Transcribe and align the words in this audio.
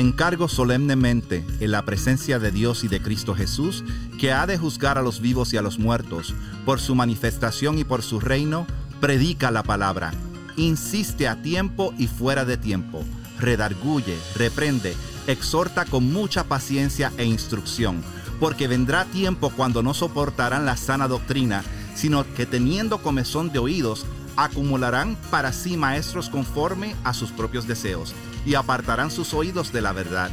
Encargo 0.00 0.48
solemnemente, 0.48 1.44
en 1.60 1.72
la 1.72 1.84
presencia 1.84 2.38
de 2.38 2.50
Dios 2.50 2.84
y 2.84 2.88
de 2.88 3.02
Cristo 3.02 3.34
Jesús, 3.34 3.84
que 4.18 4.32
ha 4.32 4.46
de 4.46 4.56
juzgar 4.56 4.96
a 4.96 5.02
los 5.02 5.20
vivos 5.20 5.52
y 5.52 5.58
a 5.58 5.62
los 5.62 5.78
muertos, 5.78 6.34
por 6.64 6.80
su 6.80 6.94
manifestación 6.94 7.78
y 7.78 7.84
por 7.84 8.00
su 8.00 8.18
reino, 8.18 8.66
predica 8.98 9.50
la 9.50 9.62
palabra. 9.62 10.12
Insiste 10.56 11.28
a 11.28 11.42
tiempo 11.42 11.92
y 11.98 12.06
fuera 12.06 12.46
de 12.46 12.56
tiempo. 12.56 13.04
Redarguye, 13.38 14.16
reprende, 14.36 14.94
exhorta 15.26 15.84
con 15.84 16.10
mucha 16.10 16.44
paciencia 16.44 17.12
e 17.18 17.26
instrucción, 17.26 18.02
porque 18.40 18.68
vendrá 18.68 19.04
tiempo 19.04 19.52
cuando 19.54 19.82
no 19.82 19.92
soportarán 19.92 20.64
la 20.64 20.78
sana 20.78 21.08
doctrina, 21.08 21.62
sino 21.94 22.24
que 22.36 22.46
teniendo 22.46 23.02
comezón 23.02 23.52
de 23.52 23.58
oídos, 23.58 24.06
acumularán 24.36 25.18
para 25.30 25.52
sí 25.52 25.76
maestros 25.76 26.30
conforme 26.30 26.96
a 27.04 27.12
sus 27.12 27.32
propios 27.32 27.66
deseos, 27.66 28.14
y 28.44 28.54
apartarán 28.54 29.10
sus 29.10 29.34
oídos 29.34 29.72
de 29.72 29.80
la 29.80 29.92
verdad, 29.92 30.30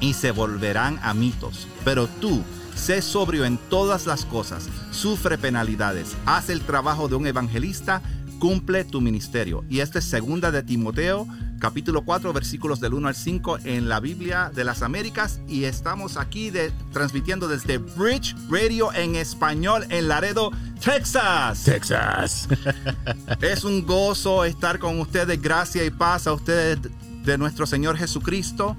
y 0.00 0.14
se 0.14 0.32
volverán 0.32 0.98
a 1.02 1.14
mitos. 1.14 1.68
Pero 1.84 2.08
tú, 2.08 2.42
sé 2.74 3.02
sobrio 3.02 3.44
en 3.44 3.56
todas 3.56 4.06
las 4.06 4.24
cosas, 4.24 4.68
sufre 4.90 5.38
penalidades, 5.38 6.16
haz 6.26 6.50
el 6.50 6.62
trabajo 6.62 7.08
de 7.08 7.16
un 7.16 7.26
evangelista, 7.26 8.02
cumple 8.38 8.84
tu 8.84 9.00
ministerio. 9.00 9.64
Y 9.68 9.80
esta 9.80 10.00
es 10.00 10.04
segunda 10.04 10.50
de 10.50 10.64
Timoteo, 10.64 11.28
capítulo 11.60 12.04
4, 12.04 12.32
versículos 12.32 12.80
del 12.80 12.94
1 12.94 13.06
al 13.06 13.14
5 13.14 13.58
en 13.62 13.88
la 13.88 14.00
Biblia 14.00 14.50
de 14.52 14.64
las 14.64 14.82
Américas. 14.82 15.40
Y 15.46 15.62
estamos 15.62 16.16
aquí 16.16 16.50
de, 16.50 16.72
transmitiendo 16.92 17.46
desde 17.46 17.78
Bridge 17.78 18.34
Radio 18.50 18.92
en 18.92 19.14
español 19.14 19.86
en 19.90 20.08
Laredo, 20.08 20.50
Texas. 20.84 21.62
Texas. 21.62 22.48
es 23.40 23.62
un 23.62 23.86
gozo 23.86 24.44
estar 24.44 24.80
con 24.80 24.98
ustedes. 24.98 25.40
Gracia 25.40 25.84
y 25.84 25.90
paz 25.90 26.26
a 26.26 26.32
ustedes 26.32 26.80
de 27.24 27.38
nuestro 27.38 27.66
Señor 27.66 27.96
Jesucristo. 27.96 28.76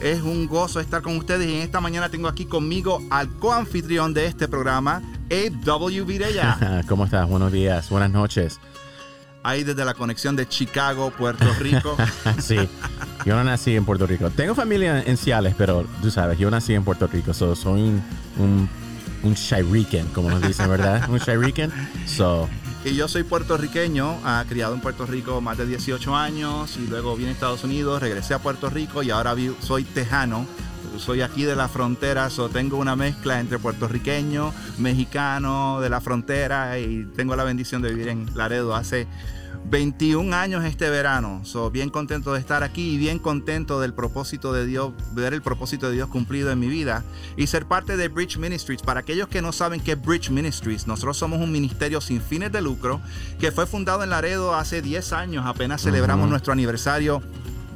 Es 0.00 0.22
un 0.22 0.48
gozo 0.48 0.80
estar 0.80 1.02
con 1.02 1.16
ustedes 1.16 1.48
y 1.48 1.54
en 1.54 1.62
esta 1.62 1.80
mañana 1.80 2.08
tengo 2.08 2.28
aquí 2.28 2.46
conmigo 2.46 3.00
al 3.10 3.28
coanfitrión 3.38 4.14
de 4.14 4.26
este 4.26 4.48
programa, 4.48 5.02
Abe 5.26 5.50
W. 5.50 6.02
Virella. 6.02 6.82
¿Cómo 6.88 7.04
estás? 7.04 7.28
Buenos 7.28 7.52
días, 7.52 7.88
buenas 7.88 8.10
noches 8.10 8.58
ahí 9.42 9.64
desde 9.64 9.84
la 9.84 9.94
conexión 9.94 10.36
de 10.36 10.48
Chicago, 10.48 11.10
Puerto 11.10 11.52
Rico. 11.58 11.96
sí, 12.38 12.56
yo 13.24 13.34
no 13.36 13.44
nací 13.44 13.74
en 13.74 13.84
Puerto 13.84 14.06
Rico. 14.06 14.30
Tengo 14.30 14.54
familia 14.54 15.02
en 15.02 15.16
Ciales, 15.16 15.54
pero 15.56 15.84
tú 16.00 16.10
sabes, 16.10 16.38
yo 16.38 16.50
nací 16.50 16.74
en 16.74 16.84
Puerto 16.84 17.06
Rico, 17.06 17.34
so 17.34 17.54
soy 17.54 17.80
un, 17.82 18.02
un, 18.38 18.68
un 19.22 20.06
como 20.12 20.30
nos 20.30 20.42
dicen, 20.42 20.68
¿verdad? 20.68 21.08
Un 21.10 21.18
Shiriken. 21.18 21.72
So, 22.06 22.48
y 22.84 22.96
yo 22.96 23.06
soy 23.06 23.22
puertorriqueño, 23.22 24.16
uh, 24.16 24.48
criado 24.48 24.74
en 24.74 24.80
Puerto 24.80 25.06
Rico 25.06 25.40
más 25.40 25.56
de 25.56 25.66
18 25.66 26.16
años 26.16 26.76
y 26.76 26.86
luego 26.88 27.16
vine 27.16 27.30
a 27.30 27.32
Estados 27.32 27.62
Unidos, 27.62 28.00
regresé 28.00 28.34
a 28.34 28.40
Puerto 28.40 28.70
Rico 28.70 29.02
y 29.02 29.10
ahora 29.10 29.34
soy 29.60 29.84
tejano. 29.84 30.46
Soy 30.98 31.22
aquí 31.22 31.44
de 31.44 31.56
la 31.56 31.68
frontera, 31.68 32.28
so 32.28 32.50
tengo 32.50 32.76
una 32.76 32.96
mezcla 32.96 33.40
entre 33.40 33.58
puertorriqueño, 33.58 34.52
mexicano 34.78 35.80
de 35.80 35.88
la 35.88 36.00
frontera 36.00 36.78
y 36.78 37.04
tengo 37.16 37.34
la 37.34 37.44
bendición 37.44 37.80
de 37.80 37.90
vivir 37.90 38.08
en 38.08 38.26
Laredo 38.34 38.74
hace 38.74 39.06
21 39.64 40.34
años 40.34 40.64
este 40.64 40.90
verano. 40.90 41.40
So, 41.44 41.70
bien 41.70 41.90
contento 41.90 42.32
de 42.32 42.40
estar 42.40 42.62
aquí 42.62 42.90
y 42.90 42.98
bien 42.98 43.18
contento 43.18 43.80
del 43.80 43.94
propósito 43.94 44.52
de 44.52 44.66
Dios, 44.66 44.92
ver 45.12 45.34
el 45.34 45.42
propósito 45.42 45.88
de 45.88 45.94
Dios 45.94 46.08
cumplido 46.08 46.50
en 46.50 46.58
mi 46.58 46.68
vida 46.68 47.04
y 47.36 47.46
ser 47.46 47.66
parte 47.66 47.96
de 47.96 48.08
Bridge 48.08 48.38
Ministries. 48.38 48.82
Para 48.82 49.00
aquellos 49.00 49.28
que 49.28 49.42
no 49.42 49.52
saben 49.52 49.80
qué 49.80 49.92
es 49.92 50.02
Bridge 50.02 50.30
Ministries, 50.30 50.86
nosotros 50.86 51.16
somos 51.16 51.40
un 51.40 51.52
ministerio 51.52 52.00
sin 52.00 52.20
fines 52.20 52.52
de 52.52 52.60
lucro 52.60 53.00
que 53.38 53.52
fue 53.52 53.66
fundado 53.66 54.02
en 54.02 54.10
Laredo 54.10 54.54
hace 54.54 54.82
10 54.82 55.12
años. 55.12 55.46
Apenas 55.46 55.82
celebramos 55.82 56.28
nuestro 56.28 56.52
aniversario 56.52 57.22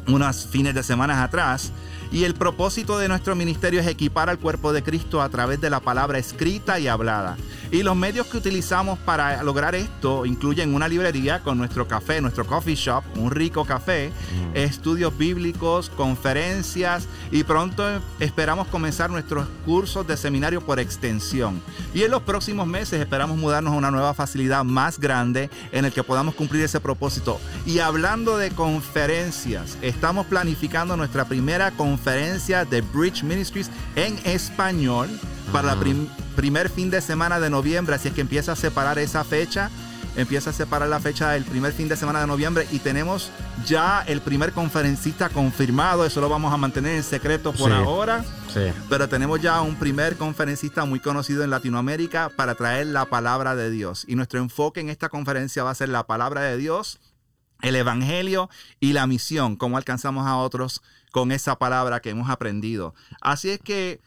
unos 0.08 0.46
fines 0.46 0.74
de 0.74 0.82
semana 0.82 1.22
atrás. 1.22 1.72
Y 2.12 2.24
el 2.24 2.34
propósito 2.34 2.98
de 2.98 3.08
nuestro 3.08 3.34
ministerio 3.34 3.80
es 3.80 3.86
equipar 3.86 4.30
al 4.30 4.38
cuerpo 4.38 4.72
de 4.72 4.82
Cristo 4.82 5.20
a 5.20 5.28
través 5.28 5.60
de 5.60 5.70
la 5.70 5.80
palabra 5.80 6.18
escrita 6.18 6.78
y 6.78 6.88
hablada. 6.88 7.36
Y 7.72 7.82
los 7.82 7.96
medios 7.96 8.28
que 8.28 8.36
utilizamos 8.36 8.98
para 9.00 9.42
lograr 9.42 9.74
esto 9.74 10.24
incluyen 10.24 10.74
una 10.74 10.86
librería 10.86 11.40
con 11.40 11.58
nuestro 11.58 11.88
café, 11.88 12.20
nuestro 12.20 12.46
coffee 12.46 12.76
shop, 12.76 13.02
un 13.16 13.32
rico 13.32 13.64
café, 13.64 14.10
mm. 14.10 14.56
estudios 14.56 15.16
bíblicos, 15.18 15.90
conferencias 15.90 17.08
y 17.32 17.42
pronto 17.42 17.84
esperamos 18.20 18.68
comenzar 18.68 19.10
nuestros 19.10 19.48
cursos 19.64 20.06
de 20.06 20.16
seminario 20.16 20.60
por 20.60 20.78
extensión. 20.78 21.60
Y 21.92 22.04
en 22.04 22.12
los 22.12 22.22
próximos 22.22 22.68
meses 22.68 23.00
esperamos 23.00 23.36
mudarnos 23.36 23.74
a 23.74 23.76
una 23.76 23.90
nueva 23.90 24.14
facilidad 24.14 24.62
más 24.62 25.00
grande 25.00 25.50
en 25.72 25.84
el 25.84 25.92
que 25.92 26.04
podamos 26.04 26.34
cumplir 26.34 26.62
ese 26.62 26.80
propósito. 26.80 27.40
Y 27.66 27.80
hablando 27.80 28.38
de 28.38 28.52
conferencias, 28.52 29.76
estamos 29.82 30.26
planificando 30.26 30.96
nuestra 30.96 31.24
primera 31.24 31.72
conferencia 31.72 31.95
de 32.04 32.80
Bridge 32.92 33.22
Ministries 33.22 33.70
en 33.94 34.18
español 34.24 35.08
para 35.52 35.74
la 35.74 35.84
primer 36.36 36.68
fin 36.68 36.90
de 36.90 37.00
semana 37.00 37.40
de 37.40 37.50
noviembre, 37.50 37.94
así 37.94 38.08
es 38.08 38.14
que 38.14 38.20
empieza 38.20 38.52
a 38.52 38.56
separar 38.56 38.98
esa 38.98 39.24
fecha, 39.24 39.70
empieza 40.16 40.50
a 40.50 40.52
separar 40.52 40.88
la 40.88 41.00
fecha 41.00 41.30
del 41.30 41.44
primer 41.44 41.72
fin 41.72 41.88
de 41.88 41.96
semana 41.96 42.20
de 42.20 42.26
noviembre 42.26 42.66
y 42.72 42.78
tenemos 42.78 43.30
ya 43.64 44.04
el 44.06 44.20
primer 44.20 44.52
conferencista 44.52 45.28
confirmado, 45.28 46.04
eso 46.04 46.20
lo 46.20 46.28
vamos 46.28 46.52
a 46.52 46.56
mantener 46.56 46.96
en 46.96 47.02
secreto 47.02 47.52
por 47.52 47.72
ahora, 47.72 48.24
sí. 48.52 48.72
pero 48.88 49.08
tenemos 49.08 49.40
ya 49.40 49.60
un 49.60 49.76
primer 49.76 50.16
conferencista 50.16 50.84
muy 50.84 51.00
conocido 51.00 51.44
en 51.44 51.50
Latinoamérica 51.50 52.30
para 52.30 52.54
traer 52.54 52.86
la 52.88 53.06
palabra 53.06 53.54
de 53.56 53.70
Dios. 53.70 54.04
Y 54.08 54.16
nuestro 54.16 54.40
enfoque 54.40 54.80
en 54.80 54.90
esta 54.90 55.08
conferencia 55.08 55.64
va 55.64 55.70
a 55.70 55.74
ser 55.74 55.88
la 55.88 56.06
palabra 56.06 56.42
de 56.42 56.56
Dios, 56.56 56.98
el 57.62 57.76
Evangelio 57.76 58.50
y 58.80 58.92
la 58.92 59.06
misión, 59.06 59.56
cómo 59.56 59.76
alcanzamos 59.76 60.26
a 60.26 60.36
otros 60.36 60.82
con 61.16 61.32
esa 61.32 61.58
palabra 61.58 62.00
que 62.00 62.10
hemos 62.10 62.28
aprendido. 62.28 62.94
Así 63.22 63.48
es 63.48 63.58
que 63.58 64.02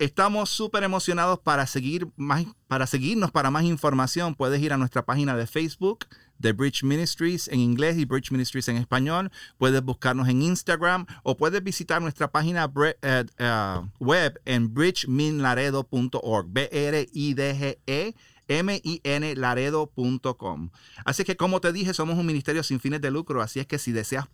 Estamos 0.00 0.50
súper 0.50 0.84
emocionados 0.84 1.40
para, 1.40 1.66
seguir 1.66 2.06
más, 2.16 2.44
para 2.68 2.86
seguirnos 2.86 3.32
para 3.32 3.50
más 3.50 3.64
información. 3.64 4.36
Puedes 4.36 4.62
ir 4.62 4.72
a 4.72 4.76
nuestra 4.76 5.04
página 5.04 5.36
de 5.36 5.48
Facebook 5.48 6.06
de 6.38 6.52
Bridge 6.52 6.84
Ministries 6.84 7.48
en 7.48 7.58
inglés 7.58 7.98
y 7.98 8.04
Bridge 8.04 8.30
Ministries 8.30 8.68
en 8.68 8.76
español. 8.76 9.32
Puedes 9.56 9.82
buscarnos 9.82 10.28
en 10.28 10.40
Instagram 10.40 11.04
o 11.24 11.36
puedes 11.36 11.64
visitar 11.64 12.00
nuestra 12.00 12.30
página 12.30 12.72
eh, 13.02 13.24
eh, 13.38 13.80
web 13.98 14.40
en 14.44 14.72
bridgeminlaredo.org. 14.72 16.46
B-R-I-D-G-E. 16.48 18.14
M-I-N 18.48 19.36
Laredo.com. 19.36 20.70
Así 21.04 21.24
que, 21.24 21.36
como 21.36 21.60
te 21.60 21.72
dije, 21.72 21.94
somos 21.94 22.18
un 22.18 22.26
ministerio 22.26 22.62
sin 22.62 22.80
fines 22.80 23.00
de 23.00 23.10
lucro. 23.10 23.42
Así 23.42 23.60
es 23.60 23.66
que, 23.66 23.78
si 23.78 23.92
deseas 23.92 24.26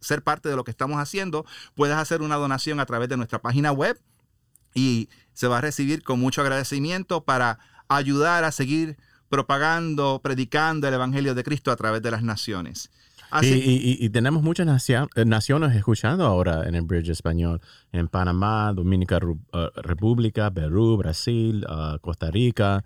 ser 0.00 0.22
parte 0.22 0.48
de 0.48 0.56
lo 0.56 0.64
que 0.64 0.70
estamos 0.70 0.98
haciendo, 0.98 1.46
puedes 1.74 1.96
hacer 1.96 2.22
una 2.22 2.36
donación 2.36 2.80
a 2.80 2.86
través 2.86 3.08
de 3.08 3.16
nuestra 3.16 3.40
página 3.40 3.72
web 3.72 3.98
y 4.74 5.08
se 5.32 5.46
va 5.46 5.58
a 5.58 5.60
recibir 5.60 6.02
con 6.02 6.20
mucho 6.20 6.40
agradecimiento 6.40 7.24
para 7.24 7.58
ayudar 7.88 8.44
a 8.44 8.52
seguir 8.52 8.96
propagando, 9.28 10.20
predicando 10.22 10.88
el 10.88 10.94
Evangelio 10.94 11.34
de 11.34 11.44
Cristo 11.44 11.70
a 11.70 11.76
través 11.76 12.02
de 12.02 12.10
las 12.10 12.22
naciones. 12.22 12.90
y, 13.42 14.08
tenemos 14.08 14.42
muchas 14.42 14.88
eh, 14.88 15.24
naciones 15.26 15.76
escuchando 15.76 16.24
ahora 16.24 16.66
en 16.66 16.74
el 16.74 16.82
Bridge 16.82 17.10
Español, 17.10 17.60
en 17.92 18.08
Panamá, 18.08 18.72
Dominica 18.74 19.18
uh, 19.18 19.80
República, 19.82 20.50
Perú, 20.50 20.96
Brasil, 20.96 21.66
uh, 21.68 21.98
Costa 22.00 22.30
Rica, 22.30 22.84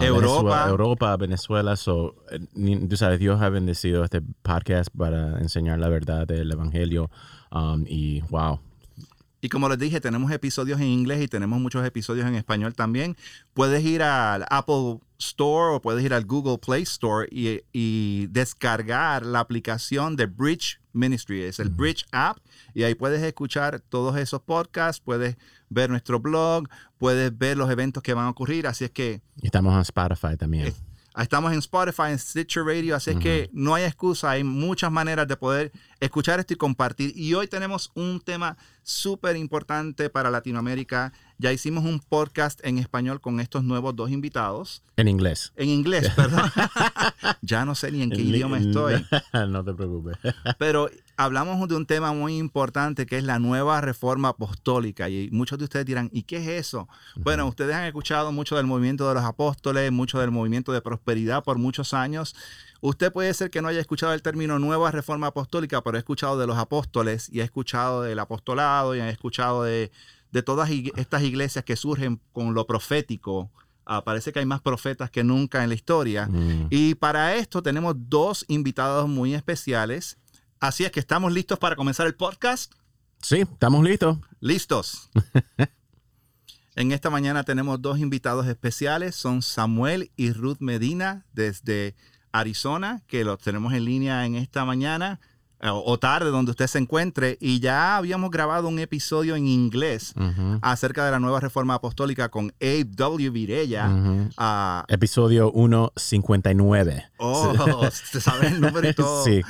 Europa. 0.00 0.66
Europa, 0.68 1.16
Venezuela. 1.16 1.76
So, 1.76 2.16
eh, 2.30 2.86
tú 2.88 2.96
sabes, 2.96 3.18
Dios 3.18 3.40
ha 3.40 3.48
bendecido 3.48 4.04
este 4.04 4.20
podcast 4.42 4.90
para 4.96 5.38
enseñar 5.40 5.78
la 5.78 5.88
verdad 5.88 6.26
del 6.26 6.50
Evangelio. 6.50 7.10
Um, 7.50 7.84
y 7.86 8.20
wow, 8.30 8.58
y 9.44 9.50
como 9.50 9.68
les 9.68 9.78
dije, 9.78 10.00
tenemos 10.00 10.32
episodios 10.32 10.80
en 10.80 10.86
inglés 10.86 11.20
y 11.20 11.28
tenemos 11.28 11.60
muchos 11.60 11.84
episodios 11.84 12.26
en 12.26 12.34
español 12.34 12.74
también. 12.74 13.14
Puedes 13.52 13.84
ir 13.84 14.02
al 14.02 14.46
Apple 14.48 15.00
Store 15.18 15.74
o 15.74 15.82
puedes 15.82 16.02
ir 16.02 16.14
al 16.14 16.24
Google 16.24 16.56
Play 16.56 16.84
Store 16.84 17.28
y, 17.30 18.26
descargar 18.28 19.26
la 19.26 19.40
aplicación 19.40 20.16
de 20.16 20.24
Bridge 20.24 20.80
Ministry. 20.94 21.42
Es 21.42 21.58
el 21.58 21.68
Bridge 21.68 22.06
App 22.12 22.38
y 22.72 22.84
ahí 22.84 22.94
puedes 22.94 23.22
escuchar 23.22 23.80
todos 23.80 24.16
esos 24.16 24.40
podcasts, 24.40 25.02
puedes 25.04 25.36
ver 25.68 25.90
nuestro 25.90 26.20
blog, 26.20 26.68
puedes 26.98 27.36
ver 27.36 27.56
los 27.56 27.70
eventos 27.70 28.02
que 28.02 28.14
van 28.14 28.26
a 28.26 28.30
ocurrir. 28.30 28.66
Así 28.66 28.84
es 28.84 28.90
que... 28.90 29.20
Estamos 29.42 29.74
en 29.74 29.80
Spotify 29.80 30.36
también. 30.38 30.72
Estamos 31.16 31.52
en 31.52 31.58
Spotify, 31.60 32.10
en 32.10 32.18
Stitcher 32.18 32.64
Radio, 32.64 32.96
así 32.96 33.10
es 33.10 33.18
que 33.18 33.48
no 33.52 33.76
hay 33.76 33.84
excusa, 33.84 34.30
hay 34.30 34.42
muchas 34.42 34.90
maneras 34.90 35.28
de 35.28 35.36
poder 35.36 35.70
escuchar 36.00 36.40
esto 36.40 36.54
y 36.54 36.56
compartir. 36.56 37.12
Y 37.14 37.34
hoy 37.34 37.46
tenemos 37.46 37.92
un 37.94 38.20
tema 38.20 38.56
súper 38.82 39.36
importante 39.36 40.10
para 40.10 40.28
Latinoamérica 40.28 41.12
Ya 41.38 41.52
hicimos 41.52 41.84
un 41.84 41.98
podcast 42.00 42.64
en 42.64 42.78
español 42.78 43.20
con 43.20 43.40
estos 43.40 43.64
nuevos 43.64 43.96
dos 43.96 44.10
invitados. 44.10 44.82
En 44.96 45.08
inglés. 45.08 45.52
En 45.56 45.68
inglés, 45.68 46.10
perdón. 46.16 46.50
ya 47.42 47.64
no 47.64 47.74
sé 47.74 47.90
ni 47.90 48.02
en 48.02 48.10
qué 48.10 48.22
idioma 48.22 48.58
estoy. 48.58 49.04
no 49.48 49.64
te 49.64 49.74
preocupes. 49.74 50.16
Pero 50.58 50.88
hablamos 51.16 51.68
de 51.68 51.76
un 51.76 51.86
tema 51.86 52.12
muy 52.12 52.36
importante 52.38 53.06
que 53.06 53.18
es 53.18 53.24
la 53.24 53.38
nueva 53.38 53.80
reforma 53.80 54.28
apostólica. 54.28 55.08
Y 55.08 55.28
muchos 55.32 55.58
de 55.58 55.64
ustedes 55.64 55.86
dirán, 55.86 56.08
¿y 56.12 56.22
qué 56.22 56.36
es 56.36 56.48
eso? 56.48 56.88
Bueno, 57.16 57.46
ustedes 57.46 57.74
han 57.74 57.84
escuchado 57.84 58.30
mucho 58.32 58.56
del 58.56 58.66
movimiento 58.66 59.08
de 59.08 59.14
los 59.14 59.24
apóstoles, 59.24 59.90
mucho 59.90 60.20
del 60.20 60.30
movimiento 60.30 60.72
de 60.72 60.80
prosperidad 60.80 61.42
por 61.42 61.58
muchos 61.58 61.94
años. 61.94 62.34
Usted 62.80 63.12
puede 63.12 63.32
ser 63.32 63.50
que 63.50 63.62
no 63.62 63.68
haya 63.68 63.80
escuchado 63.80 64.12
el 64.12 64.22
término 64.22 64.58
nueva 64.58 64.90
reforma 64.90 65.28
apostólica, 65.28 65.82
pero 65.82 65.96
ha 65.96 65.98
escuchado 65.98 66.38
de 66.38 66.46
los 66.46 66.58
apóstoles 66.58 67.30
y 67.32 67.40
ha 67.40 67.44
escuchado 67.44 68.02
del 68.02 68.18
apostolado 68.18 68.94
y 68.94 69.00
ha 69.00 69.08
escuchado 69.08 69.62
de, 69.62 69.90
todas 70.42 70.70
estas 70.96 71.22
iglesias 71.22 71.64
que 71.64 71.76
surgen 71.76 72.20
con 72.32 72.54
lo 72.54 72.66
profético. 72.66 73.50
Ah, 73.86 74.02
parece 74.02 74.32
que 74.32 74.38
hay 74.38 74.46
más 74.46 74.60
profetas 74.60 75.10
que 75.10 75.22
nunca 75.22 75.62
en 75.62 75.68
la 75.68 75.74
historia. 75.74 76.26
Mm. 76.26 76.68
Y 76.70 76.94
para 76.94 77.36
esto 77.36 77.62
tenemos 77.62 77.94
dos 77.96 78.44
invitados 78.48 79.08
muy 79.08 79.34
especiales. 79.34 80.18
Así 80.60 80.84
es 80.84 80.90
que 80.90 81.00
estamos 81.00 81.32
listos 81.32 81.58
para 81.58 81.76
comenzar 81.76 82.06
el 82.06 82.14
podcast. 82.14 82.72
Sí, 83.20 83.40
estamos 83.40 83.84
listos. 83.84 84.18
Listos. 84.40 85.10
en 86.76 86.92
esta 86.92 87.10
mañana 87.10 87.44
tenemos 87.44 87.80
dos 87.80 87.98
invitados 87.98 88.46
especiales. 88.46 89.14
Son 89.14 89.42
Samuel 89.42 90.10
y 90.16 90.32
Ruth 90.32 90.58
Medina 90.60 91.26
desde 91.32 91.94
Arizona, 92.32 93.02
que 93.06 93.24
los 93.24 93.38
tenemos 93.38 93.72
en 93.74 93.84
línea 93.84 94.26
en 94.26 94.34
esta 94.34 94.64
mañana 94.64 95.20
o 95.72 95.98
tarde 95.98 96.30
donde 96.30 96.50
usted 96.50 96.66
se 96.66 96.78
encuentre 96.78 97.38
y 97.40 97.60
ya 97.60 97.96
habíamos 97.96 98.30
grabado 98.30 98.68
un 98.68 98.78
episodio 98.78 99.36
en 99.36 99.46
inglés 99.46 100.14
acerca 100.60 101.04
de 101.04 101.10
la 101.10 101.20
nueva 101.20 101.40
reforma 101.40 101.74
apostólica 101.74 102.28
con 102.28 102.52
Abe 102.60 102.84
W. 102.84 103.30
Virella. 103.30 103.88
Ah, 104.36 104.84
episodio 104.88 105.50
159. 105.54 107.04
Oh, 107.18 107.88
se 108.10 108.20
sabe 108.20 108.48
el 108.48 108.60
número 108.60 108.88
y 108.88 108.94
todo. 108.94 109.24
Sí. 109.24 109.40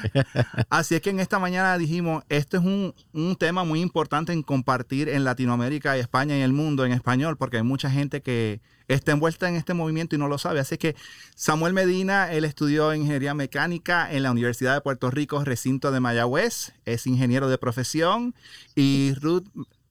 Así 0.69 0.95
es 0.95 1.01
que 1.01 1.11
en 1.11 1.21
esta 1.21 1.39
mañana 1.39 1.77
dijimos, 1.79 2.23
este 2.29 2.59
es 2.59 2.63
un, 2.63 2.95
un 3.13 3.37
tema 3.37 3.65
muy 3.65 3.81
importante 3.81 4.33
en 4.33 4.43
compartir 4.43 5.09
en 5.09 5.25
Latinoamérica 5.25 5.97
y 5.97 6.01
España 6.01 6.37
y 6.37 6.43
el 6.43 6.53
mundo 6.53 6.85
en 6.85 6.93
español, 6.93 7.37
porque 7.37 7.57
hay 7.57 7.63
mucha 7.63 7.91
gente 7.91 8.23
que 8.23 8.61
está 8.89 9.13
envuelta 9.13 9.49
en 9.49 9.57
este 9.57 9.75
movimiento 9.75 10.15
y 10.15 10.19
no 10.19 10.29
lo 10.29 10.39
sabe. 10.39 10.61
Así 10.61 10.79
que 10.79 10.97
Samuel 11.35 11.73
Medina, 11.73 12.33
él 12.33 12.45
estudió 12.45 12.95
ingeniería 12.95 13.35
mecánica 13.35 14.13
en 14.13 14.23
la 14.23 14.31
Universidad 14.31 14.75
de 14.75 14.81
Puerto 14.81 15.11
Rico, 15.11 15.45
recinto 15.45 15.91
de 15.93 16.01
Mayagüez, 16.01 16.73
es 16.85 17.07
ingeniero 17.07 17.49
de 17.49 17.59
profesión 17.59 18.35
y 18.75 19.15
Ruth 19.21 19.47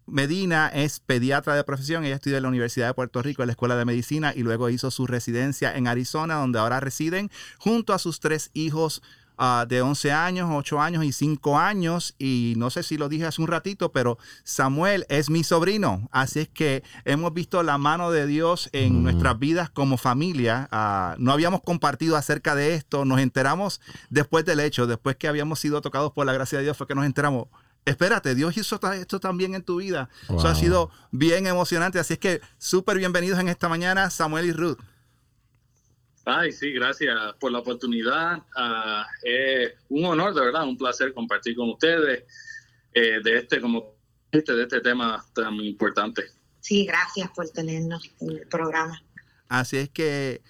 Medina 0.06 0.68
es 0.68 1.00
pediatra 1.00 1.56
de 1.56 1.64
profesión. 1.64 2.04
Ella 2.04 2.16
estudió 2.16 2.38
en 2.38 2.44
la 2.44 2.50
Universidad 2.50 2.88
de 2.88 2.94
Puerto 2.94 3.22
Rico, 3.22 3.42
en 3.42 3.48
la 3.48 3.54
Escuela 3.54 3.78
de 3.78 3.86
Medicina, 3.86 4.34
y 4.36 4.44
luego 4.44 4.70
hizo 4.70 4.92
su 4.92 5.08
residencia 5.08 5.76
en 5.76 5.88
Arizona, 5.88 6.36
donde 6.36 6.60
ahora 6.60 6.80
residen 6.80 7.32
junto 7.58 7.94
a 7.94 8.00
sus 8.00 8.20
tres 8.20 8.52
hijos 8.54 9.02
Ah, 9.46 9.66
de 9.68 9.82
11 9.82 10.10
años, 10.14 10.50
8 10.50 10.80
años 10.80 11.04
y 11.04 11.12
5 11.12 11.60
años. 11.60 12.16
Y 12.18 12.54
no 12.56 12.70
sé 12.70 12.82
si 12.82 12.98
lo 12.98 13.10
dije 13.10 13.26
hace 13.26 13.42
un 13.42 13.50
ratito, 13.50 13.92
pero 13.92 14.18
Samuel 14.46 15.06
es 15.10 15.30
mi 15.30 15.44
sobrino. 15.44 16.08
Así 16.14 16.40
es 16.40 16.48
que 16.48 16.82
hemos 17.04 17.34
visto 17.34 17.62
la 17.62 17.78
mano 17.78 18.10
de 18.10 18.26
Dios 18.26 18.70
en 18.72 19.02
mm. 19.02 19.04
nuestras 19.04 19.38
vidas 19.40 19.70
como 19.70 19.98
familia. 19.98 20.70
Ah, 20.72 21.16
no 21.18 21.34
habíamos 21.34 21.60
compartido 21.62 22.16
acerca 22.16 22.56
de 22.56 22.76
esto. 22.76 23.04
Nos 23.04 23.20
enteramos 23.20 23.82
después 24.10 24.46
del 24.46 24.62
hecho, 24.62 24.88
después 24.88 25.18
que 25.18 25.28
habíamos 25.28 25.60
sido 25.60 25.82
tocados 25.82 26.14
por 26.14 26.26
la 26.26 26.32
gracia 26.32 26.60
de 26.60 26.64
Dios, 26.64 26.78
fue 26.78 26.88
que 26.88 26.96
nos 26.96 27.06
enteramos. 27.06 27.48
Espérate, 27.84 28.36
Dios 28.36 28.56
hizo 28.56 28.80
esto 28.94 29.20
también 29.20 29.56
en 29.56 29.64
tu 29.64 29.76
vida. 29.76 30.08
Eso 30.30 30.48
ha 30.48 30.56
sido 30.56 30.90
bien 31.12 31.48
emocionante. 31.48 32.00
Así 32.00 32.14
es 32.14 32.20
que 32.20 32.40
súper 32.58 32.98
bienvenidos 32.98 33.42
en 33.42 33.50
esta 33.50 33.68
mañana, 33.68 34.10
Samuel 34.10 34.46
y 34.46 34.54
Ruth. 34.54 34.78
Ay, 36.26 36.52
sí, 36.52 36.72
gracias 36.72 37.18
por 37.40 37.52
la 37.52 37.60
oportunidad. 37.60 38.38
Uh, 38.56 39.04
es 39.24 39.74
un 39.90 40.06
honor, 40.06 40.34
de 40.34 40.42
verdad, 40.42 40.64
un 40.64 40.78
placer 40.78 41.14
compartir 41.14 41.56
con 41.56 41.70
ustedes 41.70 42.24
eh, 42.94 43.20
de 43.24 43.40
este 43.40 43.60
como 43.60 43.96
este, 44.32 44.54
de 44.54 44.64
este 44.64 44.80
tema 44.82 45.24
tan 45.36 45.56
importante. 45.56 46.24
Sí, 46.62 46.86
gracias 46.86 47.30
por 47.36 47.50
tenernos 47.50 48.10
en 48.22 48.32
el 48.32 48.48
programa. 48.48 49.04
Así 49.50 49.78
es 49.78 49.90
que 49.90 50.42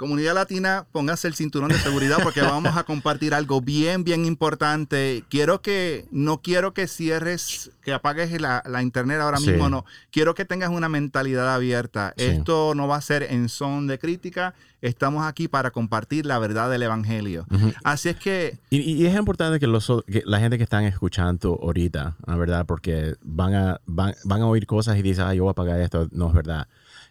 Comunidad 0.00 0.32
Latina, 0.32 0.86
póngase 0.92 1.28
el 1.28 1.34
cinturón 1.34 1.68
de 1.68 1.76
seguridad 1.76 2.20
porque 2.22 2.40
vamos 2.40 2.74
a 2.74 2.84
compartir 2.84 3.34
algo 3.34 3.60
bien, 3.60 4.02
bien 4.02 4.24
importante. 4.24 5.24
Quiero 5.28 5.60
que, 5.60 6.06
no 6.10 6.40
quiero 6.40 6.72
que 6.72 6.88
cierres, 6.88 7.70
que 7.82 7.92
apagues 7.92 8.40
la, 8.40 8.62
internet 8.82 9.20
ahora 9.20 9.38
mismo, 9.40 9.68
no. 9.68 9.84
Quiero 10.10 10.34
que 10.34 10.46
tengas 10.46 10.70
una 10.70 10.88
mentalidad 10.88 11.54
abierta. 11.54 12.14
Esto 12.16 12.74
no 12.74 12.88
va 12.88 12.96
a 12.96 13.02
ser 13.02 13.24
en 13.24 13.50
son 13.50 13.88
de 13.88 13.98
crítica. 13.98 14.54
Estamos 14.80 15.26
aquí 15.26 15.48
para 15.48 15.70
compartir 15.70 16.24
la 16.24 16.38
verdad 16.38 16.70
del 16.70 16.82
Evangelio. 16.82 17.44
Así 17.84 18.08
es 18.08 18.16
que... 18.16 18.58
Y, 18.70 19.04
es 19.04 19.14
importante 19.14 19.60
que, 19.60 19.66
los, 19.66 19.92
la 20.06 20.40
gente 20.40 20.56
que 20.56 20.64
están 20.64 20.84
escuchando 20.84 21.60
ahorita, 21.62 22.16
la 22.26 22.36
verdad, 22.36 22.64
porque 22.64 23.16
van 23.20 23.54
a, 23.54 23.80
van, 23.84 24.14
a 24.24 24.46
oír 24.46 24.64
cosas 24.64 24.96
y 24.96 25.02
dicen, 25.02 25.26
ah, 25.26 25.34
yo 25.34 25.42
voy 25.42 25.50
a 25.50 25.52
apagar 25.52 25.78
esto. 25.78 26.08
No 26.10 26.28
es 26.28 26.34
verdad 26.34 26.68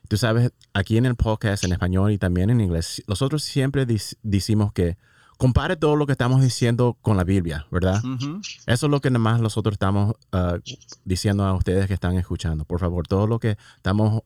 Tú 0.10 0.18
sabes, 0.18 0.52
aquí 0.74 0.98
en 0.98 1.06
el 1.06 1.16
podcast 1.16 1.64
en 1.64 1.72
español 1.72 2.12
y 2.12 2.18
también 2.18 2.50
en 2.50 2.62
inglés, 2.62 3.04
nosotros 3.08 3.44
siempre 3.44 3.86
decimos 4.24 4.74
que 4.74 4.98
compare 5.38 5.76
todo 5.76 5.96
lo 5.96 6.08
que 6.08 6.14
estamos 6.14 6.42
diciendo 6.42 6.98
con 7.04 7.16
la 7.16 7.24
Biblia, 7.24 7.68
¿verdad? 7.70 8.02
Eso 8.66 8.86
es 8.88 8.92
lo 8.92 9.02
que 9.02 9.12
más 9.12 9.40
nosotros 9.40 9.74
estamos 9.74 10.16
uh, 10.34 10.58
diciendo 11.06 11.46
a 11.46 11.54
ustedes 11.54 11.86
que 11.86 11.94
están 11.94 12.18
escuchando. 12.18 12.66
Por 12.66 12.80
favor, 12.80 13.08
todo 13.08 13.28
lo 13.28 13.40
que 13.40 13.56
estamos 13.78 14.24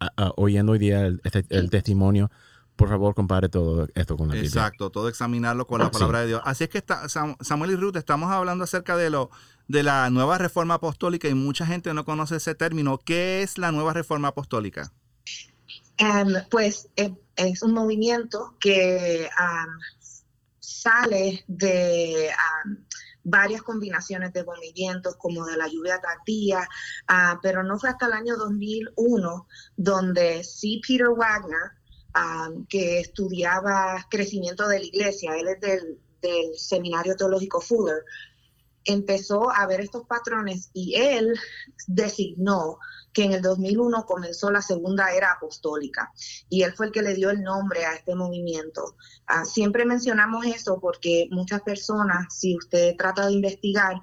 uh, 0.00 0.22
uh, 0.22 0.32
oyendo 0.36 0.72
hoy 0.72 0.78
día, 0.78 1.04
el, 1.04 1.20
este, 1.24 1.42
testimonio, 1.42 2.30
por 2.74 2.88
favor, 2.88 3.14
compare 3.14 3.50
todo 3.50 3.86
esto 3.94 4.16
con 4.16 4.28
la 4.28 4.34
Biblia. 4.34 4.48
Exacto, 4.48 4.88
todo 4.88 5.10
examinarlo 5.10 5.66
con 5.66 5.80
la 5.80 5.90
palabra 5.90 6.22
de 6.22 6.28
Dios. 6.28 6.42
Así 6.46 6.64
es 6.64 6.70
que 6.70 6.82
Samuel 7.40 7.72
y 7.72 7.76
Ruth, 7.76 7.96
estamos 7.96 8.30
hablando 8.30 8.64
acerca 8.64 8.96
de 8.96 9.10
lo 9.10 9.28
de 9.68 9.82
la 9.82 10.08
nueva 10.08 10.38
reforma 10.38 10.74
apostólica 10.74 11.28
y 11.28 11.34
mucha 11.34 11.66
gente 11.66 11.92
no 11.92 12.06
conoce 12.06 12.36
ese 12.36 12.54
término. 12.54 12.96
¿Qué 12.96 13.42
es 13.42 13.58
la 13.58 13.72
nueva 13.72 13.92
reforma 13.92 14.28
apostólica? 14.28 14.90
Em, 16.02 16.34
pues 16.50 16.88
eh, 16.96 17.14
es 17.36 17.62
un 17.62 17.74
movimiento 17.74 18.56
que 18.58 19.28
sale 20.58 21.44
de 21.46 22.28
varias 23.22 23.62
combinaciones 23.62 24.32
de 24.32 24.42
movimientos 24.42 25.14
como 25.14 25.46
de 25.46 25.56
la 25.56 25.68
lluvia 25.68 26.00
tardía, 26.00 26.68
ah, 27.06 27.38
pero 27.40 27.62
no 27.62 27.78
fue 27.78 27.90
hasta 27.90 28.06
el 28.06 28.14
año 28.14 28.36
2001 28.36 29.46
donde 29.76 30.42
C. 30.42 30.80
Peter 30.84 31.10
Wagner, 31.10 31.70
que 32.68 32.98
estudiaba 32.98 34.04
crecimiento 34.10 34.66
de 34.66 34.80
la 34.80 34.84
iglesia, 34.84 35.36
él 35.36 35.46
es 35.48 35.60
del, 35.60 36.00
del 36.20 36.58
Seminario 36.58 37.14
Teológico 37.14 37.60
Fuller, 37.60 38.02
empezó 38.84 39.52
a 39.52 39.66
ver 39.68 39.80
estos 39.80 40.04
patrones 40.08 40.68
y 40.72 40.96
él 40.96 41.32
designó 41.86 42.78
que 43.12 43.24
en 43.24 43.32
el 43.32 43.42
2001 43.42 44.06
comenzó 44.06 44.50
la 44.50 44.62
segunda 44.62 45.12
era 45.12 45.32
apostólica 45.32 46.12
y 46.48 46.62
él 46.62 46.72
fue 46.72 46.86
el 46.86 46.92
que 46.92 47.02
le 47.02 47.14
dio 47.14 47.30
el 47.30 47.42
nombre 47.42 47.84
a 47.84 47.94
este 47.94 48.14
movimiento. 48.14 48.96
Ah, 49.26 49.44
siempre 49.44 49.84
mencionamos 49.84 50.46
eso 50.46 50.78
porque 50.80 51.28
muchas 51.30 51.62
personas, 51.62 52.34
si 52.34 52.56
usted 52.56 52.94
trata 52.96 53.26
de 53.26 53.34
investigar, 53.34 54.00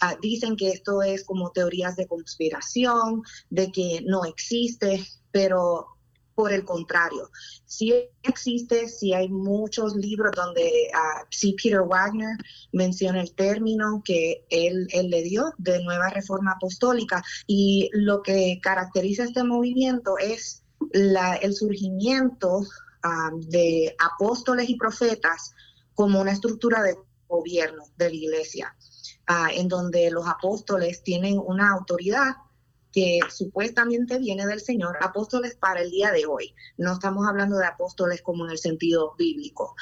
ah, 0.00 0.16
dicen 0.20 0.56
que 0.56 0.70
esto 0.70 1.02
es 1.02 1.24
como 1.24 1.50
teorías 1.50 1.96
de 1.96 2.06
conspiración, 2.06 3.22
de 3.50 3.70
que 3.70 4.02
no 4.06 4.24
existe, 4.24 5.06
pero 5.30 5.95
por 6.36 6.52
el 6.52 6.64
contrario, 6.64 7.30
sí 7.64 7.94
existe, 8.22 8.88
sí 8.88 9.14
hay 9.14 9.30
muchos 9.30 9.96
libros 9.96 10.32
donde 10.36 10.90
uh, 10.92 11.56
Peter 11.56 11.80
Wagner 11.80 12.36
menciona 12.72 13.22
el 13.22 13.34
término 13.34 14.02
que 14.04 14.44
él, 14.50 14.86
él 14.92 15.08
le 15.08 15.22
dio 15.22 15.54
de 15.56 15.82
nueva 15.82 16.10
reforma 16.10 16.52
apostólica. 16.52 17.24
Y 17.46 17.88
lo 17.94 18.22
que 18.22 18.60
caracteriza 18.62 19.24
este 19.24 19.44
movimiento 19.44 20.18
es 20.18 20.62
la, 20.92 21.36
el 21.36 21.54
surgimiento 21.54 22.60
ah, 23.02 23.30
de 23.48 23.96
apóstoles 23.98 24.68
y 24.68 24.76
profetas 24.76 25.52
como 25.94 26.20
una 26.20 26.32
estructura 26.32 26.82
de 26.82 26.98
gobierno 27.26 27.82
de 27.96 28.10
la 28.10 28.14
iglesia, 28.14 28.76
ah, 29.26 29.48
en 29.54 29.68
donde 29.68 30.10
los 30.10 30.28
apóstoles 30.28 31.02
tienen 31.02 31.38
una 31.38 31.70
autoridad 31.70 32.36
que 32.96 33.20
supuestamente 33.28 34.18
viene 34.18 34.46
del 34.46 34.62
Señor, 34.62 34.96
apóstoles 35.02 35.54
para 35.54 35.82
el 35.82 35.90
día 35.90 36.12
de 36.12 36.24
hoy. 36.24 36.54
No 36.78 36.94
estamos 36.94 37.28
hablando 37.28 37.58
de 37.58 37.66
apóstoles 37.66 38.22
como 38.22 38.46
en 38.46 38.52
el 38.52 38.56
sentido 38.56 39.14
bíblico, 39.18 39.76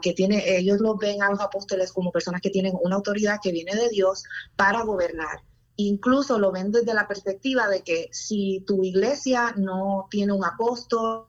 que 0.00 0.12
tiene, 0.12 0.58
ellos 0.58 0.78
los 0.78 0.96
ven 0.96 1.20
a 1.24 1.30
los 1.30 1.40
apóstoles 1.40 1.92
como 1.92 2.12
personas 2.12 2.40
que 2.40 2.50
tienen 2.50 2.74
una 2.80 2.94
autoridad 2.94 3.40
que 3.42 3.50
viene 3.50 3.74
de 3.74 3.88
Dios 3.88 4.22
para 4.54 4.84
gobernar. 4.84 5.42
Incluso 5.74 6.38
lo 6.38 6.52
ven 6.52 6.70
desde 6.70 6.94
la 6.94 7.08
perspectiva 7.08 7.66
de 7.66 7.82
que 7.82 8.08
si 8.12 8.62
tu 8.64 8.84
iglesia 8.84 9.54
no 9.56 10.06
tiene 10.08 10.32
un 10.32 10.44
apóstol 10.44 11.26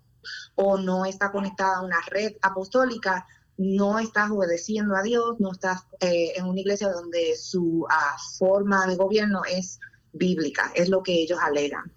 o 0.54 0.78
no 0.78 1.04
está 1.04 1.32
conectada 1.32 1.78
a 1.78 1.84
una 1.84 2.00
red 2.12 2.34
apostólica, 2.44 3.26
no 3.58 3.98
estás 3.98 4.30
obedeciendo 4.30 4.96
a 4.96 5.02
Dios, 5.02 5.40
no 5.40 5.52
estás 5.52 5.88
eh, 6.00 6.34
en 6.36 6.46
una 6.46 6.60
iglesia 6.60 6.92
donde 6.92 7.36
su 7.36 7.88
ah, 7.90 8.18
forma 8.38 8.86
de 8.86 8.98
gobierno 8.98 9.42
es 9.50 9.80
bíblica, 10.14 10.72
es 10.76 10.90
lo 10.90 11.04
que 11.04 11.14
ellos 11.14 11.40
alegan. 11.42 11.92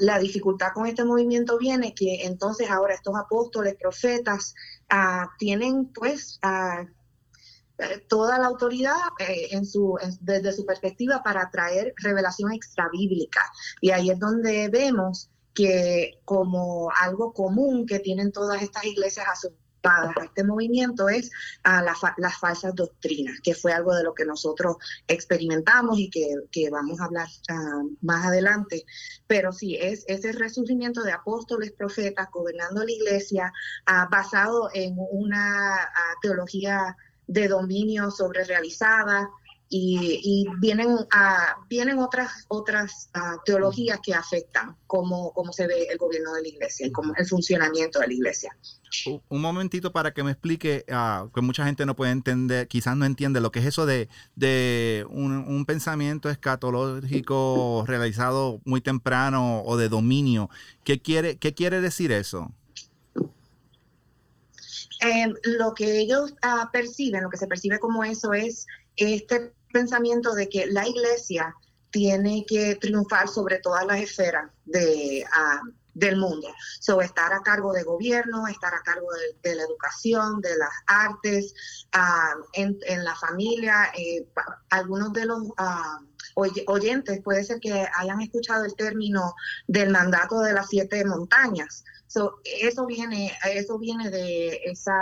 la 0.00 0.18
dificultad 0.18 0.72
con 0.72 0.86
este 0.86 1.04
movimiento 1.04 1.58
viene 1.58 1.94
que 1.94 2.24
entonces 2.24 2.70
ahora 2.70 2.94
estos 2.94 3.14
apóstoles, 3.16 3.74
profetas, 3.74 4.54
ah, 4.88 5.28
tienen 5.38 5.92
pues 5.92 6.38
eh, 7.78 8.04
toda 8.08 8.38
la 8.38 8.46
autoridad 8.46 8.96
eh, 9.18 9.48
en 9.52 9.64
su, 9.64 9.96
desde 10.20 10.52
su 10.52 10.64
perspectiva 10.66 11.22
para 11.22 11.48
traer 11.50 11.94
revelación 11.96 12.52
extrabíblica. 12.52 13.42
Y 13.80 13.90
ahí 13.90 14.10
es 14.10 14.18
donde 14.18 14.68
vemos 14.68 15.30
que 15.54 16.20
como 16.24 16.90
algo 16.90 17.32
común 17.32 17.86
que 17.86 17.98
tienen 18.00 18.32
todas 18.32 18.62
estas 18.62 18.84
iglesias 18.84 19.26
a 19.28 19.36
su 19.36 19.52
a 19.84 20.12
este 20.24 20.44
movimiento 20.44 21.08
es 21.08 21.30
a 21.62 21.82
las 21.82 22.38
falsas 22.38 22.74
doctrinas, 22.74 23.40
que 23.42 23.54
fue 23.54 23.72
algo 23.72 23.94
de 23.94 24.02
lo 24.02 24.14
que 24.14 24.24
nosotros 24.24 24.76
experimentamos 25.06 25.98
y 25.98 26.10
que, 26.10 26.70
vamos 26.70 27.00
a 27.00 27.04
hablar 27.04 27.28
ah, 27.48 27.82
más 28.02 28.26
adelante. 28.26 28.84
Pero 29.26 29.52
sí, 29.52 29.76
es 29.76 30.04
ese 30.08 30.32
resurgimiento 30.32 31.02
de 31.02 31.12
apóstoles, 31.12 31.72
profetas, 31.72 32.28
gobernando 32.32 32.84
la 32.84 32.92
iglesia, 32.92 33.52
ah, 33.86 34.08
basado 34.10 34.70
en 34.74 34.96
una 35.10 35.76
ah, 35.76 36.14
teología 36.22 36.96
de 37.26 37.48
dominio 37.48 38.10
sobre 38.10 38.44
realizada, 38.44 39.28
y, 39.70 40.46
vienen, 40.60 40.96
a, 41.10 41.56
vienen 41.68 41.98
otras, 41.98 42.46
otras 42.48 43.10
ah, 43.14 43.36
teologías 43.44 44.00
que 44.02 44.14
afectan 44.14 44.76
cómo, 44.86 45.32
cómo 45.32 45.52
se 45.52 45.66
ve 45.66 45.86
el 45.90 45.98
gobierno 45.98 46.32
de 46.34 46.42
la 46.42 46.48
iglesia 46.48 46.86
y 46.86 46.92
cómo, 46.92 47.12
el 47.16 47.26
funcionamiento 47.26 47.98
de 48.00 48.06
la 48.06 48.12
iglesia. 48.12 48.56
Un 49.28 49.40
momentito 49.40 49.92
para 49.92 50.14
que 50.14 50.22
me 50.22 50.30
explique, 50.30 50.86
uh, 50.88 51.30
que 51.30 51.40
mucha 51.42 51.66
gente 51.66 51.84
no 51.84 51.94
puede 51.94 52.12
entender, 52.12 52.66
quizás 52.68 52.96
no 52.96 53.04
entiende 53.04 53.40
lo 53.40 53.52
que 53.52 53.58
es 53.58 53.66
eso 53.66 53.84
de, 53.84 54.08
de 54.34 55.06
un, 55.10 55.66
pensamiento 55.66 56.30
escatológico 56.30 57.84
realizado 57.86 58.60
muy 58.64 58.80
temprano 58.80 59.62
o 59.64 59.76
de 59.76 59.90
dominio. 59.90 60.48
¿Qué 60.82 61.02
quiere, 61.02 61.36
qué 61.36 61.52
quiere 61.52 61.82
decir 61.82 62.10
eso? 62.10 62.54
Em, 65.00 65.34
lo 65.44 65.74
que 65.74 66.00
ellos 66.00 66.34
ah, 66.42 66.70
perciben, 66.72 67.22
lo 67.22 67.30
que 67.30 67.36
se 67.36 67.46
percibe 67.46 67.78
como 67.78 68.02
eso 68.02 68.32
es 68.32 68.66
este 68.96 69.52
pensamiento 69.72 70.34
de 70.34 70.48
que 70.48 70.66
la 70.66 70.86
iglesia 70.86 71.54
tiene 71.90 72.44
que 72.46 72.76
triunfar 72.76 73.28
sobre 73.28 73.58
todas 73.58 73.86
las 73.86 74.00
esferas 74.00 74.50
de, 74.64 75.24
ah, 75.32 75.60
del 75.94 76.16
mundo. 76.16 76.48
So, 76.80 77.00
estar 77.00 77.32
a 77.32 77.42
cargo 77.42 77.72
de 77.72 77.82
gobierno, 77.82 78.46
estar 78.46 78.72
a 78.72 78.82
cargo 78.82 79.08
de, 79.42 79.54
la 79.54 79.62
educación, 79.62 80.40
de 80.40 80.56
las 80.56 80.70
artes, 80.86 81.54
ah, 81.92 82.34
en, 82.52 82.78
la 83.04 83.14
familia. 83.16 83.90
Eh, 83.96 84.26
algunos 84.70 85.12
de 85.12 85.26
los 85.26 85.42
ah, 85.56 86.00
oyentes 86.66 87.20
puede 87.22 87.42
ser 87.42 87.58
que 87.58 87.86
hayan 87.96 88.20
escuchado 88.20 88.64
el 88.64 88.76
término 88.76 89.34
del 89.66 89.90
mandato 89.90 90.40
de 90.40 90.52
las 90.52 90.68
siete 90.68 91.04
montañas. 91.04 91.84
So, 92.06 92.40
eso, 92.44 92.86
viene, 92.86 93.36
eso 93.44 93.78
viene 93.78 94.10
de 94.10 94.60
esa 94.64 94.94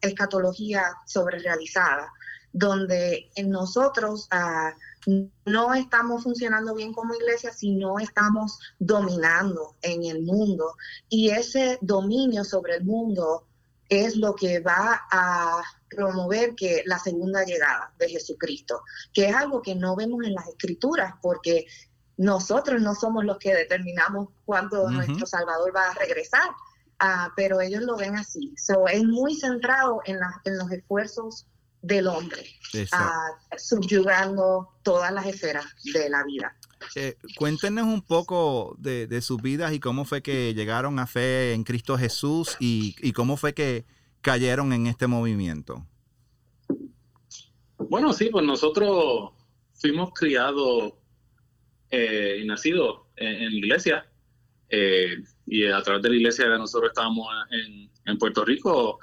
escatología 0.00 0.94
sobre 1.06 1.38
realizada 1.38 2.10
donde 2.52 3.30
nosotros 3.44 4.26
ah, 4.30 4.72
no 5.44 5.74
estamos 5.74 6.22
funcionando 6.22 6.74
bien 6.74 6.92
como 6.92 7.14
iglesia, 7.14 7.52
sino 7.52 7.98
estamos 7.98 8.58
dominando 8.78 9.76
en 9.82 10.04
el 10.04 10.22
mundo. 10.22 10.74
Y 11.08 11.30
ese 11.30 11.78
dominio 11.80 12.44
sobre 12.44 12.76
el 12.76 12.84
mundo 12.84 13.44
es 13.88 14.16
lo 14.16 14.34
que 14.34 14.60
va 14.60 15.06
a 15.10 15.62
promover 15.88 16.54
que 16.54 16.82
la 16.84 16.98
segunda 16.98 17.44
llegada 17.44 17.92
de 17.98 18.08
Jesucristo, 18.10 18.82
que 19.12 19.28
es 19.28 19.34
algo 19.34 19.62
que 19.62 19.74
no 19.74 19.96
vemos 19.96 20.24
en 20.24 20.34
las 20.34 20.46
escrituras, 20.48 21.14
porque 21.22 21.66
nosotros 22.18 22.82
no 22.82 22.94
somos 22.94 23.24
los 23.24 23.38
que 23.38 23.54
determinamos 23.54 24.28
cuándo 24.44 24.90
nuestro 24.90 25.24
Salvador 25.24 25.74
va 25.74 25.90
a 25.90 25.94
regresar, 25.94 26.50
ah, 26.98 27.32
pero 27.36 27.60
ellos 27.60 27.82
lo 27.82 27.96
ven 27.96 28.16
así. 28.16 28.54
So, 28.58 28.88
es 28.88 29.04
muy 29.04 29.34
centrado 29.36 30.02
en, 30.04 30.18
en 30.44 30.58
los 30.58 30.70
esfuerzos 30.70 31.46
del 31.82 32.08
hombre, 32.08 32.44
subyugando 33.56 34.68
todas 34.82 35.12
las 35.12 35.26
esferas 35.26 35.64
de 35.92 36.10
la 36.10 36.24
vida. 36.24 36.56
Eh, 36.94 37.16
cuéntenos 37.36 37.86
un 37.86 38.02
poco 38.02 38.76
de, 38.78 39.20
sus 39.22 39.40
vidas 39.40 39.72
y 39.72 39.80
cómo 39.80 40.04
fue 40.04 40.22
que 40.22 40.54
llegaron 40.54 40.98
a 40.98 41.06
fe 41.06 41.52
en 41.52 41.64
Cristo 41.64 41.98
Jesús 41.98 42.56
y, 42.60 43.12
cómo 43.12 43.36
fue 43.36 43.54
que 43.54 43.84
cayeron 44.20 44.72
en 44.72 44.86
este 44.86 45.06
movimiento. 45.06 45.86
Bueno, 47.78 48.12
sí, 48.12 48.28
pues 48.30 48.44
nosotros 48.44 49.30
fuimos 49.74 50.10
criados 50.12 50.94
eh, 51.90 52.40
y 52.42 52.46
nacidos 52.46 53.02
en, 53.16 53.50
la 53.52 53.56
iglesia 53.56 54.06
eh, 54.68 55.22
y 55.46 55.66
a 55.66 55.80
través 55.82 56.02
de 56.02 56.10
la 56.10 56.16
iglesia 56.16 56.46
nosotros 56.58 56.90
estábamos 56.90 57.26
en, 57.50 57.90
en 58.04 58.18
Puerto 58.18 58.44
Rico 58.44 58.98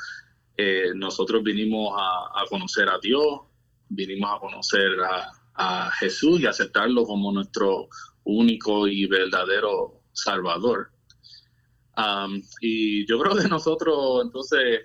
eh, 0.57 0.91
nosotros 0.95 1.43
vinimos 1.43 1.93
a, 1.97 2.45
conocer 2.50 2.89
a 2.89 2.97
Dios, 3.01 3.41
vinimos 3.89 4.35
a 4.35 4.39
conocer 4.39 4.91
a, 5.57 5.89
Jesús 6.00 6.41
y 6.41 6.45
aceptarlo 6.45 7.05
como 7.05 7.31
nuestro 7.31 7.88
único 8.25 8.89
y 8.89 9.05
verdadero 9.05 10.01
Salvador. 10.12 10.91
y 12.59 13.07
yo 13.07 13.17
creo 13.19 13.38
que 13.38 13.47
nosotros 13.47 14.25
entonces 14.25 14.81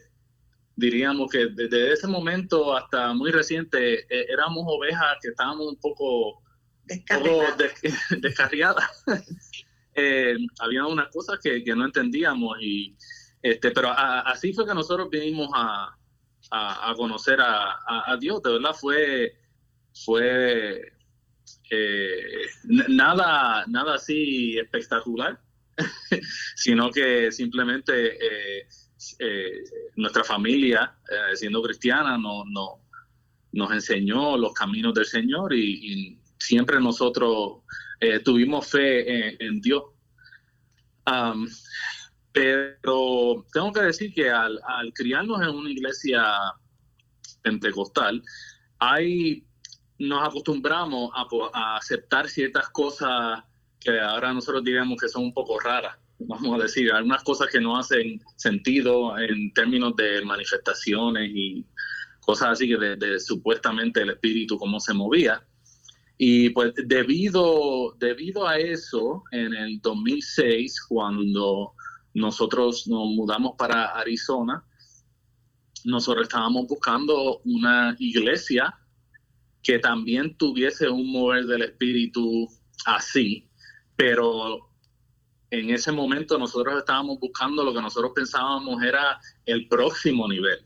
diríamos 0.76 1.28
que 1.28 1.48
desde 1.48 1.92
ese 1.92 2.06
momento 2.06 2.76
hasta 2.76 3.12
muy 3.14 3.32
reciente 3.32 4.02
eh, 4.02 4.26
éramos 4.32 4.64
ovejas 4.68 5.16
que 5.20 5.30
estábamos 5.30 5.66
un 5.66 5.76
poco 5.76 6.40
descarriadas. 6.86 9.04
Eh, 9.92 10.36
había 10.60 10.86
unas 10.86 11.08
cosas 11.08 11.40
que, 11.42 11.64
que 11.64 11.74
no 11.74 11.84
entendíamos 11.84 12.56
y, 12.62 12.96
este, 13.42 13.70
pero 13.70 13.90
así 13.90 14.52
fue 14.52 14.66
que 14.66 14.75
nosotros 14.75 15.09
vinimos 15.11 15.49
a, 15.54 15.97
conocer 16.97 17.38
a, 17.40 18.16
Dios. 18.20 18.42
De 18.42 18.52
verdad 18.52 18.75
fue, 18.75 19.35
fue 20.04 20.92
eh, 21.70 22.47
nada, 22.88 23.64
nada 23.66 23.94
así 23.94 24.59
espectacular, 24.59 25.40
sino 26.56 26.90
que 26.90 27.32
simplemente 27.32 28.16
eh, 28.16 28.68
eh, 29.18 29.52
nuestra 29.97 30.25
familia, 30.25 30.94
siendo 31.35 31.62
cristiana, 31.62 32.18
no, 32.18 32.44
no, 32.44 32.80
nos 33.52 33.73
enseñó 33.73 34.37
los 34.37 34.52
caminos 34.52 34.94
del 34.94 35.06
Señor 35.06 35.54
y, 35.54 36.16
siempre 36.42 36.80
nosotros 36.80 37.64
tuvimos 38.25 38.66
fe 38.66 39.44
en, 39.44 39.61
Dios. 39.61 39.82
Pero 42.32 43.44
tengo 43.52 43.72
que 43.72 43.82
decir 43.82 44.14
que 44.14 44.30
al, 44.30 44.60
criarnos 44.94 45.40
en 45.42 45.49
una 45.49 45.70
iglesia 45.70 46.22
pentecostal, 47.42 48.22
hay, 48.78 49.44
nos 49.99 50.28
acostumbramos 50.28 51.10
a, 51.14 51.76
aceptar 51.76 52.28
ciertas 52.28 52.68
cosas 52.68 53.42
que 53.80 53.99
ahora 53.99 54.32
nosotros 54.32 54.62
diríamos 54.62 55.00
que 55.00 55.08
son 55.08 55.25
un 55.25 55.34
poco 55.34 55.58
raras, 55.58 55.96
vamos 56.18 56.60
a 56.60 56.62
decir, 56.62 56.92
algunas 56.92 57.25
cosas 57.25 57.49
que 57.50 57.60
no 57.60 57.78
hacen 57.78 58.20
sentido 58.37 59.18
en 59.18 59.52
términos 59.54 59.96
de 59.96 60.22
manifestaciones 60.25 61.30
y 61.34 61.64
cosas 62.20 62.50
así 62.50 62.68
que 62.68 62.76
de, 62.76 63.18
supuestamente 63.18 64.02
el 64.02 64.10
espíritu 64.10 64.58
cómo 64.58 64.78
se 64.78 64.94
movía. 64.94 65.42
Y 66.18 66.50
pues 66.50 66.75
debido, 66.84 67.94
debido 67.99 68.46
a 68.46 68.58
eso, 68.58 69.25
en 69.32 69.54
el 69.54 69.80
2006, 69.80 70.82
cuando 70.87 71.72
nosotros 72.20 72.86
nos 72.86 73.06
mudamos 73.08 73.54
para 73.58 73.86
Arizona, 73.98 74.64
nosotros 75.84 76.24
estábamos 76.24 76.66
buscando 76.66 77.40
una 77.44 77.96
iglesia 77.98 78.74
que 79.62 79.78
también 79.78 80.36
tuviese 80.36 80.88
un 80.88 81.10
mover 81.10 81.46
del 81.46 81.62
espíritu 81.62 82.48
así, 82.86 83.48
pero 83.96 84.70
en 85.50 85.70
ese 85.70 85.92
momento 85.92 86.38
nosotros 86.38 86.78
estábamos 86.78 87.18
buscando 87.18 87.64
lo 87.64 87.74
que 87.74 87.82
nosotros 87.82 88.12
pensábamos 88.14 88.82
era 88.82 89.20
el 89.46 89.68
próximo 89.68 90.28
nivel. 90.28 90.64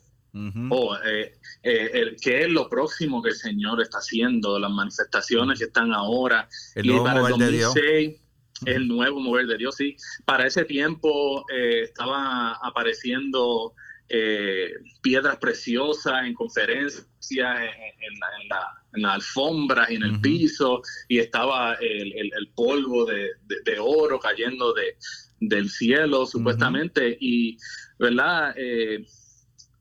O 0.69 0.97
eh, 0.97 1.39
eh, 1.63 1.91
el, 1.93 2.17
qué 2.21 2.43
es 2.43 2.49
lo 2.49 2.69
próximo 2.69 3.23
que 3.23 3.29
el 3.29 3.37
Señor 3.37 3.81
está 3.81 3.99
haciendo, 3.99 4.59
las 4.59 4.71
manifestaciones 4.71 5.61
que 5.61 5.67
están 5.67 5.93
ahora. 5.93 6.49
El 6.75 6.87
y 6.87 6.99
para 6.99 7.21
el 7.21 7.29
2006, 7.29 8.21
el 8.67 8.89
nuevo 8.89 9.21
mover 9.21 9.47
de 9.47 9.59
Dios, 9.59 9.77
sí. 9.77 9.97
Para 10.25 10.47
ese 10.47 10.65
tiempo 10.65 11.45
eh, 11.51 11.83
estaba 11.85 12.55
apareciendo 12.63 13.75
eh, 14.09 14.71
piedras 15.01 15.39
preciosas 15.39 16.25
en 16.25 16.35
conferencias, 16.35 17.07
en, 17.31 18.49
la, 18.49 18.83
en, 18.93 19.03
la, 19.03 19.15
alfombra 19.15 19.87
y 19.91 19.97
en 19.97 20.03
el 20.03 20.21
piso, 20.21 20.83
y 21.09 21.19
estaba 21.19 21.75
el, 21.75 22.51
polvo 22.55 23.07
de, 23.07 23.79
oro 23.81 24.21
cayendo 24.21 24.75
de, 24.75 24.97
del 25.41 25.71
cielo, 25.71 26.27
supuestamente. 26.27 27.17
Y, 27.19 27.57
¿verdad? 27.99 28.55
Eh, 28.57 29.07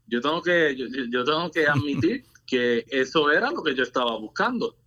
yo 0.08 0.22
tengo 0.22 0.42
que, 0.42 0.76
yo, 1.10 1.24
tengo 1.24 1.52
que 1.52 1.68
admitir 1.68 2.24
que 2.48 2.86
eso 2.90 3.32
era 3.32 3.52
lo 3.52 3.62
que 3.62 3.76
yo 3.76 3.84
estaba 3.84 4.18
buscando. 4.18 4.78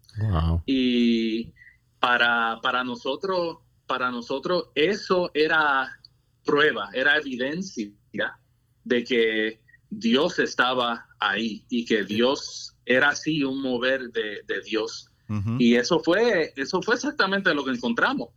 Y 0.65 1.53
para, 2.01 2.59
para 2.63 2.83
nosotros 2.85 3.59
para 3.87 4.11
nosotros 4.11 4.71
eso 4.75 5.31
era 5.35 5.99
prueba, 6.45 6.91
era 6.93 7.17
evidencia 7.17 7.91
de 8.85 9.05
que 9.05 9.61
Dios 9.91 10.39
estaba 10.39 11.07
ahí 11.19 11.65
y 11.69 11.85
que 11.85 12.05
Dios 12.05 12.75
era 12.85 13.11
así 13.11 13.43
un 13.45 13.61
mover 13.61 14.11
de, 14.11 14.61
Dios. 14.65 15.11
Y 15.59 15.75
eso 15.75 15.99
fue, 15.99 16.53
eso 16.57 16.81
fue 16.83 16.95
exactamente 16.95 17.53
lo 17.53 17.65
que 17.65 17.73
encontramos. 17.73 18.29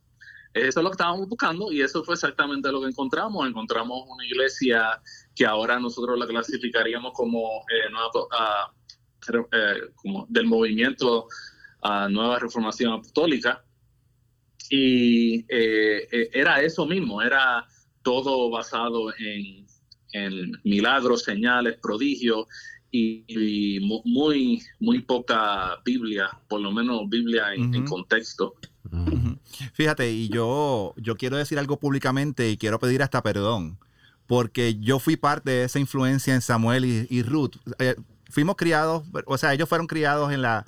Eso 0.53 0.79
es 0.79 0.84
lo 0.84 0.89
que 0.89 0.96
estábamos 0.96 1.29
buscando 1.29 1.72
y 1.72 1.82
eso 1.82 2.03
fue 2.03 2.15
exactamente 2.15 2.72
lo 2.72 2.82
que 2.82 2.88
encontramos. 2.88 3.48
Encontramos 3.48 4.03
una 4.08 4.25
iglesia 4.25 5.00
que 5.36 5.46
ahora 5.46 5.79
nosotros 5.79 6.18
la 6.18 6.25
clasificaríamos 6.25 7.13
como, 7.13 7.63
eh, 7.70 7.94
ah, 8.32 8.72
eh, 9.51 9.91
como 9.96 10.25
del 10.27 10.48
movimiento 10.48 11.27
a 11.84 12.06
ah, 12.06 12.10
Nueva 12.10 12.39
Reformación 12.39 12.94
Apostólica. 12.94 13.63
Y 14.70 15.46
eh, 15.50 16.30
era 16.32 16.62
eso 16.62 16.86
mismo, 16.86 17.22
era 17.22 17.66
todo 18.04 18.50
basado 18.50 19.12
en, 19.18 19.68
milagros, 20.64 21.24
señales, 21.24 21.78
prodigios 21.80 22.48
y, 22.92 23.80
muy, 24.06 24.64
muy 24.80 25.02
poca 25.04 25.80
Biblia, 25.86 26.30
por 26.48 26.62
lo 26.62 26.72
menos 26.72 27.08
Biblia 27.08 27.54
en, 27.54 27.86
contexto. 27.86 28.56
Fíjate, 29.74 30.12
y 30.12 30.30
yo, 30.30 30.96
yo 30.98 31.16
quiero 31.16 31.38
decir 31.38 31.60
algo 31.60 31.78
públicamente 31.78 32.50
y 32.50 32.58
quiero 32.58 32.80
pedir 32.80 33.04
hasta 33.04 33.22
perdón, 33.22 33.78
porque 34.26 34.80
yo 34.80 34.98
fui 34.98 35.16
parte 35.16 35.52
de 35.52 35.64
esa 35.66 35.80
influencia 35.80 36.34
en 36.34 36.42
Samuel 36.42 36.86
y, 37.10 37.22
Ruth. 37.22 37.58
Eh, 37.78 37.96
fuimos 38.30 38.56
criados, 38.56 39.04
o 39.26 39.38
sea, 39.38 39.54
ellos 39.54 39.70
fueron 39.70 39.86
criados 39.86 40.34
en 40.34 40.42
la, 40.42 40.66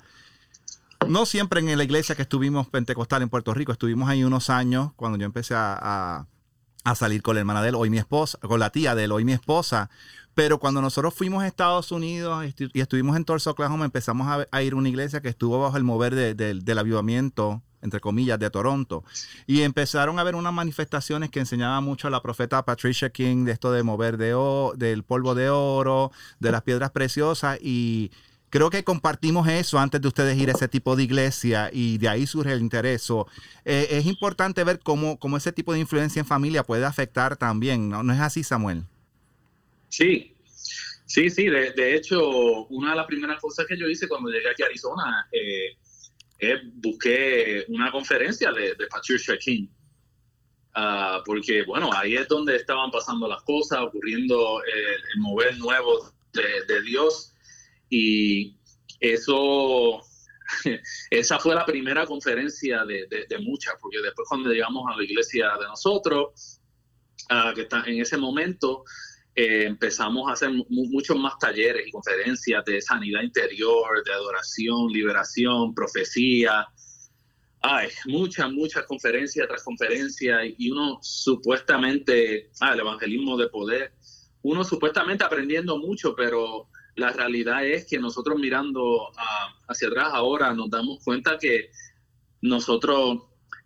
no 1.08 1.26
siempre 1.26 1.60
en 1.60 1.76
la 1.76 1.84
iglesia 1.84 2.14
que 2.14 2.22
estuvimos 2.22 2.68
pentecostal 2.68 3.22
en 3.22 3.28
Puerto 3.28 3.54
Rico, 3.54 3.72
estuvimos 3.72 4.08
ahí 4.08 4.24
unos 4.24 4.50
años 4.50 4.92
cuando 4.96 5.18
yo 5.18 5.26
empecé 5.26 5.54
a, 5.54 6.26
a 6.84 6.94
salir 6.94 7.22
con 7.22 7.34
la 7.34 7.40
hermana 7.40 7.62
de 7.62 7.70
él, 7.70 7.90
mi 7.90 7.98
esposa, 7.98 8.38
con 8.38 8.60
la 8.60 8.70
tía 8.70 8.94
de 8.94 9.04
él, 9.04 9.12
hoy 9.12 9.24
mi 9.24 9.32
esposa. 9.32 9.90
Pero 10.34 10.58
cuando 10.58 10.80
nosotros 10.80 11.12
fuimos 11.14 11.42
a 11.42 11.46
Estados 11.46 11.92
Unidos 11.92 12.44
y 12.72 12.80
estuvimos 12.80 13.16
en 13.16 13.24
Tulsa, 13.24 13.50
Oklahoma, 13.50 13.84
empezamos 13.84 14.46
a, 14.50 14.62
ir 14.62 14.72
a 14.72 14.76
una 14.76 14.88
iglesia 14.88 15.20
que 15.20 15.28
estuvo 15.28 15.60
bajo 15.60 15.76
el 15.76 15.84
mover 15.84 16.14
del 16.34 16.78
avivamiento, 16.78 17.62
entre 17.82 18.00
comillas, 18.00 18.38
de 18.38 18.48
Toronto. 18.48 19.04
Y 19.46 19.60
empezaron 19.60 20.18
a 20.18 20.24
ver 20.24 20.34
unas 20.34 20.54
manifestaciones 20.54 21.30
que 21.30 21.40
enseñaban 21.40 21.84
mucho 21.84 22.08
a 22.08 22.10
la 22.10 22.22
profeta 22.22 22.64
Patricia 22.64 23.10
King 23.10 23.44
de 23.44 23.52
esto 23.52 23.72
de 23.72 23.82
mover 23.82 24.16
de 24.16 24.32
del 24.76 25.02
polvo 25.02 25.34
de 25.34 25.50
oro, 25.50 26.12
de 26.40 26.50
las 26.50 26.62
piedras 26.62 26.90
preciosas. 26.92 27.58
Y 27.60 28.10
creo 28.52 28.68
que 28.68 28.84
compartimos 28.84 29.48
eso 29.48 29.78
antes 29.78 29.98
de 29.98 30.08
ustedes 30.08 30.36
ir 30.36 30.50
a 30.50 30.52
ese 30.52 30.68
tipo 30.68 30.94
de 30.94 31.02
iglesia 31.02 31.70
y 31.72 31.96
de 31.96 32.06
ahí 32.10 32.26
surge 32.26 32.52
el 32.52 32.60
interés. 32.60 33.08
Eh, 33.64 33.88
es 33.92 34.04
importante 34.04 34.62
ver 34.62 34.78
cómo, 34.78 35.18
cómo, 35.18 35.38
ese 35.38 35.52
tipo 35.52 35.72
de 35.72 35.80
influencia 35.80 36.20
en 36.20 36.26
familia 36.26 36.62
puede 36.62 36.84
afectar 36.84 37.38
también, 37.38 37.88
¿no? 37.88 38.02
¿No 38.02 38.12
es 38.12 38.20
así, 38.20 38.44
Samuel? 38.44 38.82
Sí, 39.88 40.36
sí, 41.06 41.30
sí. 41.30 41.46
De, 41.46 41.96
hecho, 41.96 42.66
una 42.66 42.90
de 42.90 42.96
las 42.96 43.06
primeras 43.06 43.40
cosas 43.40 43.64
que 43.66 43.78
yo 43.78 43.88
hice 43.88 44.06
cuando 44.06 44.28
llegué 44.28 44.50
aquí 44.50 44.62
a 44.62 44.66
Arizona 44.66 45.26
eh, 45.32 45.78
es 46.38 46.60
busqué 46.74 47.64
una 47.68 47.90
conferencia 47.90 48.52
de, 48.52 48.76
Patricia 48.90 49.34
King. 49.38 49.66
Ah, 50.74 51.22
porque, 51.24 51.62
bueno, 51.62 51.90
ahí 51.94 52.16
es 52.16 52.28
donde 52.28 52.56
estaban 52.56 52.90
pasando 52.90 53.26
las 53.26 53.42
cosas, 53.44 53.80
ocurriendo 53.80 54.62
el 54.62 55.20
mover 55.22 55.56
nuevo 55.56 56.12
de, 56.34 56.66
de 56.68 56.82
Dios 56.82 57.31
y 57.94 58.56
eso, 59.00 60.00
esa 61.10 61.38
fue 61.38 61.54
la 61.54 61.66
primera 61.66 62.06
conferencia 62.06 62.86
de, 62.86 63.38
muchas, 63.42 63.74
porque 63.78 63.98
después 64.02 64.26
cuando 64.26 64.50
llegamos 64.50 64.84
a 64.90 64.96
la 64.96 65.04
iglesia 65.04 65.52
de 65.60 65.66
nosotros, 65.66 66.58
que 67.54 67.60
está 67.60 67.84
en 67.84 68.00
ese 68.00 68.16
momento, 68.16 68.84
eh, 69.34 69.64
empezamos 69.66 70.26
a 70.30 70.32
hacer 70.32 70.50
muchos 70.70 71.18
más 71.18 71.38
talleres 71.38 71.86
y 71.86 71.90
conferencias 71.90 72.64
de 72.64 72.80
sanidad 72.80 73.20
interior, 73.20 74.02
de 74.02 74.12
adoración, 74.12 74.88
liberación, 74.88 75.74
profecía. 75.74 76.66
Hay 77.60 77.90
muchas, 78.06 78.50
muchas 78.50 78.86
conferencias 78.86 79.46
tras 79.46 79.62
conferencias 79.62 80.40
y 80.56 80.70
uno 80.70 80.98
supuestamente, 81.02 82.50
ah, 82.60 82.72
el 82.72 82.80
evangelismo 82.80 83.36
de 83.36 83.50
poder, 83.50 83.92
uno 84.40 84.64
supuestamente 84.64 85.24
aprendiendo 85.24 85.76
mucho, 85.76 86.14
pero 86.16 86.68
la 86.94 87.10
realidad 87.12 87.64
es 87.64 87.86
que 87.86 87.98
nosotros 87.98 88.38
mirando 88.38 89.08
ah, 89.16 89.54
hacia 89.68 89.88
atrás 89.88 90.10
ahora 90.12 90.52
nos 90.54 90.70
damos 90.70 91.02
cuenta 91.02 91.38
que 91.38 91.70
nosotros 92.42 93.22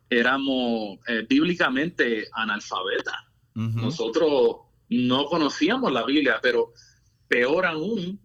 éramos 0.09 0.99
eh, 1.09 1.27
bíblicamente 1.29 2.29
analfabetas. 2.33 3.15
Nosotros 3.55 4.57
no 4.91 5.25
conocíamos 5.25 5.91
la 5.91 6.05
Biblia, 6.05 6.39
pero 6.43 6.75
peor 7.27 7.65
aún, 7.65 8.21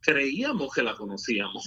creíamos 0.00 0.72
que 0.72 0.82
la 0.82 0.94
conocíamos. 0.94 1.64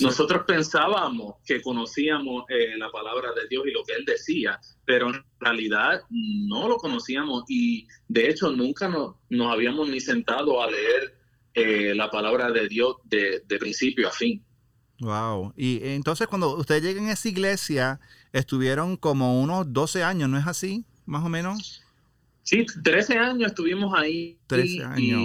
Nosotros 0.00 0.44
pensábamos 0.46 1.36
que 1.46 1.62
conocíamos 1.62 2.44
eh, 2.50 2.76
la 2.76 2.90
palabra 2.90 3.32
de 3.32 3.48
Dios 3.48 3.64
y 3.66 3.72
lo 3.72 3.82
que 3.84 3.94
Él 3.94 4.04
decía, 4.04 4.60
pero 4.84 5.08
en 5.08 5.24
realidad 5.40 6.02
no 6.10 6.68
lo 6.68 6.76
conocíamos 6.76 7.44
y 7.48 7.88
de 8.06 8.28
hecho 8.28 8.52
nunca 8.52 8.88
nos 8.88 9.52
habíamos 9.52 9.88
ni 9.88 10.00
sentado 10.00 10.62
a 10.62 10.70
leer 10.70 11.15
eh, 11.58 11.94
la 11.94 12.10
palabra 12.10 12.50
de 12.50 12.68
Dios 12.68 12.96
de, 13.04 13.40
principio 13.58 14.08
a 14.08 14.12
fin. 14.12 14.44
Wow. 15.00 15.54
Y 15.56 15.80
entonces 15.82 16.26
cuando 16.26 16.54
ustedes 16.54 16.82
lleguen 16.82 17.06
a 17.08 17.12
esa 17.12 17.30
iglesia, 17.30 17.98
estuvieron 18.30 18.98
como 18.98 19.40
unos 19.40 19.72
12 19.72 20.04
años, 20.04 20.28
¿no 20.28 20.36
es 20.36 20.46
así? 20.46 20.84
Más 21.06 21.24
o 21.24 21.30
menos. 21.30 21.82
Sí, 22.42 22.66
13 22.84 23.16
años 23.16 23.48
estuvimos 23.48 23.98
ahí. 23.98 24.38
13 24.48 24.84
años. 24.84 25.22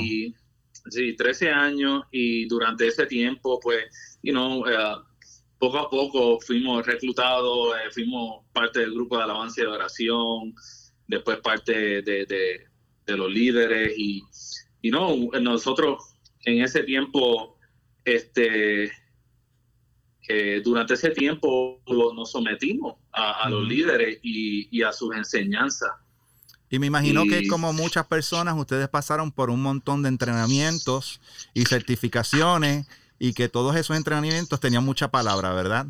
sí, 0.90 1.16
13 1.18 1.50
años 1.52 2.04
y 2.12 2.46
durante 2.46 2.88
ese 2.88 3.06
tiempo, 3.08 3.60
pues, 3.60 3.84
you 4.24 4.32
know, 4.32 4.66
eh, 4.70 4.78
poco 5.60 5.80
a 5.80 5.90
poco 5.90 6.40
fuimos 6.40 6.86
reclutados, 6.86 7.76
eh, 7.76 7.92
fuimos 7.92 8.46
parte 8.54 8.80
del 8.80 8.94
grupo 8.94 9.18
de 9.18 9.24
alabanza 9.24 9.60
y 9.60 9.66
de 9.66 9.70
oración, 9.70 10.56
después 11.08 11.40
parte 11.40 12.02
de, 12.02 12.68
los 13.06 13.30
líderes 13.30 13.94
y, 13.98 14.24
y 14.82 14.92
no, 14.92 15.14
nosotros 15.42 16.11
en 16.46 16.62
ese 16.62 16.84
tiempo, 16.84 17.58
este, 18.06 18.92
durante 20.64 20.94
ese 20.94 21.10
tiempo 21.10 21.82
nos 21.88 22.32
sometimos 22.32 22.96
a, 23.12 23.50
los 23.50 23.68
líderes 23.68 24.20
y, 24.22 24.82
a 24.84 24.92
sus 24.92 25.16
enseñanzas. 25.16 25.92
Y 26.70 26.80
me 26.80 26.88
imagino 26.88 27.26
que 27.26 27.48
como 27.48 27.74
muchas 27.74 28.08
personas, 28.08 28.58
ustedes 28.58 28.88
pasaron 28.88 29.32
por 29.32 29.50
un 29.50 29.62
montón 29.62 30.04
de 30.04 30.10
entrenamientos 30.10 31.20
y 31.54 31.66
certificaciones 31.66 32.88
y 33.20 33.34
que 33.34 33.50
todos 33.50 33.76
esos 33.76 33.98
entrenamientos 33.98 34.60
tenían 34.60 34.86
mucha 34.86 35.12
palabra, 35.12 35.54
¿verdad? 35.54 35.88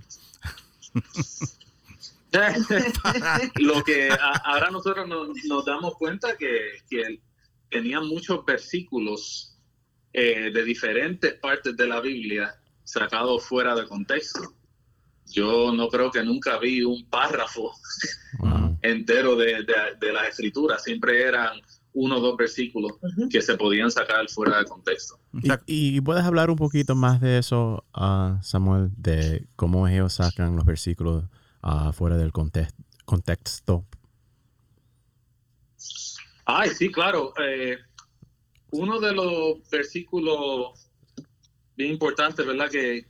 Lo 3.60 3.84
que 3.84 4.10
ahora 4.44 4.72
nosotros 4.72 5.08
nos, 5.08 5.66
damos 5.66 5.96
cuenta 5.96 6.36
que, 6.38 6.80
que 6.90 7.22
tenían 7.70 8.08
muchos 8.08 8.44
versículos 8.46 9.51
eh, 10.14 10.52
de 10.54 10.64
diferentes 10.64 11.34
partes 11.36 11.76
de 11.78 11.88
la 11.88 12.02
Biblia 12.02 12.56
sacados 12.84 13.46
fuera 13.46 13.76
de 13.76 13.88
contexto. 13.88 14.54
Yo 15.28 15.72
no 15.72 15.88
creo 15.88 16.12
que 16.12 16.24
nunca 16.24 16.60
vi 16.60 16.84
un 16.84 17.06
párrafo 17.10 17.72
entero 18.82 19.36
de, 19.36 19.66
de, 20.00 20.14
las 20.14 20.30
escrituras, 20.30 20.84
siempre 20.84 21.24
eran 21.24 21.62
uno 21.94 22.18
o 22.18 22.20
dos 22.20 22.38
versículos 22.38 22.94
que 23.30 23.42
se 23.42 23.56
podían 23.56 23.92
sacar 23.92 24.28
fuera 24.30 24.60
de 24.60 24.66
contexto. 24.66 25.20
Y, 25.66 26.02
puedes 26.02 26.24
hablar 26.24 26.50
un 26.50 26.56
poquito 26.56 26.96
más 26.96 27.22
de 27.22 27.38
eso, 27.38 27.86
uh, 27.96 28.42
Samuel, 28.42 28.90
de 28.98 29.48
cómo 29.56 29.88
ellos 29.88 30.14
sacan 30.14 30.56
los 30.56 30.66
versículos 30.66 31.26
uh, 31.64 31.92
fuera 31.94 32.18
del 32.18 32.32
contexto. 32.32 33.86
Ay, 36.46 36.70
sí, 36.72 36.92
claro. 36.92 37.34
Eh, 37.42 37.78
uno 38.72 39.00
de 39.00 39.14
los 39.14 39.70
versículos 39.70 40.90
bien 41.76 41.92
importantes, 41.92 42.46
¿verdad? 42.46 42.70
Que, 42.70 43.06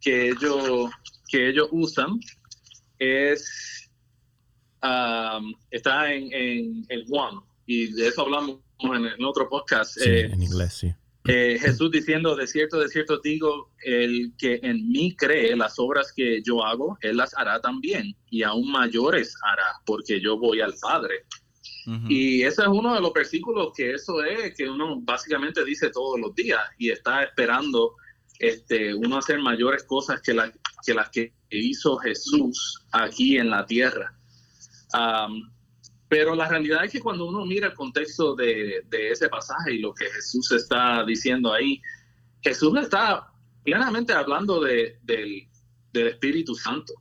que, 0.00 0.28
ellos, 0.28 0.90
que 1.28 1.48
ellos 1.48 1.68
usan 1.72 2.18
es, 2.98 3.90
um, 4.82 5.54
está 5.70 6.12
en, 6.12 6.84
en, 6.88 7.06
Juan, 7.06 7.40
y 7.66 7.92
de 7.92 8.08
eso 8.08 8.22
hablamos 8.22 8.60
en, 8.80 9.24
otro 9.24 9.48
podcast. 9.48 9.98
Sí, 9.98 10.08
eh, 10.08 10.26
en 10.26 10.42
inglés, 10.42 10.74
sí. 10.74 10.94
Eh, 11.26 11.58
Jesús 11.58 11.90
diciendo, 11.90 12.36
de 12.36 12.46
cierto, 12.46 12.78
de 12.78 12.88
cierto 12.88 13.18
digo, 13.18 13.70
el 13.82 14.34
que 14.36 14.60
en 14.62 14.90
mí 14.90 15.16
cree 15.16 15.56
las 15.56 15.78
obras 15.78 16.12
que 16.14 16.42
yo 16.42 16.62
hago, 16.62 16.98
él 17.00 17.16
las 17.16 17.34
hará 17.38 17.60
también, 17.60 18.14
y 18.28 18.42
aún 18.42 18.70
mayores 18.70 19.34
hará, 19.42 19.80
porque 19.86 20.20
yo 20.20 20.38
voy 20.38 20.60
al 20.60 20.74
Padre. 20.80 21.24
Y 22.08 22.42
ese 22.42 22.62
es 22.62 22.68
uno 22.68 22.94
de 22.94 23.00
los 23.00 23.12
versículos 23.12 23.72
que 23.76 23.92
eso 23.92 24.22
es, 24.24 24.54
que 24.54 24.68
uno 24.68 25.00
básicamente 25.00 25.64
dice 25.64 25.90
todos 25.90 26.18
los 26.18 26.34
días 26.34 26.60
y 26.78 26.90
está 26.90 27.22
esperando 27.22 27.96
este, 28.38 28.94
uno 28.94 29.18
hacer 29.18 29.38
mayores 29.40 29.84
cosas 29.84 30.20
que, 30.22 30.34
la, 30.34 30.50
que 30.84 30.94
las 30.94 31.10
que 31.10 31.32
hizo 31.50 31.96
Jesús 31.98 32.84
aquí 32.92 33.38
en 33.38 33.50
la 33.50 33.66
tierra. 33.66 34.16
pero 36.08 36.34
la 36.34 36.48
realidad 36.48 36.84
es 36.84 36.92
que 36.92 37.00
cuando 37.00 37.26
uno 37.26 37.44
mira 37.44 37.68
el 37.68 37.74
contexto 37.74 38.34
de, 38.34 38.84
ese 38.90 39.28
pasaje 39.28 39.74
y 39.74 39.78
lo 39.78 39.92
que 39.94 40.06
Jesús 40.06 40.52
está 40.52 41.04
diciendo 41.04 41.52
ahí, 41.52 41.80
Jesús 42.42 42.76
está 42.78 43.30
plenamente 43.62 44.12
hablando 44.12 44.60
del, 44.60 45.48
Espíritu 45.92 46.54
Santo. 46.54 46.94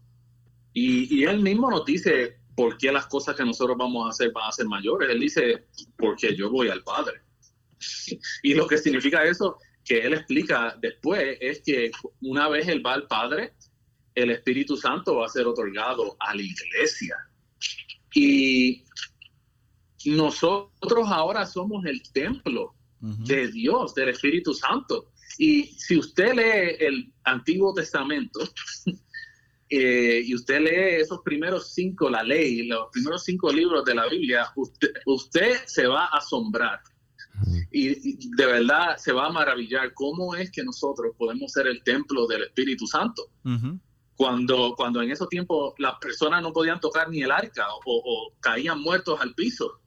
Y, 0.71 1.19
y, 1.19 1.23
él 1.23 1.39
mismo 1.39 1.69
nos 1.69 1.83
dice 1.85 2.37
por 2.55 2.77
qué 2.77 2.91
las 2.91 3.07
cosas 3.07 3.35
que 3.35 3.45
nosotros 3.45 3.77
vamos 3.77 4.05
a 4.05 4.09
hacer 4.09 4.31
van 4.31 4.47
a 4.47 4.51
ser 4.51 4.67
mayores. 4.67 5.09
Él 5.09 5.19
dice, 5.19 5.67
porque 5.97 6.35
yo 6.35 6.49
voy 6.49 6.69
al 6.69 6.83
Padre. 6.83 7.21
Y 8.43 8.53
lo 8.53 8.67
que 8.67 8.77
significa 8.77 9.23
eso, 9.23 9.57
que 9.83 9.99
él 9.99 10.13
explica 10.13 10.77
después, 10.79 11.37
es 11.41 11.61
que 11.65 11.91
una 12.21 12.47
vez 12.47 12.67
él 12.67 12.85
va 12.85 12.93
al 12.93 13.07
Padre, 13.07 13.53
el 14.15 14.29
Espíritu 14.29 14.77
Santo 14.77 15.17
va 15.17 15.25
a 15.25 15.29
ser 15.29 15.47
otorgado 15.47 16.15
a 16.19 16.35
la 16.35 16.41
iglesia. 16.41 17.15
Y 18.13 18.83
nosotros 20.05 21.07
ahora 21.07 21.45
somos 21.45 21.85
el 21.85 22.01
templo 22.11 22.75
de 22.99 23.47
Dios, 23.51 23.93
del 23.95 24.09
Espíritu 24.09 24.53
Santo. 24.53 25.09
Y 25.37 25.63
si 25.77 25.97
usted 25.97 26.35
lee 26.35 26.85
el 26.85 27.11
Antiguo 27.23 27.73
Testamento 27.73 28.39
eh, 29.69 30.21
y 30.25 30.35
usted 30.35 30.59
lee 30.61 31.01
esos 31.01 31.21
primeros 31.21 31.73
cinco, 31.73 32.09
la 32.09 32.23
ley, 32.23 32.67
los 32.67 32.87
primeros 32.91 33.23
cinco 33.23 33.51
libros 33.51 33.83
de 33.85 33.95
la 33.95 34.07
Biblia, 34.07 34.51
usted, 34.55 34.91
usted 35.05 35.57
se 35.65 35.87
va 35.87 36.05
a 36.05 36.17
asombrar. 36.17 36.81
Y, 37.71 38.29
de 38.35 38.45
verdad 38.45 38.95
se 38.97 39.11
va 39.11 39.25
a 39.25 39.31
maravillar 39.31 39.93
cómo 39.95 40.35
es 40.35 40.51
que 40.51 40.63
nosotros 40.63 41.15
podemos 41.17 41.51
ser 41.51 41.65
el 41.65 41.81
templo 41.83 42.27
del 42.27 42.43
Espíritu 42.43 42.85
Santo 42.85 43.27
cuando, 44.15 44.75
cuando 44.75 45.01
en 45.01 45.11
esos 45.11 45.27
tiempos 45.29 45.73
las 45.77 45.95
personas 45.99 46.41
no 46.41 46.53
podían 46.53 46.79
tocar 46.79 47.09
ni 47.09 47.23
el 47.23 47.31
arca 47.31 47.65
o, 47.85 48.31
caían 48.39 48.81
muertos 48.81 49.19
al 49.19 49.33
piso. 49.33 49.79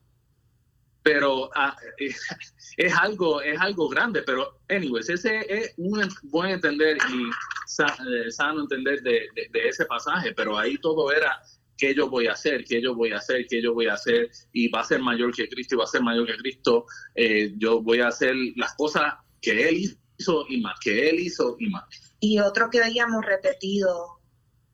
Pero 1.07 1.49
ah, 1.55 1.77
es, 2.77 2.93
algo, 3.01 3.41
es 3.41 3.61
algo 3.61 3.89
grande, 3.89 4.23
pero 4.23 4.59
anyways, 4.69 5.09
ese 5.09 5.47
es 5.49 5.73
un 5.77 6.03
buen 6.25 6.51
entender 6.51 6.99
y 7.09 7.23
eh, 7.23 8.31
sano 8.33 8.63
entender 8.63 9.01
de, 9.03 9.29
ese 9.53 9.85
pasaje, 9.85 10.35
pero 10.35 10.59
ahí 10.59 10.77
todo 10.79 11.13
era 11.13 11.41
qué 11.79 11.95
yo 11.95 12.11
voy 12.11 12.27
a 12.27 12.33
hacer, 12.33 12.65
qué 12.65 12.83
yo 12.83 12.93
voy 12.93 13.13
a 13.13 13.19
hacer, 13.19 13.47
qué 13.49 13.63
yo 13.63 13.73
voy 13.73 13.87
a 13.87 13.95
hacer, 13.95 14.29
y 14.53 14.67
va 14.67 14.81
a 14.81 14.85
ser 14.85 15.01
mayor 15.01 15.33
que 15.33 15.49
Cristo 15.49 15.77
y 15.77 15.79
va 15.79 15.85
a 15.85 15.87
ser 15.87 16.03
mayor 16.03 16.27
que 16.27 16.39
Cristo, 16.39 16.87
eh, 17.15 17.55
yo 17.57 17.81
voy 17.81 18.01
a 18.01 18.09
hacer 18.09 18.35
las 18.57 18.75
cosas 18.75 19.15
que 19.41 19.69
Él 19.69 19.95
hizo 20.19 20.45
y 20.49 20.61
más, 20.61 20.75
que 20.81 21.09
Él 21.09 21.21
hizo 21.21 21.57
y 21.61 21.69
más. 21.69 21.85
Y 22.19 22.41
otro 22.41 22.69
que 22.69 22.83
habíamos 22.83 23.25
repetido 23.25 24.19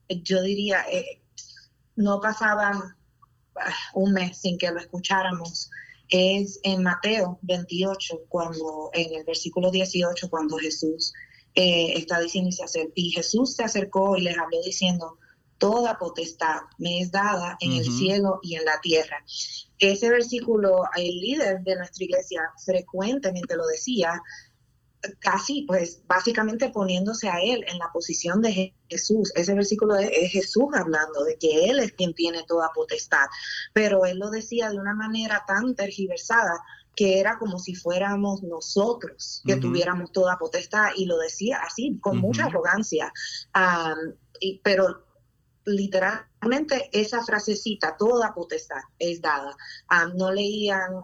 yo 0.09 0.41
diría, 0.41 0.83
no 1.95 2.19
pasaba 2.19 2.71
ah, 3.55 3.73
un 3.93 4.13
mes 4.13 4.39
sin 4.39 4.57
que 4.57 4.71
lo 4.71 4.79
escucháramos, 4.79 5.69
es 6.13 6.59
en 6.61 6.83
Mateo 6.83 7.39
28, 7.41 8.25
cuando 8.29 8.91
en 8.93 9.15
el 9.15 9.23
versículo 9.23 9.71
18, 9.71 10.29
cuando 10.29 10.57
Jesús 10.57 11.11
eh, 11.55 11.93
está 11.95 12.19
diciendo 12.19 12.49
y, 12.49 12.53
se 12.53 12.91
y 12.93 13.09
Jesús 13.09 13.55
se 13.55 13.63
acercó 13.63 14.15
y 14.15 14.21
les 14.21 14.37
habló 14.37 14.61
diciendo, 14.63 15.17
toda 15.57 15.97
potestad 15.97 16.61
me 16.77 16.99
es 16.99 17.11
dada 17.11 17.57
en 17.59 17.71
el 17.71 17.85
cielo 17.85 18.39
y 18.43 18.55
en 18.55 18.65
la 18.65 18.79
tierra. 18.79 19.25
Ese 19.79 20.07
versículo, 20.07 20.83
el 20.95 21.19
líder 21.19 21.63
de 21.63 21.77
nuestra 21.77 22.03
iglesia 22.03 22.41
frecuentemente 22.63 23.55
lo 23.55 23.65
decía, 23.65 24.21
casi, 25.19 25.63
pues 25.67 26.01
básicamente 26.07 26.69
poniéndose 26.69 27.29
a 27.29 27.39
él 27.41 27.63
en 27.67 27.77
la 27.77 27.91
posición 27.91 28.41
de 28.41 28.73
Jesús. 28.89 29.31
Ese 29.35 29.53
versículo 29.53 29.95
es, 29.95 30.31
Jesús 30.31 30.65
hablando 30.73 31.23
de 31.23 31.37
que 31.37 31.69
él 31.69 31.79
es 31.79 31.93
quien 31.93 32.13
tiene 32.13 32.43
toda 32.47 32.71
potestad, 32.73 33.25
pero 33.73 34.05
él 34.05 34.19
lo 34.19 34.29
decía 34.29 34.69
de 34.69 34.77
una 34.77 34.93
manera 34.93 35.43
tan 35.47 35.75
tergiversada 35.75 36.59
que 36.95 37.19
era 37.19 37.39
como 37.39 37.57
si 37.57 37.73
fuéramos 37.73 38.43
nosotros 38.43 39.41
que 39.45 39.55
tuviéramos 39.55 40.11
toda 40.11 40.37
potestad 40.37 40.89
y 40.95 41.05
lo 41.05 41.17
decía 41.17 41.59
así, 41.65 41.97
con 41.99 42.19
mucha 42.19 42.45
arrogancia. 42.45 43.11
y, 44.39 44.61
pero 44.63 45.03
literalmente 46.43 46.89
esa 46.91 47.23
frasecita, 47.23 47.95
toda 47.97 48.33
potestad 48.33 48.81
es 48.99 49.21
dada. 49.21 49.55
Ah, 49.87 50.07
no 50.13 50.31
leían 50.31 51.03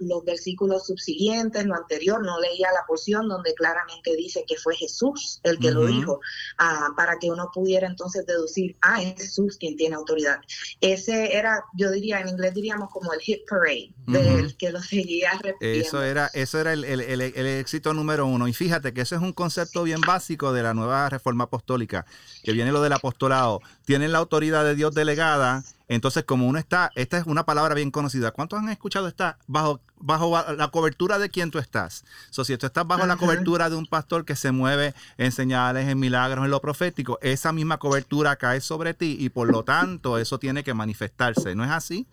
los 0.00 0.24
versículos 0.24 0.86
subsiguientes, 0.86 1.64
lo 1.66 1.74
anterior, 1.74 2.24
no 2.24 2.40
leía 2.40 2.68
la 2.72 2.84
porción 2.86 3.28
donde 3.28 3.54
claramente 3.54 4.14
dice 4.16 4.44
que 4.46 4.56
fue 4.56 4.74
Jesús 4.76 5.40
el 5.42 5.58
que 5.58 5.70
lo 5.70 5.86
dijo, 5.86 6.20
ah, 6.58 6.88
para 6.96 7.18
que 7.18 7.30
uno 7.30 7.50
pudiera 7.52 7.86
entonces 7.86 8.26
deducir, 8.26 8.76
ah, 8.82 9.02
es 9.02 9.14
Jesús 9.16 9.56
quien 9.58 9.76
tiene 9.76 9.96
autoridad. 9.96 10.40
Ese 10.80 11.36
era, 11.36 11.64
yo 11.74 11.90
diría, 11.90 12.20
en 12.20 12.28
inglés 12.28 12.54
diríamos 12.54 12.90
como 12.90 13.12
el 13.12 13.20
hit 13.20 13.40
parade, 13.48 13.92
del 14.06 14.56
que 14.56 14.70
lo 14.70 14.82
seguía 14.82 15.32
repitiendo. 15.40 15.88
Eso 15.88 16.02
era, 16.02 16.30
eso 16.34 16.58
era 16.58 16.72
el, 16.72 16.84
el, 16.84 17.00
el 17.00 17.46
éxito 17.46 17.92
número 17.92 18.26
uno. 18.26 18.48
Y 18.48 18.52
fíjate 18.52 18.92
que 18.92 19.02
ese 19.02 19.16
es 19.16 19.20
un 19.20 19.32
concepto 19.32 19.82
bien 19.82 20.00
básico 20.00 20.52
de 20.52 20.62
la 20.62 20.74
nueva 20.74 21.08
reforma 21.08 21.44
apostólica, 21.44 22.06
que 22.42 22.52
viene 22.52 22.72
lo 22.72 22.82
del 22.82 22.92
apostolado. 22.92 23.60
Tienen 23.84 24.12
la 24.12 24.18
autoridad 24.18 24.64
de 24.64 24.74
Dios 24.78 24.94
delegada. 24.94 25.64
Entonces, 25.88 26.24
como 26.24 26.46
uno 26.46 26.58
está, 26.58 26.90
esta 26.94 27.18
es 27.18 27.26
una 27.26 27.44
palabra 27.44 27.74
bien 27.74 27.90
conocida. 27.90 28.30
¿Cuántos 28.30 28.58
han 28.58 28.68
escuchado 28.68 29.08
esta 29.08 29.38
bajo, 29.46 29.80
bajo 29.96 30.42
la 30.56 30.68
cobertura 30.68 31.18
de 31.18 31.28
quién 31.28 31.50
tú 31.50 31.58
estás? 31.58 32.04
So, 32.30 32.44
si 32.44 32.56
tú 32.56 32.66
estás 32.66 32.86
bajo 32.86 33.06
la 33.06 33.16
cobertura 33.16 33.68
de 33.68 33.76
un 33.76 33.86
pastor 33.86 34.24
que 34.24 34.36
se 34.36 34.52
mueve 34.52 34.94
en 35.16 35.32
señales, 35.32 35.88
en 35.88 35.98
milagros, 35.98 36.44
en 36.44 36.50
lo 36.50 36.60
profético, 36.60 37.18
esa 37.20 37.52
misma 37.52 37.78
cobertura 37.78 38.36
cae 38.36 38.60
sobre 38.60 38.94
ti 38.94 39.16
y 39.18 39.28
por 39.30 39.50
lo 39.50 39.64
tanto 39.64 40.18
eso 40.18 40.38
tiene 40.38 40.62
que 40.62 40.74
manifestarse. 40.74 41.54
¿No 41.54 41.64
es 41.64 41.70
así? 41.70 42.06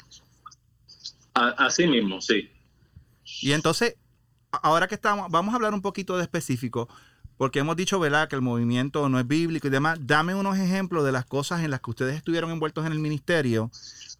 Así 1.33 1.85
mismo, 1.85 2.21
sí. 2.21 2.49
Y 3.41 3.51
entonces, 3.51 3.95
ahora 4.51 4.87
que 4.87 4.95
estamos, 4.95 5.29
vamos 5.29 5.53
a 5.53 5.57
hablar 5.57 5.73
un 5.73 5.81
poquito 5.81 6.17
de 6.17 6.23
específico 6.23 6.89
porque 7.37 7.59
hemos 7.59 7.75
dicho, 7.75 7.99
¿verdad?, 7.99 8.29
que 8.29 8.35
el 8.35 8.41
movimiento 8.41 9.09
no 9.09 9.19
es 9.19 9.27
bíblico 9.27 9.67
y 9.67 9.69
demás. 9.69 9.99
Dame 10.01 10.35
unos 10.35 10.57
ejemplos 10.57 11.03
de 11.03 11.11
las 11.11 11.25
cosas 11.25 11.63
en 11.63 11.71
las 11.71 11.81
que 11.81 11.89
ustedes 11.89 12.15
estuvieron 12.15 12.51
envueltos 12.51 12.85
en 12.85 12.93
el 12.93 12.99
ministerio. 12.99 13.69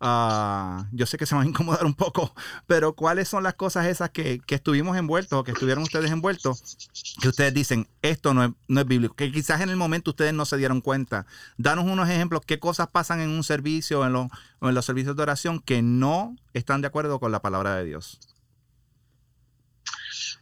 Ah, 0.01 0.87
yo 0.91 1.05
sé 1.05 1.17
que 1.17 1.25
se 1.25 1.35
van 1.35 1.45
a 1.45 1.49
incomodar 1.49 1.85
un 1.85 1.93
poco, 1.93 2.33
pero 2.67 2.93
¿cuáles 2.93 3.29
son 3.29 3.43
las 3.43 3.53
cosas 3.53 3.85
esas 3.87 4.09
que, 4.09 4.41
estuvimos 4.49 4.97
envueltos 4.97 5.39
o 5.39 5.43
que 5.43 5.51
estuvieron 5.51 5.83
ustedes 5.83 6.11
envueltos 6.11 6.77
que 7.21 7.29
ustedes 7.29 7.53
dicen, 7.53 7.87
esto 8.01 8.33
no 8.33 8.43
es, 8.43 8.51
no 8.67 8.81
es 8.81 8.87
bíblico? 8.87 9.15
Que 9.15 9.31
quizás 9.31 9.61
en 9.61 9.69
el 9.69 9.77
momento 9.77 10.11
ustedes 10.11 10.33
no 10.33 10.45
se 10.45 10.57
dieron 10.57 10.81
cuenta. 10.81 11.25
Danos 11.57 11.85
unos 11.85 12.09
ejemplos, 12.09 12.41
qué 12.45 12.59
cosas 12.59 12.87
pasan 12.89 13.21
en 13.21 13.29
un 13.29 13.43
servicio 13.43 14.01
o 14.01 14.05
en, 14.05 14.13
los, 14.13 14.27
en 14.61 14.75
los 14.75 14.85
servicios 14.85 15.15
de 15.15 15.23
oración 15.23 15.61
que 15.61 15.81
no 15.81 16.35
están 16.53 16.81
de 16.81 16.87
acuerdo 16.87 17.19
con 17.19 17.31
la 17.31 17.41
palabra 17.41 17.75
de 17.75 17.85
Dios. 17.85 18.19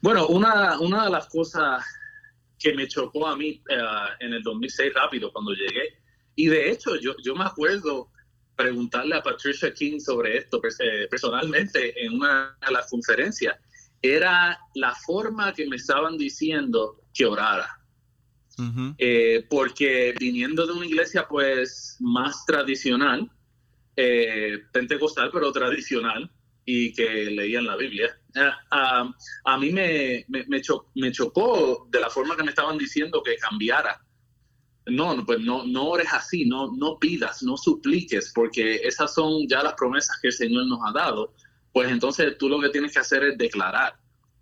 Bueno, 0.02 0.28
una, 0.28 0.80
una 0.80 1.06
de 1.06 1.12
las 1.12 1.28
cosas 1.28 1.86
que 2.64 2.74
me 2.74 2.88
chocó 2.88 3.28
a 3.28 3.36
mí 3.36 3.62
eh, 3.70 3.78
en 4.22 4.34
el 4.34 4.42
2006 4.42 4.94
rápido 4.94 5.32
cuando 5.34 5.52
llegué. 5.52 6.00
Y 6.36 6.48
de 6.48 6.72
hecho, 6.72 6.96
yo, 6.96 7.14
yo 7.22 7.36
me 7.36 7.44
acuerdo 7.44 8.10
preguntarle 8.56 9.16
a 9.16 9.22
Patricia 9.22 9.74
King 9.74 10.00
sobre 10.00 10.38
esto 10.38 10.62
personalmente 11.10 12.06
en 12.06 12.14
una 12.14 12.58
de 12.66 12.72
las 12.72 12.90
conferencias. 12.90 13.56
Era 14.02 14.58
la 14.76 14.96
forma 14.96 15.54
que 15.54 15.68
me 15.68 15.76
estaban 15.76 16.18
diciendo 16.18 17.02
que 17.14 17.26
orara. 17.26 17.80
Eh, 19.00 19.46
porque 19.50 20.14
viniendo 20.20 20.68
de 20.68 20.74
una 20.74 20.86
iglesia 20.86 21.28
pues 21.28 21.98
más 22.00 22.46
tradicional, 22.46 23.30
eh, 23.96 24.60
pentecostal, 24.72 25.32
pero 25.34 25.52
tradicional, 25.52 26.32
y 26.66 26.94
que 26.94 27.26
leían 27.26 27.66
la 27.66 27.76
Biblia, 27.76 28.18
a, 28.72 29.58
mí 29.58 29.72
me, 29.72 30.26
me, 30.28 31.12
chocó 31.12 31.88
de 31.90 32.00
la 32.00 32.10
forma 32.10 32.36
que 32.36 32.44
me 32.44 32.50
estaban 32.50 32.78
diciendo 32.78 33.22
que 33.24 33.36
cambiara. 33.38 34.00
No, 34.86 35.26
pues 35.26 35.40
no, 35.40 35.66
no 35.66 35.86
ores 35.86 36.08
así, 36.12 36.46
no, 36.46 36.72
no 36.76 37.00
pidas, 37.00 37.42
no 37.42 37.56
supliques, 37.56 38.34
porque 38.36 38.76
esas 38.84 39.14
son 39.14 39.48
ya 39.48 39.64
las 39.64 39.74
promesas 39.76 40.18
que 40.22 40.28
el 40.28 40.34
Señor 40.34 40.68
nos 40.68 40.80
ha 40.86 40.92
dado. 40.92 41.34
Pues 41.72 41.90
entonces 41.90 42.38
tú 42.38 42.50
lo 42.50 42.60
que 42.60 42.70
tienes 42.70 42.92
que 42.92 43.00
hacer 43.00 43.24
es 43.24 43.38
declarar, 43.38 43.96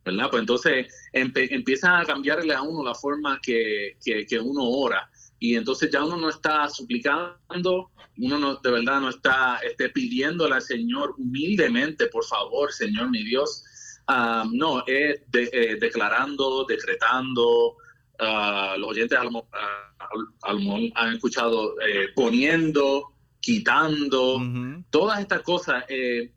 ¿verdad? 0.03 0.29
Pues 0.31 0.41
entonces 0.41 0.87
empiezan 1.13 2.01
a 2.01 2.05
cambiarle 2.05 2.53
a 2.53 2.61
uno 2.61 2.83
la 2.83 2.95
forma 2.95 3.39
que, 3.41 3.97
que, 4.03 4.39
uno 4.39 4.63
ora 4.63 5.09
y 5.37 5.55
entonces 5.55 5.89
ya 5.91 6.03
uno 6.03 6.17
no 6.17 6.29
está 6.29 6.69
suplicando, 6.69 7.90
uno 8.17 8.37
no, 8.37 8.55
de 8.55 8.71
verdad 8.71 9.01
no 9.01 9.09
está 9.09 9.59
este, 9.63 9.89
pidiéndole 9.89 10.55
al 10.55 10.61
Señor 10.61 11.15
humildemente, 11.17 12.07
por 12.07 12.25
favor, 12.25 12.71
Señor 12.71 13.09
mi 13.09 13.23
Dios, 13.23 13.63
Ah, 14.07 14.45
no, 14.51 14.83
es 14.87 15.21
eh, 15.33 15.77
declarando, 15.79 16.65
decretando. 16.65 17.77
Uh, 18.19 18.77
los 18.77 18.89
oyentes 18.89 19.17
han 20.93 21.13
escuchado 21.13 21.73
eh, 21.81 22.09
poniendo, 22.13 23.13
quitando, 23.39 24.39
todas 24.89 25.21
estas 25.21 25.41
cosas. 25.41 25.85
Eh, 25.87 26.33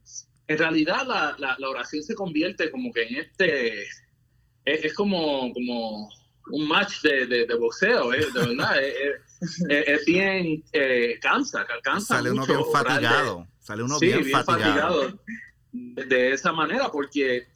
en 0.46 0.58
realidad 0.58 1.06
la, 1.06 1.56
la, 1.58 1.68
oración 1.68 2.02
se 2.02 2.14
convierte 2.14 2.70
como 2.70 2.92
que 2.92 3.02
en 3.02 3.16
este, 3.16 3.84
es, 4.64 4.94
como, 4.94 5.52
como 5.52 6.08
un 6.52 6.68
match 6.68 7.02
de, 7.02 7.26
de, 7.26 7.54
boxeo, 7.56 8.10
de 8.10 8.26
verdad. 8.32 8.82
es, 8.82 9.20
bien, 10.06 10.64
eh, 10.72 11.18
cansa, 11.20 11.66
cansa. 11.82 12.16
Sale 12.16 12.32
mucho, 12.32 12.52
uno 12.52 12.62
bien 12.62 12.72
fatigado. 12.72 13.46
Sale 13.60 13.82
uno 13.82 13.98
sí, 13.98 14.06
bien, 14.06 14.30
fatigado. 14.30 15.20
De 15.72 16.32
esa 16.32 16.52
manera, 16.52 16.90
porque 16.90 17.48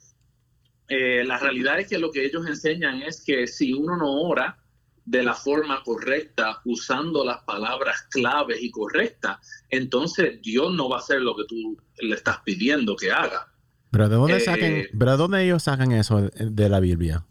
eh, 0.87 1.23
la 1.23 1.37
realidad 1.37 1.79
es 1.79 1.87
que 1.87 1.99
lo 1.99 2.11
que 2.11 2.25
ellos 2.25 2.45
enseñan 2.47 3.01
es 3.01 3.23
que 3.23 3.47
si 3.47 3.73
uno 3.73 3.95
no 3.95 4.11
ora 4.21 4.57
de 5.05 5.23
la 5.23 5.33
forma 5.33 5.81
correcta, 5.83 6.61
usando 6.65 7.25
las 7.25 7.43
palabras 7.43 8.03
claves 8.11 8.61
y 8.61 8.69
correctas, 8.69 9.37
entonces 9.69 10.39
Dios 10.41 10.73
no 10.73 10.89
va 10.89 10.97
a 10.97 10.99
hacer 10.99 11.21
lo 11.21 11.35
que 11.35 11.45
tú 11.47 11.77
le 11.99 12.15
estás 12.15 12.39
pidiendo 12.43 12.95
que 12.95 13.11
haga. 13.11 13.47
Pero 13.91 14.09
¿de 14.09 14.15
dónde, 14.15 14.37
Eh, 14.37 14.39
sacan, 14.39 14.83
¿pero 14.97 15.11
de 15.11 15.17
dónde 15.17 15.43
ellos 15.43 15.63
sacan 15.63 15.91
eso 15.93 16.21
de, 16.21 16.49
de 16.51 16.69
la 16.69 16.79
Biblia? 16.79 17.25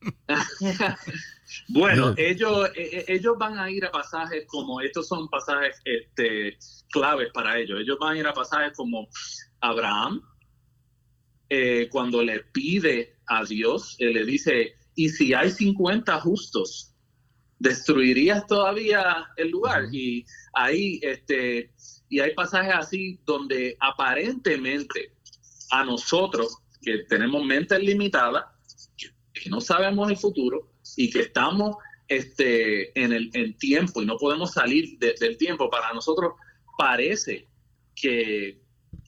bueno, 1.68 2.10
No. 2.10 2.14
ellos, 2.16 2.70
eh, 2.76 2.90
eh, 2.92 3.04
ellos 3.08 3.36
van 3.38 3.58
a 3.58 3.70
ir 3.70 3.84
a 3.84 3.90
pasajes 3.90 4.44
como, 4.46 4.80
estos 4.80 5.08
son 5.08 5.28
pasajes 5.28 5.76
este, 5.84 6.56
claves 6.90 7.28
para 7.32 7.58
ellos, 7.58 7.80
ellos 7.80 7.98
van 8.00 8.16
a 8.16 8.18
ir 8.18 8.26
a 8.26 8.32
pasajes 8.32 8.76
como 8.76 9.08
Abraham, 9.60 10.22
eh, 11.50 11.88
cuando 11.90 12.22
le 12.22 12.40
pide 12.40 13.16
a 13.26 13.44
Dios, 13.44 13.96
él 13.98 14.14
le 14.14 14.24
dice, 14.24 14.74
y 14.94 15.08
si 15.08 15.34
hay 15.34 15.50
50 15.50 16.20
justos, 16.20 16.94
¿destruirías 17.58 18.46
todavía 18.46 19.26
el 19.36 19.50
lugar? 19.50 19.84
Y 19.92 20.24
ahí, 20.52 21.00
este, 21.02 21.72
y 22.08 22.20
hay 22.20 22.34
pasajes 22.34 22.74
así 22.74 23.20
donde 23.24 23.76
aparentemente 23.80 25.12
a 25.70 25.84
nosotros, 25.84 26.58
que 26.82 26.98
tenemos 27.08 27.44
mentes 27.44 27.80
limitadas, 27.80 28.44
que 29.32 29.50
no 29.50 29.60
sabemos 29.60 30.10
el 30.10 30.16
futuro 30.16 30.70
y 31.00 31.10
que 31.10 31.20
estamos 31.20 31.76
este, 32.08 32.98
en 33.00 33.12
el 33.12 33.30
en 33.34 33.56
tiempo 33.56 34.02
y 34.02 34.06
no 34.06 34.16
podemos 34.16 34.52
salir 34.52 34.98
de- 34.98 35.14
del 35.20 35.36
tiempo, 35.36 35.70
para 35.70 35.92
nosotros 35.92 36.32
parece 36.76 37.46
que, 37.94 38.58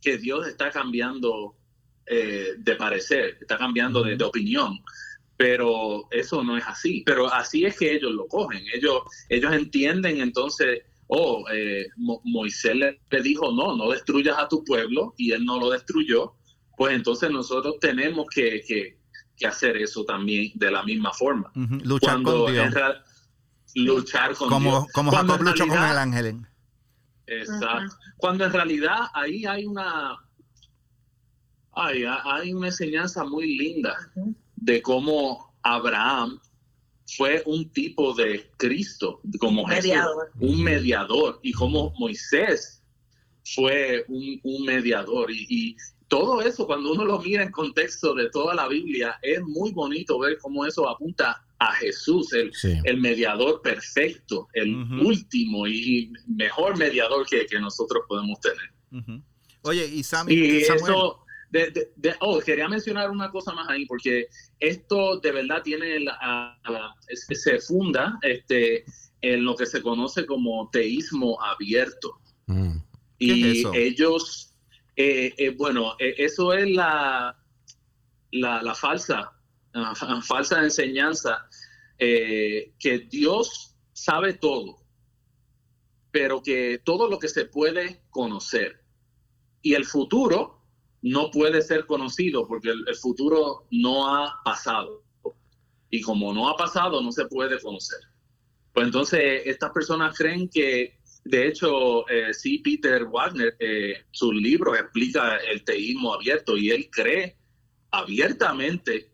que 0.00 0.18
Dios 0.18 0.46
está 0.46 0.70
cambiando 0.70 1.56
eh, 2.06 2.54
de 2.58 2.74
parecer, 2.76 3.38
está 3.40 3.56
cambiando 3.58 4.02
de, 4.02 4.16
de 4.16 4.24
opinión, 4.24 4.78
pero 5.36 6.06
eso 6.10 6.44
no 6.44 6.56
es 6.56 6.64
así. 6.66 7.02
Pero 7.06 7.32
así 7.32 7.64
es 7.64 7.76
que 7.78 7.92
ellos 7.94 8.12
lo 8.12 8.26
cogen. 8.28 8.62
Ellos, 8.74 9.02
ellos 9.28 9.52
entienden 9.52 10.20
entonces, 10.20 10.82
oh, 11.08 11.44
eh, 11.52 11.86
Mo- 11.96 12.20
Moisés 12.24 12.76
le, 12.76 13.00
le 13.10 13.22
dijo, 13.22 13.50
no, 13.52 13.76
no 13.76 13.90
destruyas 13.90 14.36
a 14.38 14.48
tu 14.48 14.62
pueblo 14.64 15.14
y 15.16 15.32
él 15.32 15.44
no 15.44 15.58
lo 15.58 15.70
destruyó. 15.70 16.34
Pues 16.76 16.94
entonces 16.94 17.30
nosotros 17.30 17.76
tenemos 17.80 18.26
que, 18.34 18.62
que- 18.66 18.99
que 19.40 19.46
hacer 19.46 19.76
eso 19.78 20.04
también 20.04 20.52
de 20.54 20.70
la 20.70 20.82
misma 20.84 21.12
forma. 21.12 21.50
Ujú, 21.56 21.76
Luchar 21.82 22.10
Cuando 22.22 22.44
con 22.44 22.52
Dios. 22.52 22.74
real- 22.74 23.04
luchar 23.74 24.34
con 24.36 24.48
Como, 24.50 24.70
Dios. 24.70 24.92
como 24.92 25.10
Cuando 25.10 25.32
Jacob 25.32 25.46
luchó 25.48 25.66
con 25.66 25.78
el 25.78 25.96
ángel. 25.98 26.46
Exacto. 27.26 27.96
Cuando 28.18 28.44
en 28.44 28.52
realidad 28.52 28.98
ahí 29.14 29.46
hay 29.46 29.64
una 29.64 30.16
hay, 31.72 32.04
hay 32.24 32.52
una 32.52 32.66
enseñanza 32.68 33.24
muy 33.24 33.56
linda 33.56 33.96
de 34.56 34.82
cómo 34.82 35.54
Abraham 35.62 36.38
fue 37.16 37.42
un 37.46 37.70
tipo 37.70 38.12
de 38.14 38.50
Cristo, 38.56 39.20
como 39.38 39.66
Jesús, 39.66 39.84
Mediador. 39.84 40.30
un 40.40 40.62
mediador, 40.62 41.40
y 41.42 41.52
como 41.52 41.92
Moisés 41.98 42.82
fue 43.54 44.04
un, 44.08 44.38
un 44.42 44.64
mediador. 44.66 45.30
Y, 45.30 45.46
y 45.48 45.76
todo 46.10 46.42
eso, 46.42 46.66
cuando 46.66 46.92
uno 46.92 47.04
lo 47.06 47.18
mira 47.20 47.42
en 47.42 47.50
contexto 47.52 48.14
de 48.14 48.28
toda 48.30 48.54
la 48.54 48.66
Biblia, 48.68 49.18
es 49.22 49.40
muy 49.42 49.70
bonito 49.70 50.18
ver 50.18 50.36
cómo 50.38 50.66
eso 50.66 50.86
apunta 50.88 51.42
a 51.58 51.72
Jesús, 51.76 52.32
el, 52.32 52.52
Sí. 52.52 52.74
el 52.84 53.00
mediador 53.00 53.62
perfecto, 53.62 54.48
el 54.54 54.74
último 55.00 55.66
y 55.66 56.12
mejor 56.26 56.76
mediador 56.76 57.26
que, 57.26 57.46
que 57.46 57.60
nosotros 57.60 58.02
podemos 58.08 58.38
tener. 58.40 59.22
Oye, 59.62 59.86
y 59.86 60.02
Sammy, 60.02 60.34
Y 60.34 60.60
Samuel, 60.64 60.82
eso, 60.84 61.18
de- 61.50 61.70
de- 61.70 61.92
de- 61.96 62.14
oh, 62.20 62.40
quería 62.40 62.68
mencionar 62.68 63.10
una 63.10 63.30
cosa 63.30 63.52
más 63.52 63.68
ahí, 63.68 63.86
porque 63.86 64.26
esto 64.58 65.18
de 65.20 65.32
verdad 65.32 65.62
tiene, 65.62 66.00
la- 66.00 66.58
se 67.14 67.60
funda 67.60 68.18
este, 68.22 68.84
en 69.20 69.44
lo 69.44 69.54
que 69.54 69.66
se 69.66 69.80
conoce 69.82 70.26
como 70.26 70.68
teísmo 70.72 71.40
abierto. 71.42 72.18
Mm. 72.46 72.78
¿Qué 73.18 73.26
Y 73.26 73.60
es 73.60 73.66
ellos, 73.74 74.49
eh, 74.96 75.34
eh, 75.36 75.50
bueno, 75.56 75.94
eh, 75.98 76.14
eso 76.18 76.52
es 76.52 76.68
la, 76.70 77.36
falsa, 78.74 79.32
fa- 79.94 80.22
falsa 80.22 80.62
enseñanza 80.62 81.46
que 81.98 83.06
Dios 83.10 83.76
sabe 83.92 84.32
todo, 84.34 84.78
pero 86.10 86.42
que 86.42 86.80
todo 86.84 87.08
lo 87.08 87.18
que 87.18 87.28
se 87.28 87.44
puede 87.44 88.02
conocer 88.10 88.82
y 89.62 89.74
el 89.74 89.84
futuro 89.84 90.62
no 91.02 91.30
puede 91.30 91.62
ser 91.62 91.86
conocido 91.86 92.46
porque 92.46 92.70
el, 92.70 92.84
el 92.88 92.96
futuro 92.96 93.66
no 93.70 94.08
ha 94.14 94.40
pasado. 94.44 95.02
Y 95.90 96.00
como 96.02 96.32
no 96.32 96.48
ha 96.48 96.56
pasado, 96.56 97.02
no 97.02 97.10
se 97.10 97.26
puede 97.26 97.60
conocer. 97.60 97.98
Pues 98.72 98.86
entonces 98.86 99.42
estas 99.44 99.70
personas 99.72 100.16
creen 100.16 100.48
que, 100.48 100.99
de 101.24 101.48
hecho, 101.48 102.08
eh, 102.08 102.32
sí, 102.32 102.58
Peter 102.58 103.04
Wagner, 103.04 103.56
eh, 103.58 104.04
su 104.10 104.32
libro 104.32 104.74
explica 104.74 105.36
el 105.36 105.64
teísmo 105.64 106.14
abierto 106.14 106.56
y 106.56 106.70
él 106.70 106.88
cree 106.90 107.36
abiertamente 107.90 109.10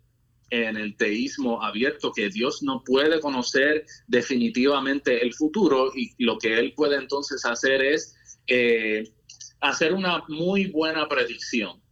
en 0.50 0.76
el 0.76 0.96
teísmo 0.96 1.62
abierto 1.62 2.12
que 2.12 2.28
Dios 2.30 2.62
no 2.62 2.82
puede 2.84 3.20
conocer 3.20 3.84
definitivamente 4.06 5.24
el 5.24 5.34
futuro 5.34 5.90
y 5.94 6.12
lo 6.24 6.38
que 6.38 6.58
él 6.58 6.72
puede 6.74 6.96
entonces 6.96 7.44
hacer 7.44 7.82
es 7.82 8.16
eh, 8.46 9.12
hacer 9.60 9.92
una 9.92 10.22
muy 10.28 10.66
buena 10.66 11.08
predicción, 11.08 11.82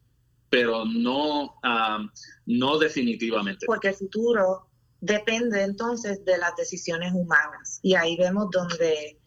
pero 0.51 0.85
no, 0.85 1.57
ah, 1.65 2.07
no 2.47 2.79
definitivamente. 2.79 3.67
porque 3.67 3.89
el 3.89 3.95
futuro 3.95 4.69
depende 5.01 5.63
entonces 5.63 6.25
de 6.25 6.39
las 6.39 6.57
decisiones 6.57 7.13
humanas. 7.13 7.79
Y 7.83 7.95
ahí 7.95 8.17
vemos 8.17 8.49
donde, 8.51 9.21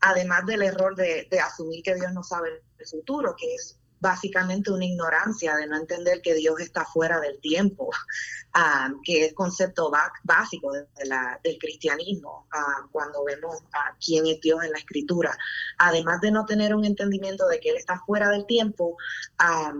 además 0.00 0.46
del 0.46 0.62
error 0.62 0.94
de, 0.96 1.26
de 1.30 1.40
asumir 1.40 1.82
que 1.82 1.94
Dios 1.94 2.12
no 2.12 2.22
sabe 2.22 2.62
el 2.78 2.86
futuro, 2.86 3.34
que 3.36 3.54
es 3.54 3.76
básicamente 4.02 4.70
una 4.72 4.86
ignorancia 4.86 5.54
de 5.56 5.66
no 5.66 5.76
entender 5.76 6.22
que 6.22 6.32
Dios 6.34 6.58
está 6.60 6.86
fuera 6.86 7.20
del 7.20 7.38
tiempo, 7.40 7.90
ah, 8.54 8.90
que 9.04 9.26
es 9.26 9.34
concepto 9.34 9.90
básico 10.24 10.72
de 10.72 10.86
la- 11.04 11.38
del 11.44 11.58
cristianismo, 11.58 12.46
ah, 12.52 12.86
cuando 12.90 13.22
vemos 13.24 13.56
a 13.72 13.94
quién 14.04 14.26
es 14.26 14.40
Dios 14.40 14.64
en 14.64 14.72
la 14.72 14.78
escritura. 14.78 15.36
Además 15.78 16.20
de 16.22 16.30
no 16.30 16.46
tener 16.46 16.74
un 16.74 16.84
entendimiento 16.86 17.46
de 17.46 17.60
que 17.60 17.70
Él 17.70 17.76
está 17.76 18.00
fuera 18.06 18.30
del 18.30 18.46
tiempo, 18.46 18.96
ah, 19.38 19.74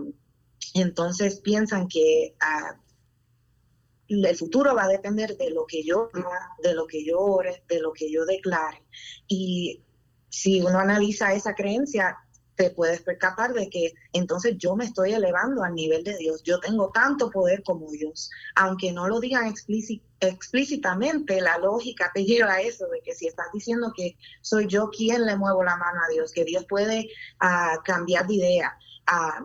entonces 0.75 1.39
piensan 1.41 1.87
que 1.87 2.35
ah, 2.39 2.75
el 4.07 4.35
futuro 4.37 4.75
va 4.75 4.83
a 4.83 4.87
depender 4.89 5.37
de 5.37 5.49
lo 5.51 5.65
que 5.65 5.83
yo 5.83 6.09
de 6.61 6.73
lo 6.73 6.85
que 6.85 7.05
yo 7.05 7.17
ore, 7.19 7.63
de 7.67 7.79
lo 7.79 7.93
que 7.93 8.11
yo 8.11 8.25
declare. 8.25 8.83
Y 9.27 9.81
si 10.31 10.61
uno 10.61 10.79
analiza 10.79 11.33
esa 11.33 11.53
creencia, 11.53 12.17
te 12.55 12.69
puedes 12.69 13.01
percatar 13.01 13.53
de 13.53 13.69
que 13.69 13.93
entonces 14.13 14.55
yo 14.57 14.75
me 14.75 14.85
estoy 14.85 15.13
elevando 15.13 15.63
al 15.63 15.73
nivel 15.73 16.03
de 16.03 16.15
Dios. 16.17 16.41
Yo 16.43 16.59
tengo 16.59 16.89
tanto 16.91 17.29
poder 17.29 17.63
como 17.63 17.89
Dios. 17.91 18.29
Aunque 18.55 18.91
no 18.91 19.07
lo 19.07 19.19
digan 19.19 19.51
explíci- 19.51 20.01
explícitamente, 20.19 21.41
la 21.41 21.57
lógica 21.57 22.11
te 22.13 22.23
lleva 22.25 22.53
a 22.53 22.61
eso, 22.61 22.87
de 22.87 23.01
que 23.01 23.13
si 23.13 23.27
estás 23.27 23.47
diciendo 23.53 23.91
que 23.95 24.15
soy 24.41 24.67
yo 24.67 24.89
quien 24.89 25.25
le 25.25 25.35
muevo 25.35 25.63
la 25.63 25.75
mano 25.75 25.99
a 26.07 26.11
Dios, 26.11 26.31
que 26.31 26.45
Dios 26.45 26.65
puede 26.67 27.09
ah, 27.39 27.77
cambiar 27.83 28.27
de 28.27 28.35
idea, 28.35 28.77
ah, 29.07 29.43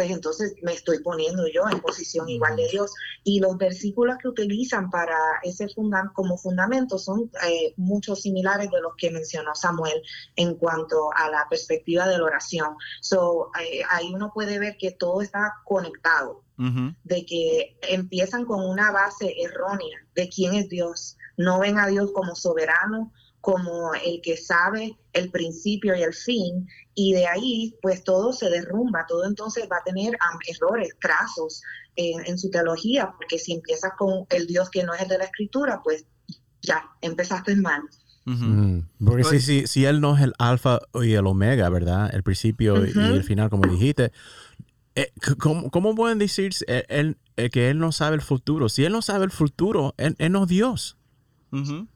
pues 0.00 0.12
entonces 0.12 0.54
me 0.62 0.72
estoy 0.72 1.00
poniendo 1.00 1.46
yo 1.52 1.68
en 1.70 1.78
posición 1.78 2.26
igual 2.26 2.56
de 2.56 2.66
Dios. 2.68 2.90
Y 3.22 3.38
los 3.38 3.58
versículos 3.58 4.16
que 4.16 4.28
utilizan 4.28 4.88
para 4.88 5.14
ese 5.42 5.68
funda 5.68 6.10
como 6.14 6.38
fundamento 6.38 6.96
son 6.96 7.30
eh, 7.46 7.74
muchos 7.76 8.22
similares 8.22 8.70
de 8.70 8.80
los 8.80 8.94
que 8.96 9.10
mencionó 9.10 9.54
Samuel 9.54 10.00
en 10.36 10.54
cuanto 10.54 11.12
a 11.14 11.28
la 11.28 11.46
perspectiva 11.50 12.08
de 12.08 12.16
la 12.16 12.24
oración. 12.24 12.76
So, 13.02 13.50
eh, 13.60 13.82
ahí 13.90 14.10
uno 14.14 14.32
puede 14.32 14.58
ver 14.58 14.78
que 14.78 14.92
todo 14.92 15.20
está 15.20 15.52
conectado, 15.66 16.44
Ujú. 16.58 16.94
de 17.04 17.26
que 17.26 17.76
empiezan 17.82 18.46
con 18.46 18.64
una 18.64 18.92
base 18.92 19.34
errónea 19.38 19.98
de 20.14 20.30
quién 20.30 20.54
es 20.54 20.70
Dios. 20.70 21.18
No 21.36 21.60
ven 21.60 21.78
a 21.78 21.88
Dios 21.88 22.10
como 22.14 22.34
soberano, 22.34 23.12
como 23.40 23.94
el 23.94 24.20
que 24.22 24.36
sabe 24.36 24.96
el 25.12 25.30
principio 25.30 25.94
y 25.96 26.02
el 26.02 26.12
fin, 26.14 26.68
y 26.94 27.12
de 27.14 27.26
ahí 27.26 27.74
pues 27.80 28.04
todo 28.04 28.32
se 28.32 28.50
derrumba, 28.50 29.06
todo 29.08 29.24
entonces 29.26 29.66
va 29.70 29.78
a 29.78 29.84
tener 29.84 30.10
um, 30.14 30.38
errores, 30.46 30.94
crasos 30.98 31.62
en, 31.96 32.24
en 32.26 32.38
su 32.38 32.50
teología, 32.50 33.12
porque 33.16 33.38
si 33.38 33.52
empiezas 33.54 33.92
con 33.98 34.26
el 34.30 34.46
Dios 34.46 34.68
que 34.70 34.84
no 34.84 34.92
es 34.94 35.00
el 35.02 35.08
de 35.08 35.18
la 35.18 35.24
escritura, 35.24 35.80
pues 35.82 36.04
ya, 36.62 36.84
empezaste 37.00 37.56
mal. 37.56 37.80
Ujú. 38.26 38.44
Mm, 38.44 38.88
Porque 39.04 39.24
si, 39.24 39.40
si, 39.40 39.66
si 39.66 39.84
él 39.86 40.00
no 40.02 40.14
es 40.16 40.22
el 40.22 40.34
alfa 40.38 40.78
y 41.02 41.14
el 41.14 41.26
omega, 41.26 41.68
¿verdad? 41.70 42.10
El 42.14 42.22
principio 42.22 42.84
y- 42.84 42.90
Ujú. 42.90 43.00
y 43.00 43.04
el 43.16 43.24
final, 43.24 43.48
como 43.48 43.66
dijiste. 43.72 44.12
eh, 44.94 45.10
¿Cómo, 45.38 45.70
cómo 45.70 45.94
pueden 45.94 46.18
decir 46.18 46.52
eh, 46.66 46.84
él- 46.88 47.16
eh, 47.36 47.48
que 47.48 47.70
él 47.70 47.78
no 47.78 47.92
sabe 47.92 48.16
el 48.16 48.22
futuro? 48.22 48.68
Si 48.68 48.84
él 48.84 48.92
no 48.92 49.00
sabe 49.02 49.24
el 49.24 49.30
futuro, 49.30 49.94
él, 49.96 50.14
él 50.18 50.32
no 50.32 50.42
es 50.42 50.48
Dios. 50.48 50.98
Ujú. 51.52 51.88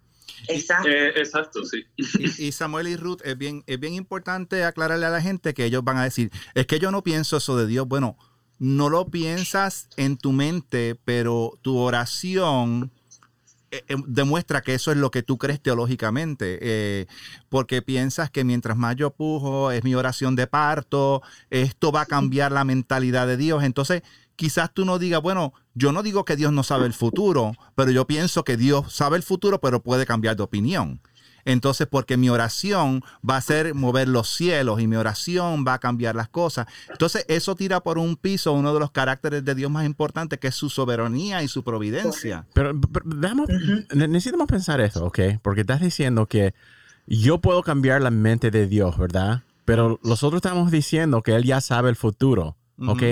Exacto. 0.48 0.88
Eh, 0.88 1.08
exacto, 1.16 1.64
sí. 1.64 1.84
Y, 1.96 2.46
y, 2.46 2.52
Samuel 2.52 2.88
y 2.88 2.96
Ruth, 2.96 3.20
es 3.24 3.36
bien, 3.38 3.64
es 3.66 3.80
bien 3.80 3.94
importante 3.94 4.64
aclararle 4.64 5.06
a 5.06 5.10
la 5.10 5.22
gente 5.22 5.54
que 5.54 5.64
ellos 5.64 5.84
van 5.84 5.96
a 5.96 6.04
decir, 6.04 6.30
es 6.54 6.66
que 6.66 6.78
yo 6.78 6.90
no 6.90 7.02
pienso 7.02 7.36
eso 7.36 7.56
de 7.56 7.66
Dios. 7.66 7.86
Bueno, 7.88 8.16
no 8.58 8.88
lo 8.88 9.08
piensas 9.08 9.88
en 9.96 10.16
tu 10.16 10.32
mente, 10.32 10.98
pero 11.04 11.58
tu 11.62 11.78
oración 11.78 12.92
eh, 13.74 13.82
eh, 13.88 13.96
demuestra 14.06 14.62
que 14.62 14.74
eso 14.74 14.92
es 14.92 14.96
lo 14.96 15.10
que 15.10 15.24
tú 15.24 15.36
crees 15.36 15.60
teológicamente, 15.60 16.58
eh, 16.62 17.06
porque 17.48 17.82
piensas 17.82 18.30
que 18.30 18.44
mientras 18.44 18.76
más 18.76 18.94
yo 18.94 19.10
pujo, 19.10 19.72
es 19.72 19.82
mi 19.82 19.96
oración 19.96 20.36
de 20.36 20.46
parto, 20.46 21.22
esto 21.50 21.90
va 21.90 22.02
a 22.02 22.06
cambiar 22.06 22.52
la 22.52 22.62
mentalidad 22.62 23.26
de 23.26 23.36
Dios. 23.36 23.64
Entonces, 23.64 24.02
quizás 24.36 24.72
tú 24.72 24.84
no 24.84 24.98
digas, 24.98 25.22
bueno, 25.22 25.52
yo 25.74 25.92
no 25.92 26.02
digo 26.02 26.24
que 26.24 26.36
Dios 26.36 26.52
no 26.52 26.62
sabe 26.62 26.86
el 26.86 26.92
futuro, 26.92 27.52
pero 27.74 27.90
yo 27.90 28.06
pienso 28.06 28.44
que 28.44 28.56
Dios 28.56 28.92
sabe 28.92 29.16
el 29.16 29.22
futuro, 29.22 29.60
pero 29.60 29.82
puede 29.82 30.06
cambiar 30.06 30.36
de 30.36 30.42
opinión. 30.42 31.00
Entonces, 31.44 31.86
porque 31.86 32.16
mi 32.16 32.30
oración 32.30 33.02
va 33.28 33.36
a 33.36 33.40
ser 33.40 33.74
mover 33.74 34.08
los 34.08 34.28
cielos 34.28 34.80
y 34.80 34.86
mi 34.86 34.96
oración 34.96 35.64
va 35.66 35.74
a 35.74 35.78
cambiar 35.78 36.14
las 36.16 36.28
cosas. 36.28 36.66
Entonces, 36.88 37.24
eso 37.28 37.54
tira 37.54 37.80
por 37.80 37.98
un 37.98 38.16
piso 38.16 38.52
uno 38.52 38.72
de 38.72 38.80
los 38.80 38.90
caracteres 38.90 39.44
de 39.44 39.54
Dios 39.54 39.70
más 39.70 39.84
importantes, 39.84 40.38
que 40.38 40.48
es 40.48 40.54
su 40.54 40.70
soberanía 40.70 41.42
y 41.42 41.48
su 41.48 41.62
providencia. 41.62 42.46
Pero, 42.54 42.78
pero 42.80 43.04
necesitamos 43.94 44.46
pensar 44.46 44.80
eso, 44.80 45.04
¿ok? 45.04 45.18
Porque 45.42 45.62
estás 45.62 45.80
diciendo 45.80 46.26
que 46.26 46.54
yo 47.06 47.40
puedo 47.40 47.62
cambiar 47.62 48.00
la 48.00 48.10
mente 48.10 48.50
de 48.50 48.66
Dios, 48.66 48.96
¿verdad? 48.96 49.42
Pero 49.66 50.00
nosotros 50.02 50.38
estamos 50.38 50.70
diciendo 50.70 51.22
que 51.22 51.34
Él 51.34 51.44
ya 51.44 51.60
sabe 51.60 51.90
el 51.90 51.96
futuro. 51.96 52.56
¿Ok? 52.78 53.02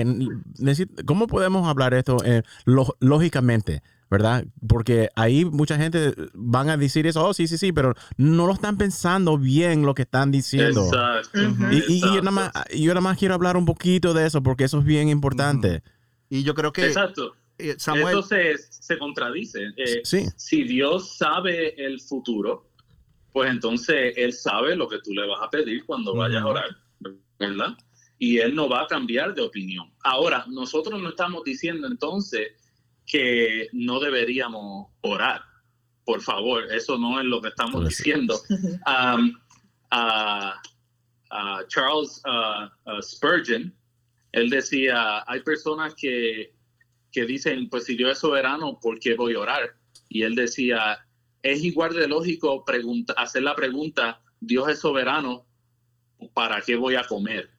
¿Cómo 1.05 1.27
podemos 1.27 1.67
hablar 1.67 1.93
esto 1.93 2.17
eh, 2.25 2.43
lógicamente? 2.99 3.81
¿verdad? 4.13 4.45
Porque 4.67 5.09
ahí 5.15 5.43
mucha 5.43 5.75
gente 5.75 6.13
van 6.35 6.69
a 6.69 6.77
decir 6.77 7.07
eso, 7.07 7.25
oh, 7.25 7.33
sí, 7.33 7.47
sí, 7.47 7.57
sí, 7.57 7.71
pero 7.71 7.95
no 8.15 8.45
lo 8.45 8.53
están 8.53 8.77
pensando 8.77 9.39
bien 9.39 9.87
lo 9.87 9.95
que 9.95 10.03
están 10.03 10.29
diciendo. 10.29 10.85
Exacto. 10.85 11.39
y, 11.71 11.99
yo, 11.99 12.21
nada 12.21 12.29
más, 12.29 12.51
yo 12.75 12.89
nada 12.89 13.01
más 13.01 13.17
quiero 13.17 13.33
hablar 13.33 13.57
un 13.57 13.65
poquito 13.65 14.13
de 14.13 14.27
eso 14.27 14.43
porque 14.43 14.65
eso 14.65 14.77
es 14.77 14.85
bien 14.85 15.09
importante. 15.09 15.81
Y 16.29 16.43
yo 16.43 16.53
creo 16.53 16.71
que... 16.71 16.85
Exacto. 16.85 17.35
Eh, 17.57 17.73
Samuel, 17.79 18.19
eso 18.19 18.21
se, 18.69 18.97
contradice. 18.99 19.61
Eh, 19.77 20.01
sí. 20.03 20.27
Si 20.35 20.63
Dios 20.63 21.17
sabe 21.17 21.73
el 21.83 21.99
futuro, 21.99 22.69
pues 23.31 23.49
entonces 23.49 24.13
Él 24.15 24.33
sabe 24.33 24.75
lo 24.75 24.87
que 24.87 24.99
tú 24.99 25.11
le 25.11 25.27
vas 25.27 25.39
a 25.41 25.49
pedir 25.49 25.85
cuando 25.85 26.15
vayas 26.15 26.43
a 26.43 26.45
orar, 26.45 26.77
¿verdad? 27.39 27.75
Y 28.23 28.37
Él 28.37 28.55
no 28.55 28.69
va 28.69 28.83
a 28.83 28.87
cambiar 28.87 29.33
de 29.33 29.41
opinión. 29.41 29.91
Ahora, 30.01 30.45
nosotros 30.47 31.01
no 31.01 31.09
estamos 31.09 31.43
diciendo 31.43 31.87
entonces 31.87 32.53
que 33.05 33.67
no 33.73 33.99
deberíamos 33.99 34.87
orar. 35.01 35.41
Por 36.05 36.21
favor, 36.21 36.71
eso 36.71 36.97
no 36.97 37.19
es 37.19 37.25
lo 37.25 37.41
que 37.41 37.49
estamos 37.49 37.85
diciendo. 37.85 38.39
Um, 38.87 39.33
Charles 41.67 42.21
Spurgeon, 43.01 43.75
él 44.31 44.49
decía, 44.49 45.23
hay 45.27 45.41
personas 45.41 45.93
que, 45.93 46.53
que 47.11 47.25
dicen, 47.25 47.69
pues 47.69 47.83
si 47.83 47.97
Dios 47.97 48.13
es 48.13 48.19
soberano, 48.19 48.79
¿por 48.81 48.99
qué 48.99 49.15
voy 49.15 49.35
a 49.35 49.39
orar? 49.39 49.75
Y 50.07 50.23
él 50.23 50.33
decía, 50.33 51.05
es 51.41 51.61
igual 51.61 51.93
de 51.93 52.07
lógico 52.07 52.63
hacer 53.17 53.43
la 53.43 53.53
pregunta, 53.53 54.21
Dios 54.39 54.69
es 54.69 54.79
soberano, 54.79 55.45
¿para 56.33 56.61
qué 56.61 56.77
voy 56.77 56.95
a 56.95 57.03
comer? 57.03 57.52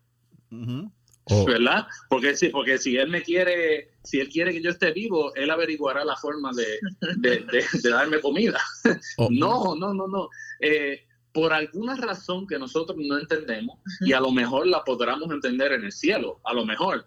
Oh. 1.26 1.44
¿Verdad? 1.46 1.86
Porque 2.10 2.36
si, 2.36 2.48
porque 2.48 2.76
si 2.76 2.96
él 2.96 3.08
me 3.08 3.22
quiere, 3.22 3.92
si 4.02 4.20
él 4.20 4.28
quiere 4.28 4.52
que 4.52 4.62
yo 4.62 4.70
esté 4.70 4.92
vivo, 4.92 5.34
él 5.34 5.50
averiguará 5.50 6.04
la 6.04 6.16
forma 6.16 6.50
de, 6.52 6.78
de, 7.16 7.90
darme 7.90 8.20
comida. 8.20 8.60
Oh. 9.16 9.28
No, 9.30 9.74
no, 9.76 9.94
no, 9.94 10.06
no. 10.06 10.28
Eh, 10.60 11.06
por 11.32 11.52
alguna 11.52 11.96
razón 11.96 12.46
que 12.46 12.58
nosotros 12.58 12.98
no 13.00 13.18
entendemos, 13.18 13.78
y 14.00 14.12
a 14.12 14.20
lo 14.20 14.30
mejor 14.30 14.66
la 14.66 14.84
podremos 14.84 15.30
entender 15.30 15.72
en 15.72 15.84
el 15.84 15.92
cielo, 15.92 16.40
a 16.44 16.52
lo 16.52 16.64
mejor, 16.64 17.06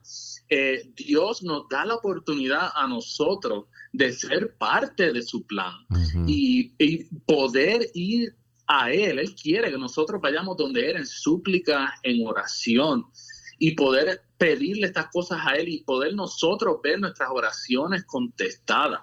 eh, 0.49 0.91
Dios 0.95 1.43
nos 1.43 1.67
da 1.69 1.86
la 1.86 1.95
oportunidad 1.95 2.69
a 2.75 2.88
nosotros 2.88 3.65
de 3.93 4.12
ser 4.12 4.57
parte 4.57 5.13
de 5.13 5.21
su 5.21 5.45
plan 5.45 5.73
y, 6.25 6.73
y, 6.77 7.05
poder 7.25 7.89
ir 7.93 8.36
a 8.67 8.91
Él. 8.91 9.19
Él 9.19 9.33
quiere 9.36 9.71
que 9.71 9.77
nosotros 9.77 10.21
vayamos 10.21 10.57
donde 10.57 10.89
Él 10.89 10.97
en 10.97 11.07
súplica, 11.07 11.93
en 12.03 12.27
oración 12.27 13.05
y 13.60 13.76
poder 13.76 14.22
pedirle 14.38 14.88
estas 14.88 15.08
cosas 15.08 15.39
a 15.46 15.56
Él 15.56 15.67
y 15.67 15.84
poder 15.84 16.13
nosotros 16.13 16.78
ver 16.84 17.00
nuestras 17.00 17.30
oraciones 17.32 18.04
contestadas. 18.06 19.02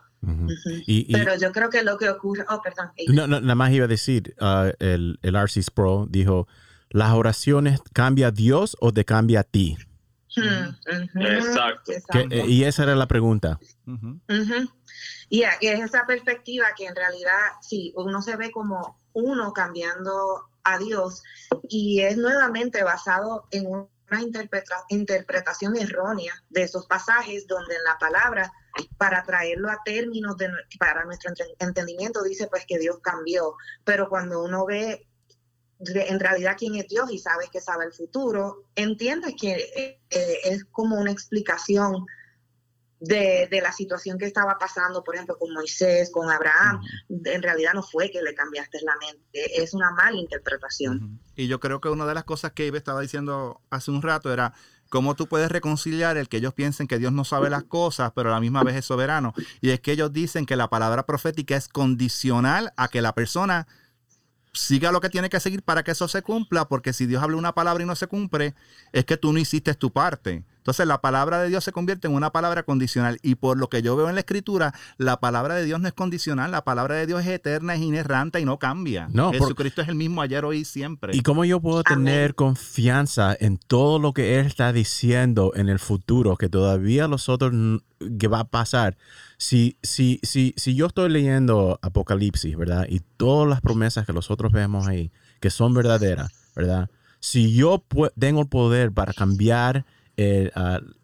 Pero 1.12 1.36
yo 1.38 1.52
creo 1.52 1.68
que 1.68 1.82
lo 1.82 1.98
que 1.98 2.08
ocurre, 2.08 2.44
oh, 2.48 2.60
perdón. 2.62 2.90
No, 3.08 3.26
nada 3.26 3.54
más 3.54 3.72
iba 3.72 3.84
a 3.84 3.88
decir, 3.88 4.34
uh, 4.40 4.72
el, 4.78 5.18
el 5.22 5.36
RCS 5.36 5.70
Pro 5.70 6.06
dijo, 6.08 6.48
¿las 6.90 7.12
oraciones 7.12 7.80
cambia 7.92 8.28
a 8.28 8.30
Dios 8.30 8.76
o 8.80 8.92
te 8.92 9.04
cambia 9.04 9.40
a 9.40 9.44
ti? 9.44 9.76
Exacto. 10.36 11.92
Eh, 12.30 12.46
y 12.48 12.64
esa 12.64 12.84
era 12.84 12.94
la 12.94 13.06
pregunta. 13.06 13.58
Y 15.28 15.42
es 15.42 15.80
esa 15.80 16.06
perspectiva 16.06 16.66
que 16.76 16.86
en 16.86 16.96
realidad, 16.96 17.38
sí, 17.60 17.92
uno 17.96 18.22
se 18.22 18.36
ve 18.36 18.50
como 18.50 18.98
uno 19.12 19.52
cambiando 19.52 20.48
a 20.64 20.78
Dios 20.78 21.22
y 21.68 22.00
es 22.00 22.16
nuevamente 22.16 22.82
basado 22.82 23.46
en 23.50 23.66
un 23.66 23.88
una 24.10 24.22
interpretación 24.88 25.76
errónea 25.76 26.34
de 26.50 26.62
esos 26.62 26.86
pasajes 26.86 27.46
donde 27.46 27.74
en 27.74 27.84
la 27.84 27.98
palabra, 27.98 28.52
para 28.98 29.22
traerlo 29.22 29.70
a 29.70 29.80
términos 29.84 30.36
de, 30.36 30.48
para 30.78 31.04
nuestro 31.04 31.32
entendimiento, 31.58 32.22
dice 32.22 32.46
pues 32.48 32.64
que 32.66 32.78
Dios 32.78 32.98
cambió, 33.02 33.54
pero 33.84 34.08
cuando 34.08 34.42
uno 34.42 34.66
ve 34.66 35.06
en 35.80 36.20
realidad 36.20 36.56
quién 36.58 36.76
es 36.76 36.88
Dios 36.88 37.10
y 37.10 37.18
sabes 37.18 37.50
que 37.50 37.60
sabe 37.60 37.84
el 37.84 37.92
futuro, 37.92 38.64
entiendes 38.74 39.34
que 39.40 39.98
eh, 40.10 40.40
es 40.44 40.64
como 40.66 40.96
una 40.96 41.10
explicación 41.10 42.06
de, 43.04 43.48
de, 43.50 43.60
la 43.60 43.72
situación 43.72 44.18
que 44.18 44.26
estaba 44.26 44.56
pasando, 44.58 45.02
por 45.04 45.14
ejemplo, 45.14 45.36
con 45.38 45.52
Moisés, 45.52 46.10
con 46.10 46.30
Abraham, 46.30 46.80
en 47.08 47.42
realidad 47.42 47.72
no 47.74 47.82
fue 47.82 48.10
que 48.10 48.22
le 48.22 48.34
cambiaste 48.34 48.78
la 48.82 48.94
mente, 48.96 49.62
es 49.62 49.74
una 49.74 49.90
mala 49.92 50.16
interpretación. 50.16 51.20
Y 51.36 51.48
yo 51.48 51.60
creo 51.60 51.80
que 51.80 51.88
una 51.88 52.06
de 52.06 52.14
las 52.14 52.24
cosas 52.24 52.52
que 52.52 52.66
Ibe 52.66 52.78
estaba 52.78 53.00
diciendo 53.00 53.60
hace 53.70 53.90
un 53.90 54.02
rato 54.02 54.32
era 54.32 54.54
cómo 54.88 55.14
tú 55.14 55.26
puedes 55.26 55.50
reconciliar 55.50 56.16
el 56.16 56.28
que 56.28 56.36
ellos 56.36 56.54
piensen 56.54 56.86
que 56.86 56.98
Dios 56.98 57.12
no 57.12 57.24
sabe 57.24 57.50
las 57.50 57.64
cosas, 57.64 58.12
pero 58.14 58.30
a 58.30 58.34
la 58.34 58.40
misma 58.40 58.62
vez 58.62 58.76
es 58.76 58.84
soberano. 58.84 59.34
Y 59.60 59.70
es 59.70 59.80
que 59.80 59.92
ellos 59.92 60.12
dicen 60.12 60.46
que 60.46 60.56
la 60.56 60.68
palabra 60.68 61.04
profética 61.04 61.56
es 61.56 61.68
condicional 61.68 62.72
a 62.76 62.88
que 62.88 63.02
la 63.02 63.14
persona 63.14 63.66
siga 64.52 64.92
lo 64.92 65.00
que 65.00 65.10
tiene 65.10 65.28
que 65.28 65.40
seguir 65.40 65.62
para 65.62 65.82
que 65.82 65.90
eso 65.90 66.06
se 66.08 66.22
cumpla, 66.22 66.68
porque 66.68 66.92
si 66.92 67.06
Dios 67.06 67.22
habla 67.22 67.36
una 67.36 67.54
palabra 67.54 67.82
y 67.82 67.86
no 67.86 67.96
se 67.96 68.06
cumple, 68.06 68.54
es 68.92 69.04
que 69.04 69.16
tú 69.16 69.32
no 69.32 69.38
hiciste 69.38 69.74
tu 69.74 69.92
parte. 69.92 70.44
Entonces 70.64 70.86
la 70.86 71.02
palabra 71.02 71.42
de 71.42 71.50
Dios 71.50 71.62
se 71.62 71.72
convierte 71.72 72.08
en 72.08 72.14
una 72.14 72.30
palabra 72.30 72.62
condicional 72.62 73.18
y 73.20 73.34
por 73.34 73.58
lo 73.58 73.68
que 73.68 73.82
yo 73.82 73.96
veo 73.96 74.08
en 74.08 74.14
la 74.14 74.22
escritura, 74.22 74.72
la 74.96 75.20
palabra 75.20 75.56
de 75.56 75.66
Dios 75.66 75.78
no 75.78 75.88
es 75.88 75.92
condicional, 75.92 76.52
la 76.52 76.64
palabra 76.64 76.94
de 76.94 77.06
Dios 77.06 77.20
es 77.20 77.26
eterna, 77.26 77.74
es 77.74 77.82
inerrante 77.82 78.40
y 78.40 78.46
no 78.46 78.58
cambia. 78.58 79.06
No, 79.12 79.30
Jesucristo 79.30 79.82
es 79.82 79.88
el 79.88 79.94
mismo 79.94 80.22
ayer, 80.22 80.42
hoy 80.42 80.60
y 80.60 80.64
siempre. 80.64 81.14
¿Y 81.14 81.20
cómo 81.20 81.44
yo 81.44 81.60
puedo 81.60 81.82
tener 81.82 82.34
confianza 82.34 83.36
en 83.38 83.58
todo 83.58 83.98
lo 83.98 84.14
que 84.14 84.40
Él 84.40 84.46
está 84.46 84.72
diciendo 84.72 85.52
en 85.54 85.68
el 85.68 85.78
futuro, 85.78 86.38
que 86.38 86.48
todavía 86.48 87.08
nosotros 87.08 87.52
que 88.18 88.28
va 88.28 88.40
a 88.40 88.44
pasar? 88.44 88.96
Si, 89.36 89.76
si, 89.82 90.18
si, 90.22 90.54
si 90.56 90.74
yo 90.74 90.86
estoy 90.86 91.10
leyendo 91.10 91.78
Apocalipsis, 91.82 92.56
¿verdad? 92.56 92.86
Y 92.88 93.00
todas 93.18 93.46
las 93.50 93.60
promesas 93.60 94.06
que 94.06 94.14
nosotros 94.14 94.50
vemos 94.50 94.86
ahí, 94.86 95.12
que 95.40 95.50
son 95.50 95.74
verdaderas, 95.74 96.32
¿verdad? 96.56 96.88
Si 97.20 97.52
yo 97.52 97.84
tengo 98.18 98.40
el 98.40 98.48
poder 98.48 98.92
para 98.92 99.12
cambiar 99.12 99.84
eh, 100.16 100.50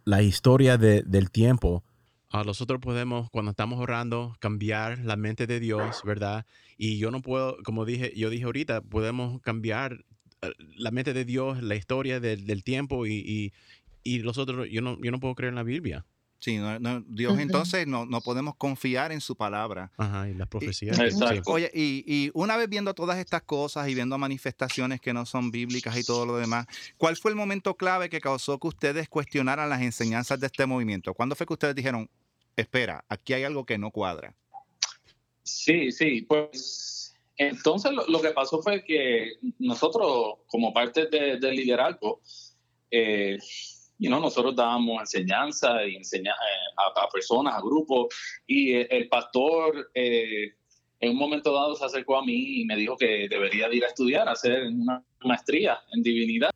la 0.04 0.22
historia 0.22 0.78
del 0.78 1.30
tiempo. 1.30 1.84
nosotros 2.32 2.80
podemos, 2.80 3.28
cuando 3.30 3.50
estamos 3.50 3.80
orando, 3.80 4.36
cambiar 4.40 4.98
la 5.00 5.16
mente 5.16 5.46
de 5.46 5.60
Dios, 5.60 6.02
¿verdad? 6.04 6.46
Y 6.76 6.98
yo 6.98 7.10
no 7.10 7.20
puedo, 7.22 7.56
como 7.64 7.84
dije, 7.84 8.12
yo 8.16 8.30
dije 8.30 8.44
ahorita, 8.44 8.80
podemos 8.82 9.40
cambiar 9.42 10.04
eh, 10.42 10.52
la 10.76 10.90
mente 10.90 11.12
de 11.12 11.24
Dios, 11.24 11.62
la 11.62 11.74
historia 11.74 12.20
del, 12.20 12.64
tiempo 12.64 13.06
y, 13.06 13.14
y, 13.14 13.52
y 14.02 14.20
nosotros, 14.20 14.68
yo 14.70 14.80
no, 14.80 14.98
yo 15.02 15.10
no 15.10 15.20
puedo 15.20 15.34
creer 15.34 15.50
en 15.50 15.56
la 15.56 15.62
Biblia. 15.62 16.06
Sí, 16.40 16.58
Dios 17.06 17.38
entonces 17.38 17.86
no, 17.86 18.06
no, 18.06 18.22
podemos 18.22 18.56
confiar 18.56 19.12
en 19.12 19.20
su 19.20 19.36
palabra. 19.36 19.92
Ajá, 19.98 20.26
y 20.26 20.32
las 20.32 20.48
profecías. 20.48 20.98
Oye, 21.44 21.70
y, 21.74 22.02
y, 22.06 22.30
una 22.32 22.56
vez 22.56 22.66
viendo 22.68 22.94
todas 22.94 23.18
estas 23.18 23.42
cosas 23.42 23.86
y 23.90 23.94
viendo 23.94 24.16
manifestaciones 24.16 25.02
que 25.02 25.12
no 25.12 25.26
son 25.26 25.50
bíblicas 25.50 25.98
y 25.98 26.02
todo 26.02 26.24
lo 26.24 26.38
demás, 26.38 26.66
¿cuál 26.96 27.18
fue 27.18 27.30
el 27.30 27.36
momento 27.36 27.74
clave 27.74 28.08
que 28.08 28.22
causó 28.22 28.58
que 28.58 28.68
ustedes 28.68 29.08
cuestionaran 29.10 29.68
las 29.68 29.82
enseñanzas 29.82 30.40
de 30.40 30.46
este 30.46 30.64
movimiento? 30.64 31.12
¿Cuándo 31.12 31.34
fue 31.34 31.46
que 31.46 31.52
ustedes 31.52 31.74
dijeron, 31.74 32.08
espera, 32.56 33.04
aquí 33.10 33.34
hay 33.34 33.44
algo 33.44 33.66
que 33.66 33.76
no 33.76 33.90
cuadra? 33.90 34.34
Sí, 35.42 35.92
sí, 35.92 36.22
pues 36.22 37.14
entonces 37.36 37.92
lo, 37.92 38.22
que 38.22 38.30
pasó 38.30 38.62
fue 38.62 38.82
que 38.82 39.32
nosotros, 39.58 40.38
como 40.46 40.72
parte 40.72 41.06
del 41.06 41.54
liderazgo, 41.54 42.22
eh, 42.90 43.38
y 44.00 44.08
no 44.08 44.18
nosotros 44.18 44.56
dábamos 44.56 45.00
enseñanza 45.00 45.84
y 45.86 45.96
enseña, 45.96 46.32
eh, 46.32 46.90
a, 46.96 47.08
personas, 47.10 47.54
a 47.54 47.60
grupos, 47.60 48.06
y 48.46 48.72
el, 48.72 49.08
pastor 49.08 49.90
eh, 49.94 50.54
en 51.00 51.10
un 51.10 51.16
momento 51.16 51.52
dado 51.52 51.74
se 51.74 51.84
acercó 51.84 52.18
a 52.18 52.24
mí 52.24 52.62
y 52.62 52.64
me 52.64 52.76
dijo 52.76 52.96
que 52.96 53.28
debería 53.28 53.72
ir 53.72 53.84
a 53.84 53.88
estudiar, 53.88 54.26
a 54.26 54.32
hacer 54.32 54.66
una 54.68 55.04
maestría 55.22 55.78
en 55.92 56.02
divinidad. 56.02 56.50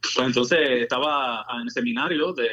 Pues 0.00 0.26
entonces 0.26 0.58
estaba 0.82 1.44
en 1.56 1.62
el 1.62 1.70
seminario 1.70 2.32
de 2.32 2.48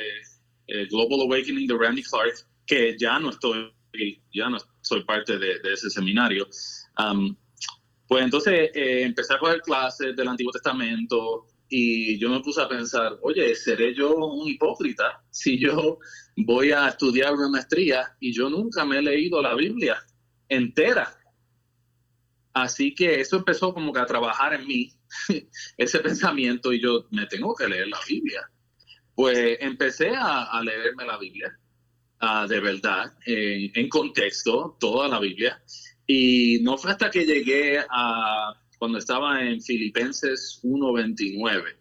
eh, 0.67 0.87
Global 0.87 1.21
Awakening 1.21 1.67
de 1.67 1.77
Randy 1.77 2.01
Clark, 2.01 2.33
que 2.65 2.97
ya 2.97 3.19
no 3.19 3.29
estoy, 3.29 3.71
ya 4.33 4.49
no 4.49 4.57
soy 4.81 5.03
parte 5.03 5.37
de, 5.37 5.59
ese 5.71 5.91
seminario. 5.91 6.47
pues 8.07 8.23
entonces 8.23 8.71
eh, 8.73 9.03
empecé 9.03 9.35
a 9.35 9.37
coger 9.37 9.61
clases 9.61 10.15
del 10.15 10.27
Antiguo 10.27 10.51
Testamento 10.51 11.50
y 11.71 12.19
yo 12.19 12.29
me 12.29 12.41
puse 12.41 12.61
a 12.61 12.69
pensar, 12.69 13.17
oye, 13.23 13.55
¿seré 13.55 13.95
yo 13.95 14.13
un 14.13 14.47
hipócrita 14.47 15.23
si 15.31 15.57
yo 15.57 15.97
voy 16.35 16.71
a 16.71 16.89
estudiar 16.89 17.33
una 17.33 17.49
maestría 17.49 18.15
y 18.19 18.31
yo 18.31 18.47
nunca 18.49 18.85
me 18.85 18.99
he 18.99 19.01
leído 19.01 19.41
la 19.41 19.55
Biblia? 19.55 19.97
entera. 20.51 21.17
Así 22.53 22.93
que 22.93 23.21
eso 23.21 23.37
empezó 23.37 23.73
como 23.73 23.93
que 23.93 24.01
a 24.01 24.05
trabajar 24.05 24.53
en 24.53 24.67
mí, 24.67 24.93
ese 25.77 25.99
pensamiento, 25.99 26.73
y 26.73 26.81
yo 26.81 27.07
me 27.11 27.25
tengo 27.27 27.55
que 27.55 27.67
leer 27.67 27.87
la 27.87 27.99
Biblia. 28.07 28.41
Pues 29.15 29.57
empecé 29.61 30.11
a, 30.15 30.61
leerme 30.61 31.05
la 31.05 31.17
Biblia, 31.17 31.57
de 32.47 32.59
verdad, 32.59 33.13
en 33.25 33.89
contexto, 33.89 34.77
toda 34.79 35.07
la 35.07 35.19
Biblia. 35.19 35.61
Y 36.05 36.59
no 36.61 36.77
fue 36.77 36.91
hasta 36.91 37.09
que 37.09 37.25
llegué 37.25 37.79
a 37.89 38.53
cuando 38.81 38.97
estaba 38.97 39.43
en 39.43 39.61
Filipenses 39.61 40.59
1.29. 40.63 41.77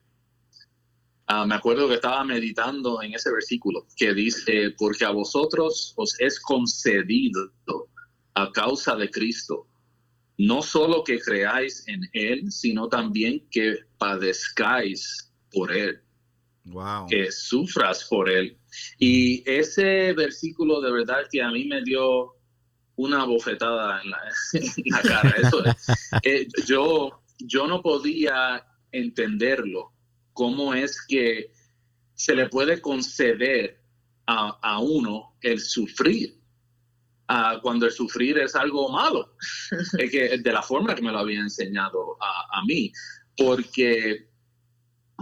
Ah, 1.28 1.46
me 1.46 1.54
acuerdo 1.54 1.88
que 1.88 1.94
estaba 1.94 2.22
meditando 2.24 3.00
en 3.00 3.14
ese 3.14 3.32
versículo 3.32 3.86
que 3.96 4.12
dice, 4.12 4.74
porque 4.76 5.06
a 5.06 5.10
vosotros 5.10 5.94
os 5.96 6.20
es 6.20 6.38
concedido 6.38 7.52
a 8.34 8.52
causa 8.52 8.96
de 8.96 9.08
Cristo. 9.08 9.66
No 10.36 10.60
solo 10.60 11.02
que 11.02 11.18
creáis 11.18 11.88
en 11.88 12.02
Él, 12.12 12.52
sino 12.52 12.86
también 12.86 13.48
que 13.50 13.78
padezcáis 13.96 15.32
por 15.50 15.74
Él. 15.74 16.02
Wow. 16.64 17.06
Que 17.08 17.32
sufras 17.32 18.04
por 18.10 18.28
Él. 18.28 18.58
Y 18.98 19.42
ese 19.50 20.12
versículo 20.12 20.82
de 20.82 20.92
verdad 20.92 21.22
que 21.32 21.40
a 21.40 21.50
mí 21.50 21.64
me 21.64 21.82
dio 21.82 22.34
una 23.00 23.24
bofetada 23.24 24.00
en 24.02 24.10
la, 24.10 25.02
cara. 25.02 25.34
Eso, 25.38 25.62
eh, 26.22 26.46
yo, 26.66 27.22
yo 27.38 27.66
no 27.66 27.82
podía 27.82 28.64
entenderlo. 28.92 29.92
¿Cómo 30.32 30.74
es 30.74 31.04
que 31.06 31.52
se 32.14 32.34
le 32.34 32.48
puede 32.48 32.80
conceder 32.80 33.80
a, 34.26 34.58
a 34.62 34.78
uno 34.80 35.36
el 35.40 35.60
sufrir? 35.60 36.40
cuando 37.62 37.86
el 37.86 37.92
sufrir 37.92 38.38
es 38.38 38.54
algo 38.54 38.88
malo, 38.90 39.36
es 39.98 40.42
de 40.42 40.52
la 40.52 40.62
forma 40.62 40.94
que 40.94 41.02
me 41.02 41.12
lo 41.12 41.18
había 41.18 41.40
enseñado 41.40 42.16
a, 42.20 42.62
mí, 42.64 42.92
porque 43.36 44.28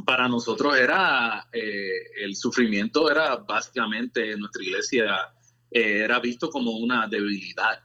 para 0.07 0.29
nosotros 0.29 0.77
era 0.77 1.49
eh, 1.53 1.91
el 2.23 2.35
sufrimiento 2.35 3.11
era 3.11 3.37
básicamente 3.37 4.33
en 4.33 4.41
nuestra 4.41 4.63
iglesia 4.63 5.17
eh, 5.71 6.03
era 6.05 6.19
visto 6.21 6.51
como 6.51 6.73
una 6.73 7.07
debilidad, 7.07 7.81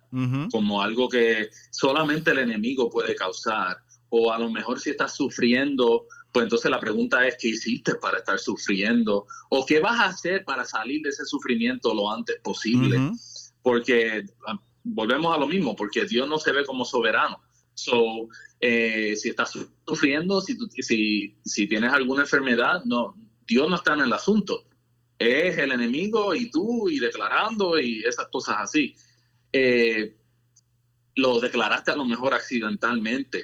como 0.51 0.81
algo 0.81 1.09
que 1.09 1.49
solamente 1.71 2.31
el 2.31 2.39
enemigo 2.39 2.89
puede 2.89 3.15
causar, 3.15 3.77
o 4.09 4.31
a 4.31 4.37
lo 4.37 4.49
mejor 4.49 4.79
si 4.79 4.91
estás 4.91 5.15
sufriendo, 5.15 6.05
pues 6.31 6.43
entonces 6.43 6.69
la 6.69 6.79
pregunta 6.79 7.25
es, 7.27 7.35
¿qué 7.39 7.49
hiciste 7.49 7.95
para 7.95 8.19
estar 8.19 8.39
sufriendo? 8.39 9.25
¿O 9.49 9.65
qué 9.65 9.79
vas 9.79 9.99
a 9.99 10.05
hacer 10.05 10.45
para 10.45 10.65
salir 10.65 11.01
de 11.01 11.09
ese 11.09 11.25
sufrimiento 11.25 11.93
lo 11.93 12.11
antes 12.11 12.39
posible? 12.43 13.11
porque 13.63 14.25
ah, 14.45 14.59
volvemos 14.83 15.35
a 15.35 15.39
lo 15.39 15.47
mismo, 15.47 15.75
porque 15.75 16.05
Dios 16.05 16.27
no 16.27 16.37
se 16.37 16.51
ve 16.51 16.65
como 16.65 16.85
soberano. 16.85 17.41
So, 17.73 18.27
eh, 18.59 19.15
si 19.15 19.29
estás 19.29 19.57
sufriendo, 19.87 20.41
si, 20.41 20.55
si, 20.79 21.35
si 21.43 21.67
tienes 21.67 21.91
alguna 21.91 22.21
enfermedad, 22.21 22.83
no, 22.85 23.15
Dios 23.47 23.67
no 23.67 23.77
está 23.77 23.93
en 23.95 24.01
el 24.01 24.13
asunto. 24.13 24.65
Es 25.23 25.57
el 25.57 25.71
enemigo 25.71 26.35
y 26.35 26.49
tú 26.49 26.89
y 26.89 26.99
declarando 26.99 27.79
y 27.79 28.03
esas 28.03 28.27
cosas 28.27 28.57
así. 28.59 28.95
Eh, 29.51 30.15
lo 31.15 31.39
declaraste 31.39 31.91
a 31.91 31.95
lo 31.95 32.05
mejor 32.05 32.33
accidentalmente. 32.33 33.43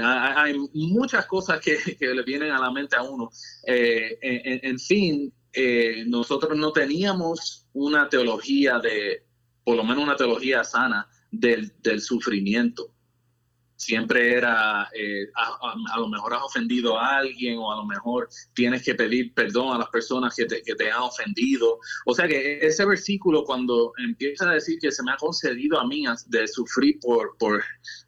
hay, 0.00 0.56
muchas 0.74 1.26
cosas 1.26 1.60
que, 1.64 1.78
le 2.00 2.22
vienen 2.22 2.52
a 2.52 2.60
la 2.60 2.70
mente 2.70 2.96
a 2.96 3.02
uno. 3.02 3.30
Eh, 3.66 4.18
en, 4.20 4.78
fin, 4.78 5.32
nosotros 6.06 6.56
no 6.56 6.72
teníamos 6.72 7.66
una 7.72 8.08
teología 8.08 8.78
de, 8.78 9.24
por 9.64 9.76
lo 9.76 9.84
menos 9.84 10.04
una 10.04 10.16
teología 10.16 10.64
sana 10.64 11.08
del, 11.30 12.00
sufrimiento. 12.00 12.94
Siempre 13.82 14.34
era, 14.34 14.88
eh, 14.94 15.26
a, 15.34 15.98
lo 15.98 16.08
mejor 16.08 16.34
has 16.34 16.42
ofendido 16.42 16.96
a 16.96 17.16
alguien 17.16 17.58
o 17.58 17.72
a 17.72 17.78
lo 17.78 17.84
mejor 17.84 18.28
tienes 18.54 18.84
que 18.84 18.94
pedir 18.94 19.34
perdón 19.34 19.74
a 19.74 19.78
las 19.78 19.88
personas 19.88 20.36
que 20.36 20.46
te, 20.46 20.62
que 20.62 20.76
te 20.76 20.88
han 20.88 21.02
ofendido. 21.02 21.80
O 22.06 22.14
sea 22.14 22.28
que 22.28 22.64
ese 22.64 22.86
versículo 22.86 23.42
cuando 23.42 23.92
empieza 23.98 24.48
a 24.48 24.54
decir 24.54 24.78
que 24.80 24.92
se 24.92 25.02
me 25.02 25.10
ha 25.10 25.16
concedido 25.16 25.80
a 25.80 25.86
mí 25.88 26.04
de 26.26 26.46
sufrir 26.46 27.00
por, 27.00 27.36
por, 27.38 27.64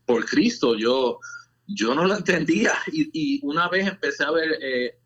por 0.07 0.25
Cristo, 0.27 0.77
yo, 0.77 1.19
yo 1.67 1.93
no 1.93 2.05
lo 2.05 2.19
entendía. 2.19 2.75
Y, 2.93 3.41
una 3.43 3.69
vez 3.69 3.89
empecé 3.89 4.23
a 4.23 4.31
ver, 4.31 4.57
eh, 4.63 4.97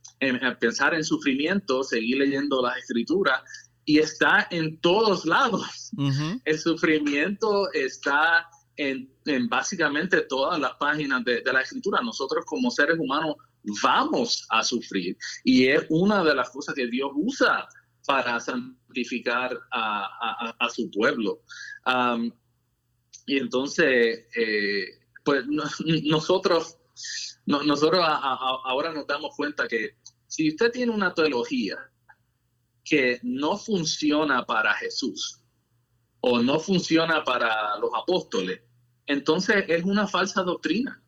a 0.42 0.58
pensar 0.58 0.92
en 0.92 1.02
sufrimiento, 1.02 1.82
seguí 1.82 2.12
leyendo 2.12 2.60
las 2.60 2.76
escrituras 2.76 3.40
y 3.86 4.00
está 4.00 4.48
en 4.50 4.78
todos 4.82 5.24
lados. 5.24 5.92
El 6.44 6.58
sufrimiento 6.58 7.72
está 7.72 8.50
en, 8.78 9.48
básicamente 9.48 10.22
todas 10.22 10.58
las 10.58 10.74
páginas 10.76 11.24
de, 11.24 11.42
la 11.44 11.60
escritura. 11.60 12.00
Nosotros 12.00 12.44
como 12.46 12.70
seres 12.70 12.96
humanos 12.98 13.36
vamos 13.82 14.46
a 14.48 14.62
sufrir 14.62 15.16
y 15.44 15.66
es 15.66 15.84
una 15.90 16.24
de 16.24 16.34
las 16.34 16.50
cosas 16.50 16.74
que 16.74 16.86
Dios 16.86 17.10
usa 17.14 17.68
para 18.06 18.40
santificar 18.40 19.58
a, 19.72 20.68
su 20.70 20.90
pueblo. 20.90 21.42
y 23.26 23.36
entonces, 23.36 24.26
eh, 24.34 24.86
pues 25.24 25.44
nosotros, 26.04 26.78
nosotros 27.46 28.00
ahora 28.02 28.92
nos 28.92 29.06
damos 29.06 29.34
cuenta 29.36 29.68
que 29.68 29.96
si 30.26 30.50
usted 30.50 30.70
tiene 30.70 30.92
una 30.92 31.12
teología 31.12 31.76
que 32.84 33.18
no 33.22 33.58
funciona 33.58 34.46
para 34.46 34.72
Jesús 34.74 35.40
o 36.20 36.40
no 36.40 36.58
funciona 36.58 37.22
para 37.24 37.76
los 37.78 37.90
apóstoles, 37.94 38.60
entonces 39.08 39.64
es 39.68 39.84
una 39.84 40.06
falsa 40.06 40.42
doctrina, 40.42 41.02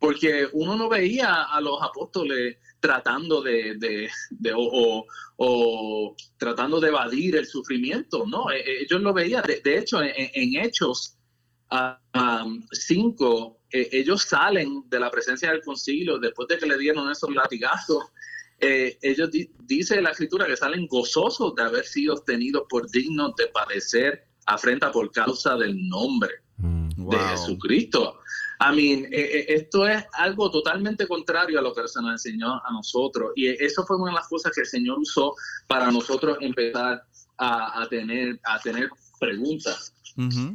porque 0.00 0.48
uno 0.54 0.74
no 0.74 0.88
veía 0.88 1.44
a 1.44 1.60
los 1.60 1.82
apóstoles 1.82 2.56
tratando 2.80 3.42
de, 3.42 4.08
o, 4.54 6.16
tratando 6.38 6.80
de 6.80 6.88
evadir 6.88 7.36
el 7.36 7.46
sufrimiento, 7.46 8.24
no, 8.26 8.50
e, 8.50 8.60
e, 8.60 8.82
ellos 8.82 9.02
lo 9.02 9.12
veían, 9.12 9.44
de, 9.44 9.78
hecho 9.78 10.02
en, 10.02 10.56
Hechos 10.56 11.18
5, 12.72 13.60
e, 13.70 13.88
ellos 13.92 14.22
salen 14.22 14.84
de 14.88 15.00
la 15.00 15.10
presencia 15.10 15.50
del 15.50 15.62
concilio 15.62 16.18
después 16.18 16.48
de 16.48 16.58
que 16.58 16.66
le 16.66 16.78
dieron 16.78 17.10
esos 17.10 17.30
latigazos. 17.34 18.04
Eh, 18.58 18.98
ellos 19.02 19.28
dice 19.58 20.00
la 20.00 20.12
escritura 20.12 20.46
que 20.46 20.56
salen 20.56 20.86
gozosos 20.86 21.54
de 21.54 21.62
haber 21.62 21.84
sido 21.84 22.16
tenidos 22.22 22.62
por 22.70 22.90
dignos 22.90 23.36
de 23.36 23.48
padecer 23.48 24.28
afrenta 24.46 24.90
por 24.90 25.12
causa 25.12 25.56
del 25.56 25.76
nombre 25.88 26.45
mm. 26.58 27.08
de 27.08 27.18
Jesucristo. 27.18 28.20
I 28.58 28.74
mean, 28.74 29.04
eh, 29.12 29.20
eh, 29.20 29.46
esto 29.48 29.86
es 29.86 30.02
algo 30.12 30.50
totalmente 30.50 31.06
contrario 31.06 31.58
a 31.58 31.62
lo 31.62 31.74
que 31.74 31.86
se 31.86 32.00
nos 32.00 32.12
enseñó 32.12 32.54
a 32.64 32.72
nosotros. 32.72 33.32
Y 33.36 33.48
eso 33.48 33.84
fue 33.84 33.96
una 33.96 34.12
de 34.12 34.16
las 34.16 34.28
cosas 34.28 34.52
que 34.54 34.62
el 34.62 34.66
Señor 34.66 34.98
usó 34.98 35.34
para 35.66 35.90
nosotros 35.90 36.38
empezar 36.40 37.02
a, 37.38 37.86
tener, 37.90 38.40
a 38.44 38.58
tener 38.60 38.88
preguntas. 39.20 39.92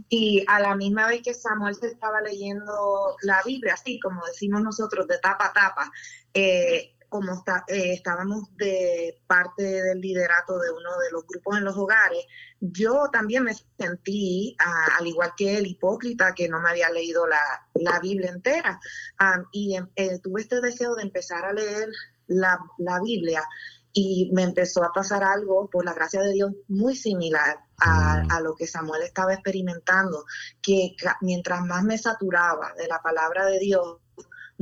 Y 0.09 0.43
a 0.47 0.59
la 0.59 0.75
misma 0.75 1.07
vez 1.07 1.21
que 1.21 1.35
Samuel 1.35 1.75
se 1.75 1.87
estaba 1.87 2.19
leyendo 2.21 3.15
la 3.21 3.43
Biblia, 3.45 3.75
así 3.75 3.99
como 3.99 4.25
decimos 4.25 4.63
nosotros, 4.63 5.07
de 5.07 5.19
tapa 5.19 5.47
a 5.47 5.53
tapa, 5.53 5.91
eh, 6.33 6.95
como 7.11 7.33
está, 7.33 7.65
eh, 7.67 7.91
estábamos 7.91 8.55
de 8.55 9.21
parte 9.27 9.63
del 9.63 9.99
liderato 9.99 10.57
de 10.57 10.71
uno 10.71 10.97
de 10.97 11.11
los 11.11 11.27
grupos 11.27 11.57
en 11.57 11.65
los 11.65 11.75
hogares, 11.75 12.25
yo 12.61 13.09
también 13.11 13.43
me 13.43 13.53
sentí, 13.77 14.55
al 14.57 15.05
igual 15.05 15.33
que 15.35 15.57
el 15.57 15.67
hipócrita, 15.67 16.33
que 16.33 16.47
no 16.47 16.61
me 16.61 16.69
había 16.69 16.89
leído 16.89 17.27
la, 17.27 17.99
Biblia 18.01 18.29
entera, 18.29 18.79
y 19.51 19.75
em, 19.75 19.89
eh, 19.97 20.19
tuve 20.19 20.39
este 20.39 20.61
deseo 20.61 20.95
de 20.95 21.03
empezar 21.03 21.43
a 21.43 21.51
leer 21.51 21.89
la, 22.27 22.57
Biblia 23.03 23.43
y 23.91 24.31
me 24.31 24.43
empezó 24.43 24.81
a 24.85 24.93
pasar 24.93 25.21
algo, 25.21 25.69
por 25.69 25.83
la 25.83 25.93
gracia 25.93 26.21
de 26.21 26.31
Dios, 26.31 26.53
muy 26.69 26.95
similar 26.95 27.57
a, 27.77 28.21
a, 28.29 28.39
lo 28.39 28.55
que 28.55 28.67
Samuel 28.67 29.01
estaba 29.01 29.33
experimentando, 29.33 30.23
que 30.61 30.95
mientras 31.19 31.61
más 31.65 31.83
me 31.83 31.97
saturaba 31.97 32.73
de 32.77 32.87
la 32.87 33.01
palabra 33.01 33.47
de 33.47 33.59
Dios, 33.59 33.97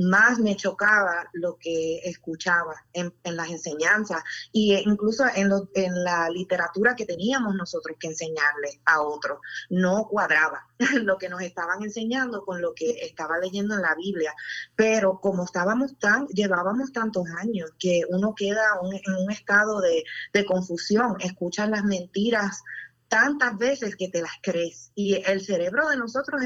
más 0.00 0.38
me 0.38 0.56
chocaba 0.56 1.28
lo 1.32 1.56
que 1.58 1.98
escuchaba 2.04 2.74
en, 2.92 3.12
las 3.24 3.50
enseñanzas 3.50 4.22
y 4.52 4.74
incluso 4.74 5.24
en, 5.34 5.50
en, 5.74 6.04
la 6.04 6.30
literatura 6.30 6.96
que 6.96 7.04
teníamos 7.04 7.54
nosotros 7.54 7.96
que 7.98 8.08
enseñarle 8.08 8.80
a 8.86 9.02
otros. 9.02 9.40
No 9.68 10.08
cuadraba 10.08 10.66
lo 11.02 11.18
que 11.18 11.28
nos 11.28 11.42
estaban 11.42 11.82
enseñando 11.82 12.44
con 12.44 12.62
lo 12.62 12.72
que 12.74 12.90
estaba 13.02 13.38
leyendo 13.38 13.74
en 13.74 13.82
la 13.82 13.94
Biblia. 13.94 14.34
Pero 14.74 15.20
como 15.20 15.44
estábamos 15.44 15.98
tan, 15.98 16.26
llevábamos 16.28 16.92
tantos 16.92 17.24
años 17.38 17.70
que 17.78 18.02
uno 18.08 18.34
queda 18.34 18.62
en 18.82 19.14
un 19.14 19.30
estado 19.30 19.80
de, 19.80 20.04
de 20.32 20.44
confusión, 20.46 21.16
escuchan 21.20 21.70
las 21.70 21.84
mentiras 21.84 22.62
tantas 23.08 23.58
veces 23.58 23.96
que 23.96 24.08
te 24.08 24.22
las 24.22 24.38
crees. 24.40 24.92
Y 24.94 25.22
el 25.26 25.40
cerebro 25.40 25.88
de 25.88 25.96
nosotros 25.96 26.40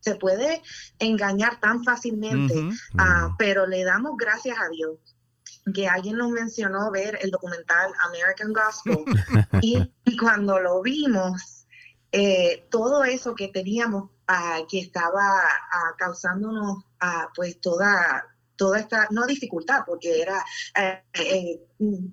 se 0.00 0.16
puede 0.16 0.62
engañar 0.98 1.60
tan 1.60 1.84
fácilmente, 1.84 2.54
ah, 2.98 3.34
pero 3.38 3.66
le 3.66 3.84
damos 3.84 4.16
gracias 4.16 4.58
a 4.58 4.68
Dios 4.68 4.98
que 5.74 5.86
alguien 5.86 6.16
nos 6.16 6.30
mencionó 6.30 6.90
ver 6.90 7.18
el 7.20 7.30
documental 7.30 7.92
American 8.06 8.52
Gospel 8.52 9.04
y, 9.62 10.16
cuando 10.16 10.58
lo 10.58 10.80
vimos, 10.82 11.66
eh, 12.12 12.66
todo 12.70 13.04
eso 13.04 13.34
que 13.34 13.48
teníamos 13.48 14.10
ah, 14.26 14.60
que 14.68 14.80
estaba 14.80 15.40
ah, 15.42 15.94
causándonos 15.98 16.84
pues 17.34 17.60
toda 17.60 18.26
toda 18.58 18.80
esta, 18.80 19.06
no 19.10 19.24
dificultad, 19.24 19.84
porque 19.86 20.20
era, 20.20 20.44
eh, 20.78 21.04
eh, 21.14 21.62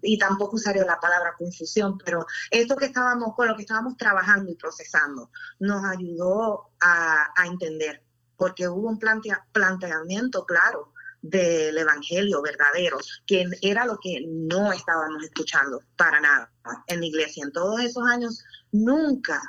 y 0.02 0.18
tampoco 0.18 0.56
usaría 0.56 0.86
la 0.86 1.00
palabra 1.00 1.34
confusión, 1.38 1.98
pero 1.98 2.26
esto 2.52 2.78
que 2.78 2.86
estábamos, 2.86 3.36
con 3.36 3.48
lo 3.50 3.56
que 3.56 3.64
estábamos 3.64 3.98
trabajando 3.98 4.50
y 4.52 4.56
procesando, 4.56 5.32
nos 5.60 5.84
ayudó 5.84 6.70
a, 6.80 7.34
entender, 7.46 8.04
porque 8.38 8.68
hubo 8.68 8.88
un 8.90 9.00
planteamiento 9.00 10.46
claro 10.46 10.94
del 11.22 11.78
evangelio 11.78 12.42
verdadero, 12.42 12.98
que 13.26 13.46
era 13.62 13.86
lo 13.86 13.98
que 13.98 14.24
no 14.28 14.72
estábamos 14.72 15.24
escuchando 15.24 15.82
para 15.98 16.22
nada 16.22 16.52
en 16.88 17.00
la 17.00 17.06
iglesia. 17.08 17.44
En 17.44 17.52
todos 17.52 17.82
esos 17.82 18.04
años 18.08 18.44
nunca 18.72 19.42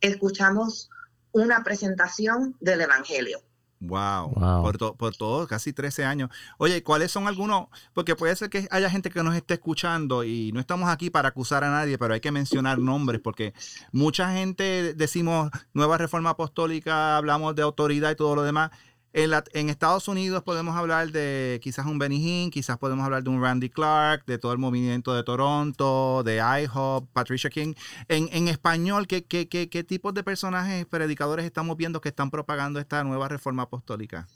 escuchamos 0.00 0.90
una 1.32 1.62
presentación 1.62 2.56
del 2.60 2.80
evangelio. 2.80 3.40
Wow, 3.80 4.34
Por, 4.62 4.96
por 4.96 5.16
todo, 5.16 5.46
casi 5.46 5.72
13 5.72 6.04
años. 6.04 6.28
Oye, 6.58 6.82
¿cuáles 6.82 7.10
son 7.10 7.26
algunos? 7.26 7.68
Porque 7.94 8.14
puede 8.14 8.36
ser 8.36 8.50
que 8.50 8.68
haya 8.70 8.90
gente 8.90 9.08
que 9.08 9.22
nos 9.22 9.34
esté 9.34 9.54
escuchando 9.54 10.22
y 10.22 10.52
no 10.52 10.60
estamos 10.60 10.90
aquí 10.90 11.08
para 11.08 11.28
acusar 11.28 11.64
a 11.64 11.70
nadie, 11.70 11.96
pero 11.96 12.12
hay 12.12 12.20
que 12.20 12.30
mencionar 12.30 12.78
nombres 12.78 13.22
porque 13.22 13.54
mucha 13.90 14.34
gente 14.34 14.92
decimos 14.92 15.50
nueva 15.72 15.96
reforma 15.96 16.30
apostólica, 16.30 17.16
hablamos 17.16 17.56
de 17.56 17.62
autoridad 17.62 18.10
y 18.10 18.16
todo 18.16 18.34
lo 18.34 18.42
demás, 18.42 18.70
en, 19.12 19.68
Estados 19.68 20.08
Unidos 20.08 20.42
podemos 20.42 20.76
hablar 20.76 21.10
de 21.10 21.60
quizás 21.62 21.86
un 21.86 21.98
Benny 21.98 22.16
Hinn, 22.16 22.50
quizás 22.50 22.78
podemos 22.78 23.04
hablar 23.04 23.22
de 23.22 23.30
un 23.30 23.42
Randy 23.42 23.68
Clark, 23.68 24.24
de 24.26 24.38
todo 24.38 24.52
el 24.52 24.58
movimiento 24.58 25.14
de 25.14 25.22
Toronto, 25.24 26.22
de 26.22 26.36
IHOP, 26.36 27.10
Patricia 27.12 27.50
King. 27.50 27.74
En, 28.08 28.48
español, 28.48 29.06
¿qué, 29.06 29.24
qué, 29.24 29.48
qué, 29.48 29.68
qué 29.68 29.84
tipos 29.84 30.14
de 30.14 30.22
personajes 30.22 30.86
predicadores 30.86 31.44
estamos 31.44 31.76
viendo 31.76 32.00
que 32.00 32.10
están 32.10 32.30
propagando 32.30 32.78
esta 32.78 33.02
nueva 33.04 33.28
reforma 33.28 33.64
apostólica? 33.64 34.28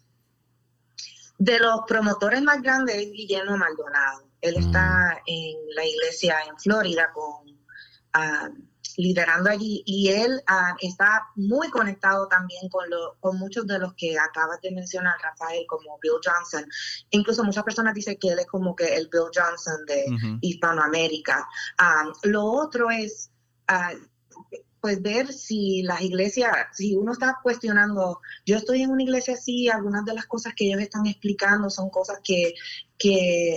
De 1.38 1.58
los 1.58 1.80
promotores 1.86 2.42
más 2.42 2.62
grandes 2.62 2.96
es 2.96 3.12
Guillermo 3.12 3.56
Maldonado. 3.56 4.28
Él 4.40 4.56
está 4.56 5.16
mm. 5.16 5.22
en 5.26 5.56
la 5.74 5.84
iglesia 5.84 6.36
en 6.48 6.58
Florida 6.58 7.10
con... 7.12 7.54
Ah, 8.12 8.50
liderando 8.96 9.50
allí 9.50 9.82
y 9.86 10.08
él 10.08 10.42
ah, 10.46 10.74
está 10.80 11.28
muy 11.36 11.70
conectado 11.70 12.28
también 12.28 12.68
con, 12.68 12.88
lo, 12.88 13.16
con 13.20 13.38
muchos 13.38 13.66
de 13.66 13.78
los 13.78 13.94
que 13.94 14.18
acabas 14.18 14.60
de 14.60 14.70
mencionar, 14.72 15.14
Rafael, 15.22 15.64
como 15.68 15.98
Bill 16.00 16.20
Johnson. 16.24 16.68
Incluso 17.10 17.44
muchas 17.44 17.64
personas 17.64 17.94
dicen 17.94 18.18
que 18.20 18.28
él 18.28 18.38
es 18.38 18.46
como 18.46 18.74
que 18.74 18.94
el 18.96 19.08
Bill 19.12 19.30
Johnson 19.34 19.84
de 19.86 20.38
Hispanoamérica. 20.40 21.46
Ah, 21.78 22.04
lo 22.22 22.44
otro 22.44 22.90
es... 22.90 23.30
Ah, 23.68 23.92
pues 24.84 25.00
ver 25.00 25.32
si 25.32 25.80
las 25.82 26.02
iglesias, 26.02 26.52
si 26.74 26.94
uno 26.94 27.12
está 27.12 27.38
cuestionando, 27.42 28.20
yo 28.44 28.58
estoy 28.58 28.82
en 28.82 28.90
una 28.90 29.02
iglesia 29.02 29.32
así, 29.32 29.66
algunas 29.70 30.04
de 30.04 30.12
las 30.12 30.26
cosas 30.26 30.52
que 30.54 30.66
ellos 30.66 30.82
están 30.82 31.06
explicando 31.06 31.70
son 31.70 31.88
cosas 31.88 32.20
que, 32.22 32.52
que 32.98 33.56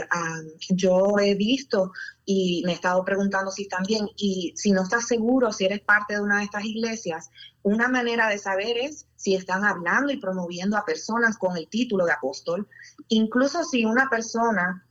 yo 0.70 1.20
he 1.20 1.36
visto 1.36 1.92
y 2.30 2.62
me 2.66 2.74
he 2.74 2.76
estado 2.76 3.06
preguntando 3.06 3.52
si 3.52 3.64
están 3.64 3.84
bien. 3.84 4.10
Y 4.18 4.52
si 4.58 4.74
no 4.74 4.84
estás 4.84 5.08
seguro, 5.08 5.54
si 5.54 5.64
eres 5.64 5.80
parte 5.80 6.16
de 6.16 6.20
una 6.20 6.40
de 6.40 6.44
estas 6.44 6.66
iglesias, 6.66 7.30
una 7.64 7.88
manera 7.88 8.28
de 8.28 8.38
saber 8.38 8.78
es 8.78 9.08
si 9.16 9.34
están 9.34 9.64
hablando 9.64 10.12
y 10.12 10.18
promoviendo 10.18 10.76
a 10.76 10.84
personas 10.84 11.38
con 11.38 11.56
el 11.56 11.70
título 11.70 12.06
de 12.06 12.12
apóstol. 12.12 12.68
Incluso 13.08 13.64
si 13.64 13.86
una 13.86 14.10
persona 14.10 14.86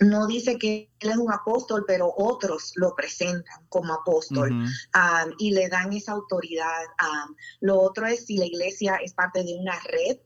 no 0.00 0.26
dice 0.26 0.58
que 0.58 0.90
él 1.00 1.10
es 1.10 1.16
un 1.16 1.32
apóstol, 1.32 1.84
pero 1.86 2.12
otros 2.14 2.72
lo 2.76 2.94
presentan 2.94 3.66
como 3.70 3.94
apóstol 3.94 4.52
um, 4.52 5.32
y 5.38 5.52
le 5.52 5.70
dan 5.70 5.94
esa 5.94 6.12
autoridad. 6.12 6.82
Um, 7.00 7.34
lo 7.60 7.80
otro 7.80 8.06
es 8.06 8.26
si 8.26 8.36
la 8.36 8.44
iglesia 8.44 8.96
es 8.96 9.14
parte 9.14 9.42
de 9.42 9.54
una 9.54 9.80
red 9.80 10.18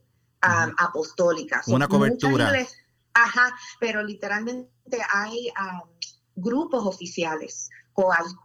um, 0.43 0.75
apostólica. 0.79 1.61
Una 1.67 1.87
cobertura. 1.87 2.51
Ajá, 3.13 3.55
pero 3.79 4.03
literalmente 4.03 4.69
hay 5.11 5.49
grupos 6.37 6.85
oficiales 6.85 7.69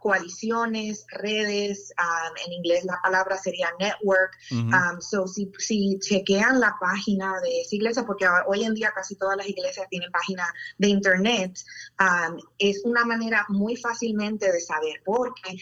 coaliciones, 0.01 1.05
redes, 1.11 1.93
um, 1.99 2.35
en 2.47 2.53
inglés 2.53 2.85
la 2.85 2.99
palabra 3.03 3.37
sería 3.37 3.69
network. 3.79 4.35
Um, 4.51 4.99
so 4.99 5.27
si, 5.27 5.51
si, 5.59 5.99
chequean 5.99 6.59
la 6.59 6.75
página 6.79 7.39
de 7.41 7.61
esa 7.61 7.75
iglesia, 7.75 8.03
porque 8.03 8.25
hoy 8.47 8.63
en 8.63 8.73
día 8.73 8.91
casi 8.95 9.15
todas 9.15 9.37
las 9.37 9.47
iglesias 9.47 9.87
tienen 9.89 10.11
página 10.11 10.51
de 10.79 10.87
internet, 10.87 11.59
um, 11.99 12.37
es 12.57 12.81
una 12.83 13.05
manera 13.05 13.45
muy 13.49 13.75
fácilmente 13.75 14.51
de 14.51 14.59
saber, 14.59 15.01
porque 15.05 15.57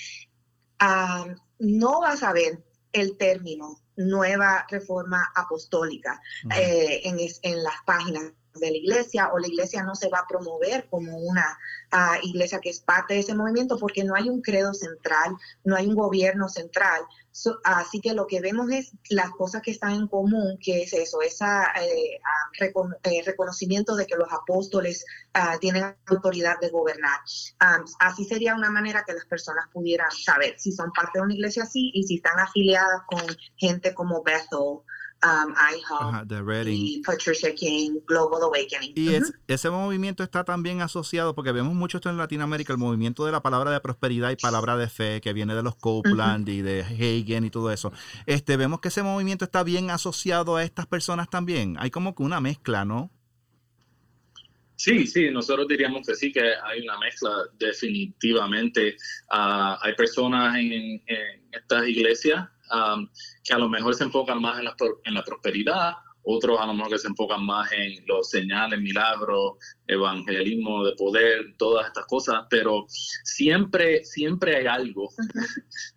no 1.59 2.01
vas 2.01 2.23
a 2.23 2.33
ver 2.33 2.63
el 2.91 3.17
término 3.17 3.81
nueva 3.97 4.65
reforma 4.69 5.31
apostólica 5.35 6.19
eh, 6.55 7.01
en, 7.03 7.19
en 7.19 7.63
las 7.63 7.75
páginas 7.85 8.33
de 8.59 8.71
la 8.71 8.77
iglesia 8.77 9.29
o 9.33 9.39
la 9.39 9.47
iglesia 9.47 9.83
no 9.83 9.95
se 9.95 10.09
va 10.09 10.19
a 10.19 10.27
promover 10.27 10.87
como 10.89 11.17
una 11.17 11.57
uh, 11.93 12.25
iglesia 12.25 12.59
que 12.59 12.69
es 12.69 12.79
parte 12.81 13.13
de 13.13 13.21
ese 13.21 13.35
movimiento 13.35 13.77
porque 13.77 14.03
no 14.03 14.15
hay 14.15 14.29
un 14.29 14.41
credo 14.41 14.73
central, 14.73 15.35
no 15.63 15.75
hay 15.75 15.87
un 15.87 15.95
gobierno 15.95 16.49
central. 16.49 17.01
así 17.63 18.01
que 18.01 18.13
lo 18.13 18.27
que 18.27 18.41
vemos 18.41 18.69
es 18.71 18.91
las 19.09 19.31
cosas 19.31 19.61
que 19.61 19.71
están 19.71 19.93
en 19.93 20.07
común, 20.07 20.57
que 20.61 20.83
es 20.83 20.93
eso, 20.93 21.21
ese 21.21 21.45
eh, 21.81 22.19
eh, 22.59 23.23
reconocimiento 23.25 23.95
de 23.95 24.05
que 24.05 24.15
los 24.15 24.31
apóstoles 24.31 25.05
uh, 25.35 25.57
tienen 25.59 25.95
autoridad 26.07 26.59
de 26.59 26.69
gobernar. 26.69 27.19
Um, 27.61 27.85
así 27.99 28.25
sería 28.25 28.55
una 28.55 28.69
manera 28.69 29.03
que 29.05 29.13
las 29.13 29.25
personas 29.25 29.65
pudieran 29.71 30.11
saber 30.11 30.55
si 30.57 30.71
son 30.71 30.91
parte 30.91 31.19
de 31.19 31.25
una 31.25 31.33
iglesia 31.33 31.63
así 31.63 31.91
y 31.93 32.03
si 32.03 32.15
están 32.15 32.39
afiliadas 32.39 33.01
con 33.07 33.21
gente 33.57 33.93
como 33.93 34.23
Bethel 34.23 34.81
um, 35.23 35.53
IHOP, 35.53 36.67
y 36.67 37.01
Patricia 37.01 37.53
King, 37.53 37.99
Global 38.07 38.41
Awakening. 38.43 38.93
Y 38.95 39.09
ese 39.47 39.69
movimiento 39.69 40.23
está 40.23 40.43
también 40.43 40.81
asociado, 40.81 41.35
porque 41.35 41.51
vemos 41.51 41.73
mucho 41.73 41.97
esto 41.97 42.09
en 42.09 42.17
Latinoamérica, 42.17 42.73
el 42.73 42.79
movimiento 42.79 43.25
de 43.25 43.31
la 43.31 43.41
palabra 43.41 43.71
de 43.71 43.79
prosperidad 43.79 44.31
y 44.31 44.35
palabra 44.35 44.77
de 44.77 44.89
fe, 44.89 45.21
que 45.21 45.33
viene 45.33 45.55
de 45.55 45.63
los 45.63 45.75
Copeland 45.75 46.47
y 46.49 46.61
de 46.61 46.81
Hagen 46.81 47.45
y 47.45 47.49
todo 47.49 47.71
eso. 47.71 47.91
Este, 48.25 48.57
vemos 48.57 48.79
que 48.81 48.89
ese 48.89 49.03
movimiento 49.03 49.45
está 49.45 49.63
bien 49.63 49.89
asociado 49.89 50.55
a 50.55 50.63
estas 50.63 50.87
personas 50.87 51.29
también. 51.29 51.75
Hay 51.79 51.91
como 51.91 52.15
que 52.15 52.23
una 52.23 52.41
mezcla, 52.41 52.85
¿no? 52.85 53.11
Sí, 54.75 55.05
sí, 55.05 55.29
nosotros 55.29 55.67
diríamos 55.67 56.07
que 56.07 56.15
sí, 56.15 56.31
que 56.31 56.41
hay 56.41 56.81
una 56.81 56.97
mezcla 56.97 57.29
definitivamente. 57.59 58.97
Ah, 59.29 59.77
hay 59.79 59.93
personas 59.93 60.57
en, 60.57 60.71
en 61.05 61.41
estas 61.51 61.87
iglesias 61.87 62.49
que 63.43 63.53
a 63.53 63.57
lo 63.57 63.69
mejor 63.69 63.95
se 63.95 64.03
enfocan 64.03 64.41
más 64.41 64.59
en 64.59 64.65
la, 64.65 64.75
en 65.05 65.13
la 65.13 65.23
prosperidad, 65.23 65.93
otros 66.23 66.59
a 66.59 66.65
lo 66.65 66.73
mejor 66.73 66.91
que 66.91 66.99
se 66.99 67.07
enfocan 67.07 67.45
más 67.45 67.71
en 67.71 68.05
los 68.05 68.29
señales, 68.29 68.79
milagros, 68.79 69.53
evangelismo 69.87 70.85
de 70.85 70.95
poder, 70.95 71.55
todas 71.57 71.87
estas 71.87 72.05
cosas, 72.05 72.45
pero 72.49 72.85
siempre, 72.87 74.03
siempre 74.05 74.57
hay 74.57 74.67
algo 74.67 75.09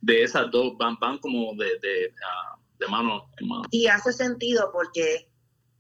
de 0.01 0.22
esas 0.22 0.51
dos, 0.51 0.77
van, 0.79 0.97
van 1.01 1.18
como 1.18 1.55
de, 1.57 1.66
de, 1.81 2.14
ah, 2.27 2.59
de 2.79 2.87
mano 2.89 3.31
en 3.39 3.49
mano. 3.49 3.64
Y 3.70 3.87
hace 3.87 4.12
sentido 4.12 4.70
porque 4.72 5.29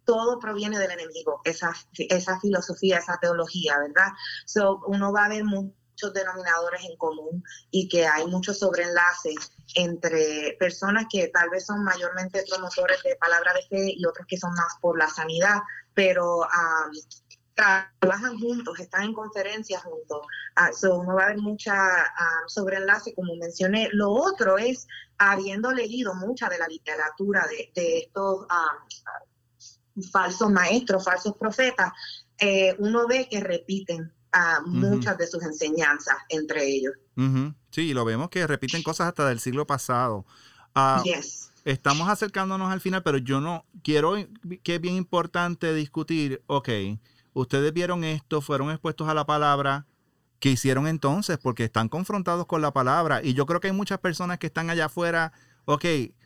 todo 0.04 0.38
proviene 0.38 0.78
del 0.78 0.90
enemigo, 0.90 1.40
esa, 1.44 1.72
esa 1.94 2.38
filosofía, 2.40 2.98
esa 2.98 3.18
teología, 3.20 3.78
¿verdad? 3.78 4.12
So, 4.44 4.82
uno 4.86 5.12
va 5.12 5.26
a 5.26 5.28
ver 5.30 5.44
muchos 5.44 6.12
denominadores 6.12 6.84
en 6.84 6.96
común 6.98 7.42
y 7.70 7.88
que 7.88 8.06
hay 8.06 8.26
muchos 8.26 8.58
sobreenlaces 8.58 9.52
entre 9.74 10.56
personas 10.58 11.06
que 11.10 11.28
tal 11.28 11.50
vez 11.50 11.66
son 11.66 11.82
mayormente 11.84 12.44
promotores 12.48 13.02
de 13.02 13.16
palabra 13.16 13.52
de 13.54 13.62
fe 13.62 13.94
y 13.96 14.04
otros 14.06 14.26
que 14.26 14.36
son 14.36 14.52
más 14.52 14.74
por 14.80 14.98
la 14.98 15.08
sanidad, 15.08 15.60
pero 15.94 16.46
trabajan 17.54 18.38
juntos, 18.38 18.78
están 18.80 19.04
en 19.04 19.14
conferencias 19.14 19.82
juntos. 19.82 20.26
Uh, 20.56 20.88
uno 20.88 21.14
va 21.14 21.24
a 21.24 21.28
ver 21.28 21.38
mucha 21.38 21.74
sobreenlace, 22.46 23.14
como 23.14 23.36
mencioné. 23.36 23.88
Lo 23.92 24.10
otro 24.10 24.58
es, 24.58 24.86
habiendo 25.18 25.72
leído 25.72 26.14
mucha 26.14 26.48
de 26.48 26.58
la 26.58 26.66
literatura 26.66 27.46
de, 27.74 27.98
estos 27.98 28.46
falsos 30.10 30.50
maestros, 30.50 31.04
falsos 31.04 31.36
profetas, 31.36 31.92
eh, 32.38 32.74
uno 32.78 33.06
ve 33.06 33.28
que 33.30 33.40
repiten 33.40 34.12
ah, 34.34 34.60
muchas 34.66 35.16
de 35.16 35.26
sus 35.26 35.42
enseñanzas 35.42 36.16
entre 36.28 36.66
ellos. 36.66 36.92
Sí, 37.70 37.94
lo 37.94 38.04
vemos 38.04 38.28
que 38.28 38.46
repiten 38.46 38.82
cosas 38.82 39.08
hasta 39.08 39.28
del 39.28 39.40
siglo 39.40 39.66
pasado. 39.66 40.26
Ah, 40.74 41.02
estamos 41.64 42.08
acercándonos 42.08 42.70
al 42.72 42.80
final, 42.80 43.02
pero 43.02 43.18
yo 43.18 43.40
no 43.40 43.64
quiero 43.82 44.16
que 44.62 44.74
es 44.74 44.80
bien 44.80 44.96
importante 44.96 45.72
discutir, 45.72 46.42
ok, 46.46 46.68
ustedes 47.32 47.72
vieron 47.72 48.04
esto, 48.04 48.40
fueron 48.40 48.70
expuestos 48.70 49.08
a 49.08 49.14
la 49.14 49.24
palabra, 49.24 49.86
¿qué 50.40 50.50
hicieron 50.50 50.86
entonces? 50.86 51.38
Porque 51.38 51.64
están 51.64 51.88
confrontados 51.88 52.46
con 52.46 52.60
la 52.60 52.72
palabra 52.72 53.22
y 53.22 53.34
yo 53.34 53.46
creo 53.46 53.60
que 53.60 53.68
hay 53.68 53.72
muchas 53.72 53.98
personas 53.98 54.38
que 54.38 54.48
están 54.48 54.68
allá 54.68 54.86
afuera, 54.86 55.32
ok, 55.64 55.84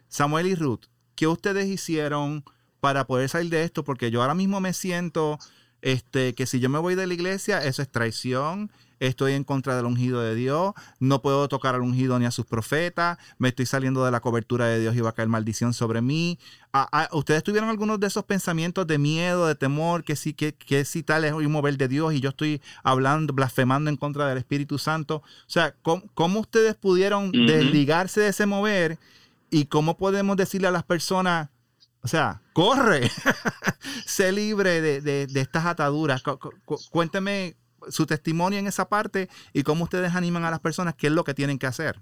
Samuel 0.09 0.46
y 0.46 0.54
Ruth, 0.54 0.86
¿qué 1.14 1.26
ustedes 1.26 1.66
hicieron 1.66 2.44
para 2.80 3.06
poder 3.06 3.28
salir 3.28 3.50
de 3.50 3.64
esto? 3.64 3.84
Porque 3.84 4.11
yo 4.11 4.22
ahora 4.22 4.34
mismo 4.34 4.61
me 4.61 4.72
siento 4.72 5.38
este, 5.82 6.34
que 6.34 6.46
si 6.46 6.60
yo 6.60 6.68
me 6.68 6.78
voy 6.78 6.94
de 6.94 7.06
la 7.06 7.14
iglesia, 7.14 7.64
eso 7.64 7.82
es 7.82 7.90
traición, 7.90 8.70
estoy 9.00 9.32
en 9.34 9.44
contra 9.44 9.76
del 9.76 9.86
ungido 9.86 10.20
de 10.20 10.34
Dios, 10.34 10.72
no 10.98 11.22
puedo 11.22 11.48
tocar 11.48 11.74
al 11.74 11.82
ungido 11.82 12.18
ni 12.18 12.26
a 12.26 12.30
sus 12.30 12.46
profetas, 12.46 13.18
me 13.38 13.48
estoy 13.48 13.66
saliendo 13.66 14.04
de 14.04 14.10
la 14.10 14.20
cobertura 14.20 14.66
de 14.66 14.80
Dios 14.80 14.96
y 14.96 15.00
va 15.00 15.10
a 15.10 15.14
caer 15.14 15.28
maldición 15.28 15.74
sobre 15.74 16.00
mí. 16.02 16.38
Ah, 16.72 16.88
ah, 16.92 17.08
¿Ustedes 17.12 17.42
tuvieron 17.42 17.70
algunos 17.70 18.00
de 18.00 18.06
esos 18.06 18.24
pensamientos 18.24 18.86
de 18.86 18.98
miedo, 18.98 19.46
de 19.46 19.54
temor, 19.54 20.04
que 20.04 20.16
sí, 20.16 20.34
que, 20.34 20.52
que 20.54 20.84
si 20.84 21.02
tal 21.02 21.24
es 21.24 21.32
un 21.32 21.50
mover 21.50 21.76
de 21.76 21.88
Dios 21.88 22.14
y 22.14 22.20
yo 22.20 22.30
estoy 22.30 22.60
hablando, 22.82 23.32
blasfemando 23.32 23.90
en 23.90 23.96
contra 23.96 24.26
del 24.28 24.38
Espíritu 24.38 24.78
Santo? 24.78 25.16
O 25.16 25.50
sea, 25.50 25.74
¿cómo, 25.82 26.40
ustedes 26.40 26.74
pudieron 26.74 27.32
desligarse 27.32 28.20
de 28.20 28.28
ese 28.28 28.46
mover 28.46 28.98
y 29.50 29.66
cómo 29.66 29.96
podemos 29.96 30.36
decirle 30.36 30.68
a 30.68 30.72
las 30.72 30.84
personas, 30.84 31.48
o 32.03 32.09
sea, 32.09 32.42
corre, 32.53 33.11
sé 34.07 34.32
libre 34.32 34.80
de, 34.80 35.28
estas 35.34 35.66
ataduras. 35.66 36.22
cuénteme 36.90 37.57
su 37.88 38.07
testimonio 38.07 38.59
en 38.59 38.66
esa 38.66 38.88
parte 38.88 39.28
y 39.53 39.62
cómo 39.62 39.84
ustedes 39.84 40.14
animan 40.14 40.44
a 40.44 40.51
las 40.51 40.61
personas, 40.61 40.94
qué 40.94 41.09
es 41.09 41.12
lo 41.12 41.24
que 41.24 41.34
tienen 41.34 41.59
que 41.59 41.66
hacer. 41.66 42.01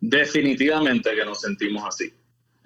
Definitivamente 0.00 1.14
que 1.14 1.24
nos 1.24 1.40
sentimos 1.40 1.84
así. 1.86 2.12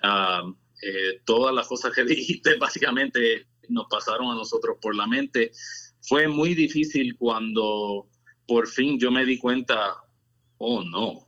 Ah, 0.02 0.42
eh, 0.82 1.20
todas 1.24 1.54
las 1.54 1.66
cosas 1.66 1.92
que 1.92 2.04
dijiste 2.06 2.56
básicamente 2.56 3.46
nos 3.68 3.86
pasaron 3.90 4.30
a 4.30 4.34
nosotros 4.34 4.78
por 4.80 4.94
la 4.94 5.06
mente. 5.06 5.52
Fue 6.00 6.28
muy 6.28 6.54
difícil 6.54 7.16
cuando 7.16 8.08
por 8.46 8.68
fin 8.68 8.98
yo 8.98 9.10
me 9.10 9.24
di 9.24 9.38
cuenta, 9.38 9.96
oh 10.58 10.82
no, 10.84 11.26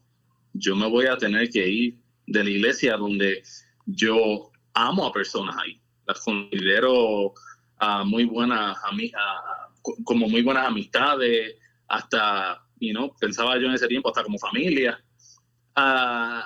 yo 0.52 0.76
me 0.76 0.88
voy 0.88 1.06
a 1.06 1.18
tener 1.18 1.50
que 1.50 1.68
ir 1.68 1.98
de 2.26 2.44
la 2.44 2.50
iglesia 2.50 2.96
donde 2.96 3.42
yo 3.88 4.52
amo 4.74 5.06
a 5.06 5.12
personas 5.12 5.56
ahí. 5.56 5.80
Las 6.06 6.20
considero 6.20 7.32
uh, 7.80 8.04
muy 8.04 8.24
buenas 8.24 8.78
amigas, 8.84 9.22
como 10.04 10.28
muy 10.28 10.42
buenas 10.42 10.66
amistades, 10.66 11.56
hasta, 11.88 12.62
you 12.80 12.92
know, 12.92 13.14
pensaba 13.18 13.58
yo 13.58 13.66
en 13.66 13.74
ese 13.74 13.88
tiempo, 13.88 14.08
hasta 14.08 14.22
como 14.22 14.38
familia. 14.38 15.02
Uh, 15.76 16.42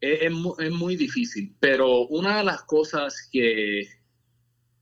es, 0.00 0.32
es, 0.58 0.72
muy 0.72 0.96
difícil, 0.96 1.54
pero 1.60 2.06
una 2.06 2.38
de 2.38 2.44
las 2.44 2.62
cosas 2.62 3.28
que, 3.30 3.86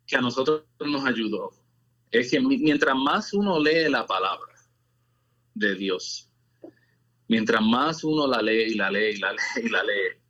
que 0.07 0.16
a 0.16 0.20
nosotros 0.20 0.64
nos 0.78 1.05
ayudó 1.05 1.51
es 2.11 2.30
que 2.30 2.40
mientras 2.40 2.94
más 2.94 3.34
uno 3.34 3.59
lee 3.61 3.88
la 3.88 4.07
palabra 4.07 4.55
de 5.55 5.74
Dios, 5.74 6.30
mientras 7.26 7.61
más 7.61 8.05
uno 8.05 8.28
la 8.28 8.40
lee 8.40 8.72
y 8.72 8.74
la 8.74 8.90
lee 8.90 9.14
y 9.14 9.18
la 9.18 9.32
lee 9.32 9.38
y 9.64 9.68
la 9.68 9.82
lee, 9.82 10.27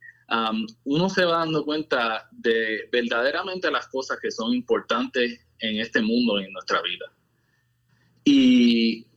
uno 0.83 1.09
se 1.09 1.25
va 1.25 1.39
dando 1.39 1.65
cuenta 1.65 2.27
de 2.31 2.87
verdaderamente 2.91 3.71
las 3.71 3.87
cosas 3.87 4.19
que 4.21 4.31
son 4.31 4.53
importantes 4.53 5.39
en 5.59 5.79
este 5.79 6.01
mundo, 6.01 6.39
en 6.39 6.51
nuestra 6.51 6.81
vida. 6.81 7.11
Y 8.23 9.07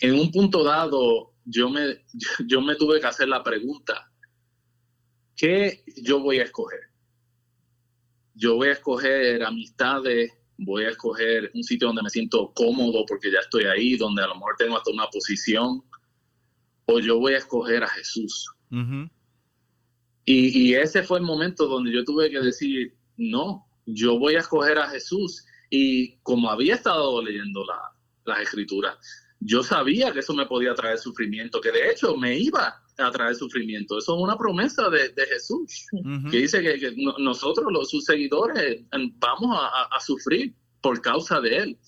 en 0.00 0.14
un 0.14 0.30
punto 0.30 0.62
dado, 0.62 1.32
yo 1.44 1.70
me, 1.70 2.04
yo 2.46 2.60
me 2.60 2.76
tuve 2.76 3.00
que 3.00 3.06
hacer 3.06 3.28
la 3.28 3.42
pregunta, 3.42 4.10
¿qué 5.36 5.82
yo 5.96 6.20
voy 6.20 6.40
a 6.40 6.44
escoger? 6.44 6.80
Yo 8.34 8.56
voy 8.56 8.68
a 8.68 8.72
escoger 8.72 9.42
amistades, 9.42 10.32
voy 10.58 10.84
a 10.84 10.90
escoger 10.90 11.50
un 11.54 11.64
sitio 11.64 11.88
donde 11.88 12.02
me 12.02 12.10
siento 12.10 12.52
cómodo 12.54 13.04
porque 13.06 13.32
ya 13.32 13.40
estoy 13.40 13.64
ahí, 13.64 13.96
donde 13.96 14.22
a 14.22 14.26
lo 14.26 14.34
mejor 14.34 14.54
tengo 14.58 14.76
hasta 14.76 14.90
una 14.90 15.06
posición, 15.06 15.82
o 16.86 17.00
yo 17.00 17.18
voy 17.18 17.34
a 17.34 17.38
escoger 17.38 17.82
a 17.82 17.88
Jesús. 17.88 18.48
Y, 20.30 20.74
ese 20.74 21.02
fue 21.02 21.20
el 21.20 21.24
momento 21.24 21.66
donde 21.66 21.90
yo 21.90 22.04
tuve 22.04 22.30
que 22.30 22.40
decir, 22.40 22.94
no, 23.16 23.66
yo 23.86 24.18
voy 24.18 24.34
a 24.34 24.40
escoger 24.40 24.78
a 24.78 24.90
Jesús. 24.90 25.46
Y 25.70 26.18
como 26.18 26.50
había 26.50 26.74
estado 26.74 27.22
leyendo 27.22 27.64
la, 27.64 27.80
las 28.26 28.40
escrituras, 28.42 28.98
yo 29.40 29.62
sabía 29.62 30.12
que 30.12 30.18
eso 30.18 30.34
me 30.34 30.44
podía 30.44 30.74
traer 30.74 30.98
sufrimiento, 30.98 31.62
que 31.62 31.72
de 31.72 31.90
hecho 31.90 32.14
me 32.14 32.36
iba 32.36 32.78
a 32.98 33.10
traer 33.10 33.36
sufrimiento. 33.36 33.96
Eso 33.96 34.16
es 34.16 34.22
una 34.22 34.36
promesa 34.36 34.90
de, 34.90 35.14
Jesús, 35.30 35.86
que 36.30 36.36
dice 36.36 36.60
que, 36.60 36.94
nosotros, 37.18 37.72
los, 37.72 37.88
sus 37.88 38.04
seguidores, 38.04 38.82
vamos 39.18 39.58
a, 39.58 39.98
sufrir 40.00 40.54
por 40.82 41.00
causa 41.00 41.40
de 41.40 41.56
Él. 41.56 41.78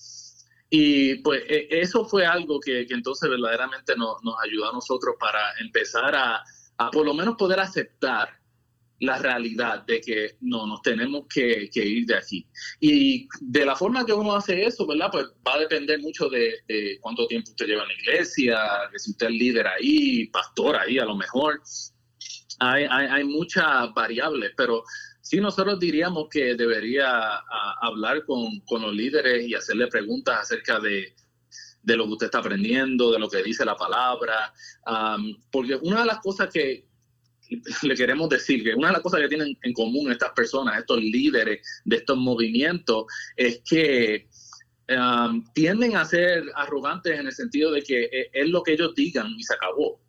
Y 0.71 1.15
pues 1.15 1.43
e, 1.47 1.67
eso 1.69 2.05
fue 2.05 2.25
algo 2.25 2.59
que, 2.59 2.87
entonces 2.89 3.29
verdaderamente 3.29 3.95
nos, 3.95 4.15
nos 4.23 4.33
ayudó 4.43 4.71
a 4.71 4.73
nosotros 4.73 5.15
para 5.19 5.39
empezar 5.59 6.15
a, 6.15 6.41
a 6.87 6.91
por 6.91 7.05
lo 7.05 7.13
menos 7.13 7.35
poder 7.35 7.59
aceptar 7.59 8.41
la 9.01 9.17
realidad 9.17 9.83
de 9.85 9.99
que 9.99 10.37
no, 10.41 10.67
nos 10.67 10.81
tenemos 10.83 11.25
que, 11.27 11.69
ir 11.73 12.05
de 12.05 12.15
aquí. 12.15 12.47
Y 12.79 13.27
de 13.41 13.65
la 13.65 13.75
forma 13.75 14.05
que 14.05 14.13
uno 14.13 14.35
hace 14.35 14.63
eso, 14.63 14.85
¿verdad? 14.85 15.09
Pues 15.11 15.25
va 15.45 15.55
a 15.55 15.59
depender 15.59 15.99
mucho 15.99 16.29
de, 16.29 16.99
cuánto 17.01 17.25
tiempo 17.27 17.49
usted 17.49 17.65
lleva 17.65 17.81
en 17.81 17.87
la 17.87 17.93
iglesia, 17.95 18.59
de 18.91 18.99
si 18.99 19.11
usted 19.11 19.27
es 19.27 19.33
líder 19.33 19.67
ahí, 19.67 20.27
pastor 20.27 20.75
ahí 20.75 20.99
a 20.99 21.05
lo 21.05 21.15
mejor. 21.15 21.61
Hay, 22.59 23.23
muchas 23.23 23.91
variables, 23.95 24.51
pero 24.55 24.83
sí 25.19 25.41
nosotros 25.41 25.79
diríamos 25.79 26.27
que 26.29 26.53
debería 26.53 27.41
hablar 27.81 28.23
con, 28.25 28.61
los 28.69 28.93
líderes 28.93 29.47
y 29.47 29.55
hacerle 29.55 29.87
preguntas 29.87 30.41
acerca 30.41 30.79
de, 30.79 31.15
de 31.83 31.97
lo 31.97 32.05
que 32.05 32.11
usted 32.13 32.25
está 32.27 32.39
aprendiendo, 32.39 33.11
de 33.11 33.19
lo 33.19 33.29
que 33.29 33.43
dice 33.43 33.65
la 33.65 33.75
palabra, 33.75 34.53
porque 35.51 35.75
una 35.81 36.01
de 36.01 36.05
las 36.05 36.19
cosas 36.19 36.49
que, 36.51 36.85
le 37.83 37.95
queremos 37.95 38.29
decir 38.29 38.63
que 38.63 38.73
una 38.73 38.87
de 38.87 38.93
las 38.93 39.01
cosas 39.01 39.19
que 39.19 39.27
tienen 39.27 39.57
en 39.61 39.73
común 39.73 40.11
estas 40.11 40.31
personas, 40.31 40.79
estos 40.79 41.01
líderes 41.01 41.59
de 41.83 41.95
estos 41.97 42.17
movimientos, 42.17 43.05
es 43.35 43.61
que 43.67 44.29
tienden 45.53 45.95
a 45.95 46.05
ser 46.05 46.43
arrogantes 46.55 47.19
en 47.19 47.27
el 47.27 47.31
sitio 47.31 47.71
de 47.71 47.81
que 47.81 48.03
e, 48.03 48.29
es 48.33 48.49
lo 48.49 48.61
que 48.63 48.73
ellos 48.73 48.93
digan 48.95 49.31
y 49.37 49.43
se 49.43 49.53
acabó. 49.53 50.01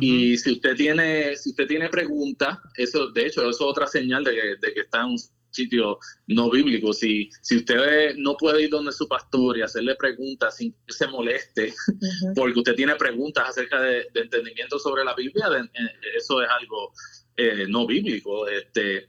Y 0.00 0.38
si 0.38 0.52
usted 0.52 0.76
tiene, 0.76 1.34
si 1.34 1.50
usted 1.50 1.66
tiene 1.66 1.88
preguntas, 1.88 2.58
eso, 2.76 3.10
de 3.10 3.26
hecho, 3.26 3.40
eso 3.40 3.50
es 3.50 3.60
otra 3.60 3.88
señal 3.88 4.22
de 4.22 4.30
que, 4.32 4.66
de 4.66 4.72
que 4.72 4.80
están 4.82 5.16
sitio 5.50 5.98
no 6.26 6.50
bíblico. 6.50 6.92
Si, 6.92 7.30
si 7.42 7.56
usted 7.56 8.14
no 8.16 8.36
puede 8.36 8.62
ir 8.62 8.70
donde 8.70 8.92
su 8.92 9.08
pastor 9.08 9.58
y 9.58 9.62
hacerle 9.62 9.94
preguntas 9.96 10.56
sin 10.56 10.72
que 10.86 10.92
se 10.92 11.06
moleste, 11.06 11.74
porque 12.34 12.58
usted 12.58 12.74
tiene 12.74 12.94
preguntas 12.96 13.48
acerca 13.48 13.80
de, 13.80 14.08
entendimiento 14.14 14.78
sobre 14.78 15.04
la 15.04 15.14
Biblia, 15.14 15.46
eso 16.16 16.42
es 16.42 16.48
algo 16.48 16.92
eh, 17.36 17.66
no 17.68 17.86
bíblico. 17.86 18.46
Este, 18.48 19.06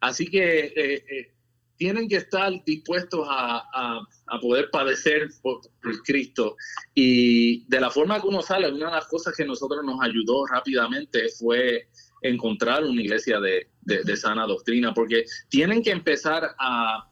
así 0.00 0.26
que 0.26 0.66
eh, 0.66 1.04
eh, 1.08 1.34
tienen 1.76 2.08
que 2.08 2.16
estar 2.16 2.52
dispuestos 2.64 3.26
a, 3.28 4.00
a, 4.26 4.40
poder 4.40 4.70
padecer 4.70 5.28
por, 5.42 5.60
por, 5.82 6.02
Cristo. 6.02 6.56
Y 6.94 7.66
de 7.66 7.80
la 7.80 7.90
forma 7.90 8.20
que 8.20 8.28
uno 8.28 8.42
sale, 8.42 8.72
una 8.72 8.86
de 8.86 8.92
las 8.92 9.06
cosas 9.06 9.34
que 9.36 9.44
nosotros 9.44 9.84
nos 9.84 10.00
ayudó 10.00 10.46
rápidamente 10.46 11.28
fue 11.38 11.88
encontrar 12.22 12.84
una 12.84 13.02
iglesia 13.02 13.38
de, 13.40 13.68
sana 14.16 14.46
doctrina, 14.46 14.92
porque 14.92 15.24
tienen 15.48 15.82
que 15.82 15.90
empezar 15.90 16.54
a, 16.58 17.08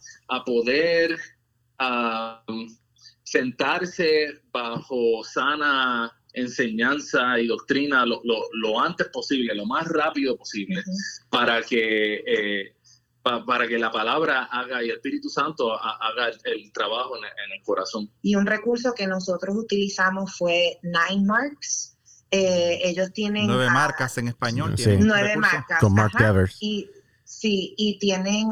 poder 0.47 1.19
sentarse 3.23 4.41
bajo 4.51 5.23
sana 5.25 6.11
enseñanza 6.33 7.39
y 7.39 7.47
doctrina 7.47 8.07
lo, 8.07 8.81
antes 8.81 9.09
posible, 9.09 9.55
lo 9.55 9.67
más 9.67 9.87
rápido 9.89 10.37
posible, 10.37 10.83
para 11.29 11.63
que 11.63 12.23
eh, 12.27 12.77
para 13.23 13.69
que 13.69 13.79
la 13.79 13.93
palabra 13.93 14.45
haga 14.45 14.83
y 14.83 14.89
el 14.89 14.97
Espíritu 14.97 15.29
Santo 15.29 15.73
haga 15.73 16.31
el, 16.45 16.73
trabajo 16.73 17.17
en, 17.17 17.25
en, 17.25 17.53
el 17.57 17.63
corazón. 17.63 18.11
Y 18.21 18.35
un 18.35 18.47
recurso 18.47 18.95
que 18.95 19.07
nosotros 19.07 19.57
utilizamos 19.57 20.37
fue 20.37 20.81
Nine 20.83 21.25
Marks, 21.25 21.92
eh, 22.33 22.81
ellos 22.83 23.13
tienen... 23.13 23.47
Nueve 23.47 23.71
marcas 23.71 24.17
en 24.17 24.29
español. 24.29 24.75
Nueve 24.99 25.37
marcas. 25.37 25.79
Con 25.79 25.95
Mark 25.95 26.13
Devers. 26.19 26.57
Y, 26.61 26.91
sí, 27.25 27.75
y 27.77 27.99
tienen 27.99 28.49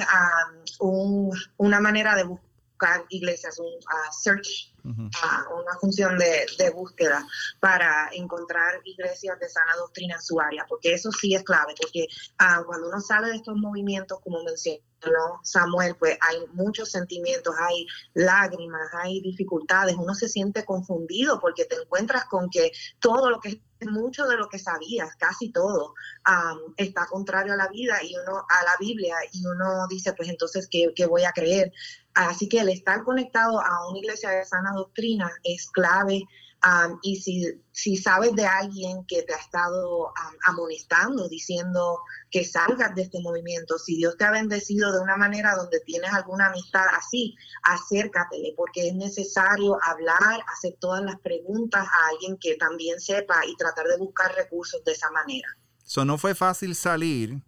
um, 0.80 1.30
una 1.56 1.80
manera 1.80 2.14
de 2.14 2.24
buscar 2.24 3.06
iglesias, 3.08 3.58
un 3.58 3.66
uh, 3.66 4.12
search 4.12 4.69
una 4.84 5.78
función 5.80 6.18
de, 6.18 6.70
búsqueda 6.74 7.26
para 7.58 8.08
encontrar 8.12 8.80
iglesias 8.84 9.38
de 9.40 9.48
sana 9.48 9.74
doctrina 9.76 10.14
en 10.14 10.22
su 10.22 10.40
área, 10.40 10.64
porque 10.68 10.92
eso 10.94 11.10
sí 11.10 11.34
es 11.34 11.42
clave, 11.42 11.74
porque 11.80 12.06
ah, 12.38 12.62
cuando 12.66 12.88
uno 12.88 13.00
sale 13.00 13.28
de 13.28 13.36
estos 13.36 13.56
movimientos, 13.56 14.20
como 14.20 14.42
mencionó 14.44 15.40
Samuel, 15.42 15.96
pues 15.96 16.16
hay 16.20 16.38
muchos 16.52 16.90
sentimientos, 16.90 17.54
hay 17.58 17.86
lágrimas, 18.14 18.88
hay 18.94 19.20
dificultades, 19.20 19.96
uno 19.96 20.14
se 20.14 20.28
siente 20.28 20.64
confundido 20.64 21.40
porque 21.40 21.64
te 21.64 21.76
encuentras 21.76 22.24
con 22.26 22.50
que 22.50 22.72
todo 23.00 23.30
lo 23.30 23.40
que 23.40 23.62
mucho 23.88 24.26
de 24.26 24.36
lo 24.36 24.48
que 24.48 24.58
sabías, 24.58 25.16
casi 25.16 25.50
todo, 25.50 25.94
está 26.76 27.06
contrario 27.06 27.54
a 27.54 27.56
la 27.56 27.68
vida 27.68 28.02
y 28.02 28.14
uno 28.16 28.38
a 28.48 28.64
la 28.64 28.76
Biblia 28.78 29.16
y 29.32 29.46
uno 29.46 29.86
dice, 29.88 30.12
pues 30.12 30.28
entonces, 30.28 30.68
¿qué, 30.70 30.92
¿qué, 30.94 31.06
voy 31.06 31.24
a 31.24 31.32
creer? 31.32 31.72
Así 32.14 32.48
que 32.48 32.60
el 32.60 32.68
estar 32.68 33.04
conectado 33.04 33.60
a 33.60 33.88
una 33.88 33.98
iglesia 33.98 34.30
de 34.30 34.44
sana 34.44 34.72
doctrina 34.74 35.30
es 35.44 35.68
clave. 35.70 36.22
y 37.02 37.16
si, 37.16 37.46
si 37.72 37.96
sabes 37.96 38.34
de 38.34 38.44
alguien 38.44 39.06
que 39.06 39.22
te 39.22 39.32
ha 39.32 39.38
estado 39.38 40.12
amonestando, 40.44 41.26
diciendo 41.28 42.00
que 42.30 42.44
salgas 42.44 42.94
de 42.94 43.02
este 43.02 43.18
movimiento, 43.22 43.78
si 43.78 43.96
Dios 43.96 44.16
te 44.18 44.24
ha 44.24 44.30
bendecido 44.30 44.92
de 44.92 45.00
una 45.00 45.16
manera 45.16 45.54
donde 45.54 45.80
tienes 45.80 46.12
alguna 46.12 46.48
amistad 46.48 46.84
así, 46.98 47.34
acércatele, 47.62 48.52
porque 48.56 48.88
es 48.88 48.94
necesario 48.94 49.78
hablar, 49.82 50.44
hacer 50.52 50.74
todas 50.78 51.02
las 51.02 51.18
preguntas 51.20 51.86
a 51.86 52.08
alguien 52.10 52.36
que 52.38 52.56
también 52.56 53.00
sepa 53.00 53.46
y 53.46 53.56
tratar 53.56 53.86
de 53.86 53.96
buscar 53.96 54.34
recursos 54.34 54.84
de 54.84 54.92
esa 54.92 55.10
manera. 55.12 55.48
Eso 55.82 56.04
no 56.04 56.18
fue 56.18 56.34
fácil 56.34 56.74
salir, 56.74 57.42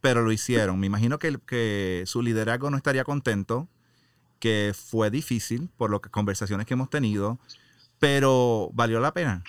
pero 0.00 0.22
lo 0.22 0.32
hicieron. 0.32 0.80
Me 0.80 0.86
imagino 0.86 1.18
que, 1.18 1.38
que 1.46 2.04
su 2.06 2.22
liderazgo 2.22 2.70
no 2.70 2.78
estaría 2.78 3.04
contento 3.04 3.68
que 4.38 4.72
fue 4.74 5.10
difícil 5.10 5.68
por 5.76 5.90
las 5.90 6.00
conversaciones 6.00 6.66
que 6.66 6.74
hemos 6.74 6.90
tenido, 6.90 7.38
pero 7.98 8.70
valió 8.74 9.00
la 9.00 9.12
pena. 9.12 9.42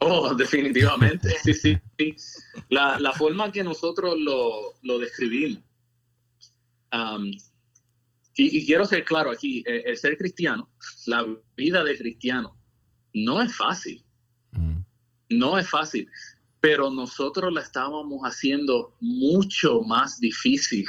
Oh, 0.00 0.34
definitivamente, 0.36 1.36
sí, 1.42 1.54
sí. 1.54 1.78
La, 2.68 2.98
la, 2.98 3.12
forma 3.12 3.50
que 3.52 3.64
nosotros 3.64 4.16
lo, 4.18 4.74
lo 4.82 4.98
describimos. 4.98 5.62
Um, 6.92 7.32
y, 8.36 8.64
quiero 8.64 8.84
ser 8.84 9.04
claro 9.04 9.30
aquí, 9.30 9.64
eh, 9.66 9.82
el, 9.86 9.96
ser 9.96 10.16
cristiano, 10.16 10.70
la 11.06 11.26
vida 11.56 11.82
de 11.82 11.98
cristiano, 11.98 12.56
no 13.12 13.42
es 13.42 13.54
fácil. 13.54 14.04
Mm. 14.52 14.78
No 15.30 15.58
es 15.58 15.68
fácil, 15.68 16.08
pero 16.60 16.90
nosotros 16.90 17.52
la 17.52 17.62
estábamos 17.62 18.22
haciendo 18.22 18.96
mucho 19.00 19.82
más 19.82 20.20
difícil 20.20 20.86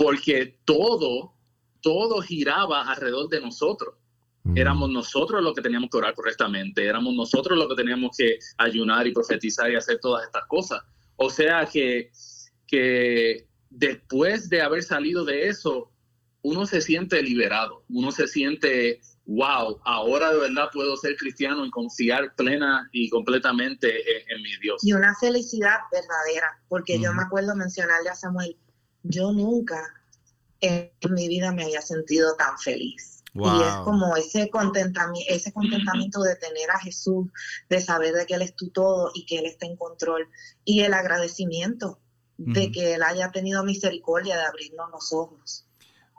porque 0.00 0.58
todo, 0.64 1.34
todo 1.82 2.22
giraba 2.22 2.90
alrededor 2.90 3.28
de 3.28 3.42
nosotros. 3.42 3.96
Mm. 4.44 4.56
Éramos 4.56 4.88
nosotros 4.88 5.42
los 5.42 5.54
que 5.54 5.60
teníamos 5.60 5.90
que 5.90 5.98
orar 5.98 6.14
correctamente, 6.14 6.86
éramos 6.86 7.14
nosotros 7.14 7.58
los 7.58 7.68
que 7.68 7.74
teníamos 7.74 8.16
que 8.16 8.38
ayunar 8.56 9.06
y 9.06 9.12
profetizar 9.12 9.70
y 9.70 9.76
hacer 9.76 9.98
todas 10.00 10.24
estas 10.24 10.46
cosas. 10.46 10.80
O 11.16 11.28
sea 11.28 11.66
que, 11.70 12.10
que 12.66 13.46
después 13.68 14.48
de 14.48 14.62
haber 14.62 14.82
salido 14.84 15.26
de 15.26 15.48
eso, 15.48 15.92
uno 16.40 16.64
se 16.64 16.80
siente 16.80 17.22
liberado, 17.22 17.84
uno 17.90 18.10
se 18.10 18.26
siente, 18.26 19.02
wow, 19.26 19.82
ahora 19.84 20.32
de 20.32 20.40
verdad 20.40 20.70
puedo 20.72 20.96
ser 20.96 21.14
cristiano 21.16 21.66
y 21.66 21.70
confiar 21.70 22.34
plena 22.36 22.88
y 22.92 23.10
completamente 23.10 24.00
en, 24.32 24.40
mi 24.40 24.56
Dios. 24.62 24.82
Y 24.82 24.94
una 24.94 25.14
felicidad 25.20 25.76
verdadera, 25.92 26.58
porque 26.70 26.98
yo 26.98 27.12
me 27.12 27.20
acuerdo 27.20 27.54
mencionarle 27.54 28.08
a 28.08 28.14
Samuel, 28.14 28.56
yo 29.02 29.32
nunca 29.32 29.82
en 30.60 30.90
mi 31.10 31.28
vida 31.28 31.52
me 31.52 31.64
había 31.64 31.80
sentido 31.80 32.34
tan 32.36 32.58
feliz. 32.58 33.22
Y 33.32 33.62
es 33.62 33.74
como 33.84 34.16
ese 34.16 34.50
contentamiento, 34.50 35.32
ese 35.32 35.52
contentamiento 35.52 36.20
de 36.22 36.34
tener 36.34 36.70
a 36.70 36.80
Jesús, 36.80 37.28
de 37.68 37.80
saber 37.80 38.12
de 38.14 38.26
que 38.26 38.34
Él 38.34 38.42
es 38.42 38.56
tu 38.56 38.70
todo 38.70 39.12
y 39.14 39.24
que 39.24 39.38
Él 39.38 39.46
está 39.46 39.66
en 39.66 39.76
control. 39.76 40.28
Y 40.64 40.80
el 40.80 40.94
agradecimiento 40.94 42.00
de 42.36 42.72
que 42.72 42.94
Él 42.94 43.02
haya 43.02 43.30
tenido 43.30 43.62
misericordia 43.64 44.36
de 44.36 44.42
abrirnos 44.42 44.90
los 44.90 45.12
ojos. 45.12 45.66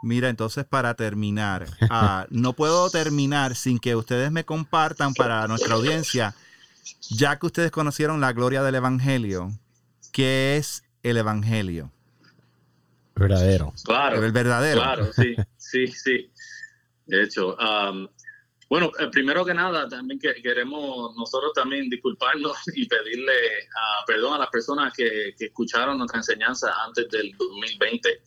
Mira, 0.04 0.30
entonces 0.30 0.66
para 0.66 0.96
terminar, 0.96 1.68
ah, 1.90 2.26
no 2.30 2.54
puedo 2.54 2.90
terminar 2.90 3.56
sin 3.56 3.78
que 3.78 3.96
ustedes 3.96 4.32
me 4.32 4.46
compartan 4.46 5.14
para 5.14 5.48
nuestra 5.48 5.76
audiencia, 5.76 6.34
ya 7.10 7.38
que 7.38 7.46
ustedes 7.46 7.72
conocieron 7.72 8.22
la 8.22 8.34
gloria 8.34 8.64
del 8.64 8.76
Evangelio, 8.76 9.52
¿qué 10.12 10.58
es 10.58 10.84
el 11.04 11.18
Evangelio? 11.18 11.92
Verdadero. 13.22 13.74
Claro. 13.84 14.24
El 14.24 14.32
verdadero. 14.32 14.82
Claro, 14.82 15.14
sí, 15.14 15.36
sí, 15.58 15.88
sí. 15.88 16.32
De 17.06 17.24
hecho, 17.24 17.56
um, 17.58 18.08
bueno, 18.72 18.90
eh, 19.00 19.08
primero 19.12 19.44
que 19.44 19.54
nada, 19.54 19.86
también 19.90 20.18
queremos 20.18 21.14
nosotros 21.18 21.52
también 21.54 21.90
disculparnos 21.90 22.58
y 22.74 22.88
pedirle 22.88 23.34
uh, 23.34 24.06
perdón 24.08 24.36
a 24.36 24.38
las 24.40 24.50
personas 24.50 24.94
que, 24.94 25.36
escucharon 25.38 25.98
nuestra 25.98 26.20
enseñanza 26.20 26.72
antes 26.86 27.10
del 27.10 27.36
2020. 27.38 28.22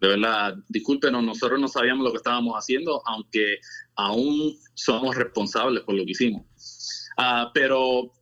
De 0.00 0.08
verdad, 0.08 0.54
discúlpenos, 0.68 1.24
nosotros 1.24 1.58
no 1.58 1.66
sabíamos 1.66 2.04
lo 2.04 2.12
que 2.12 2.18
estábamos 2.18 2.54
haciendo, 2.54 3.02
aunque 3.06 3.58
aún 3.96 4.56
somos 4.74 5.16
responsables 5.16 5.82
por 5.82 5.96
lo 5.96 6.04
que 6.04 6.12
hicimos. 6.12 6.42
Uh, 7.18 7.50
pero 7.52 8.12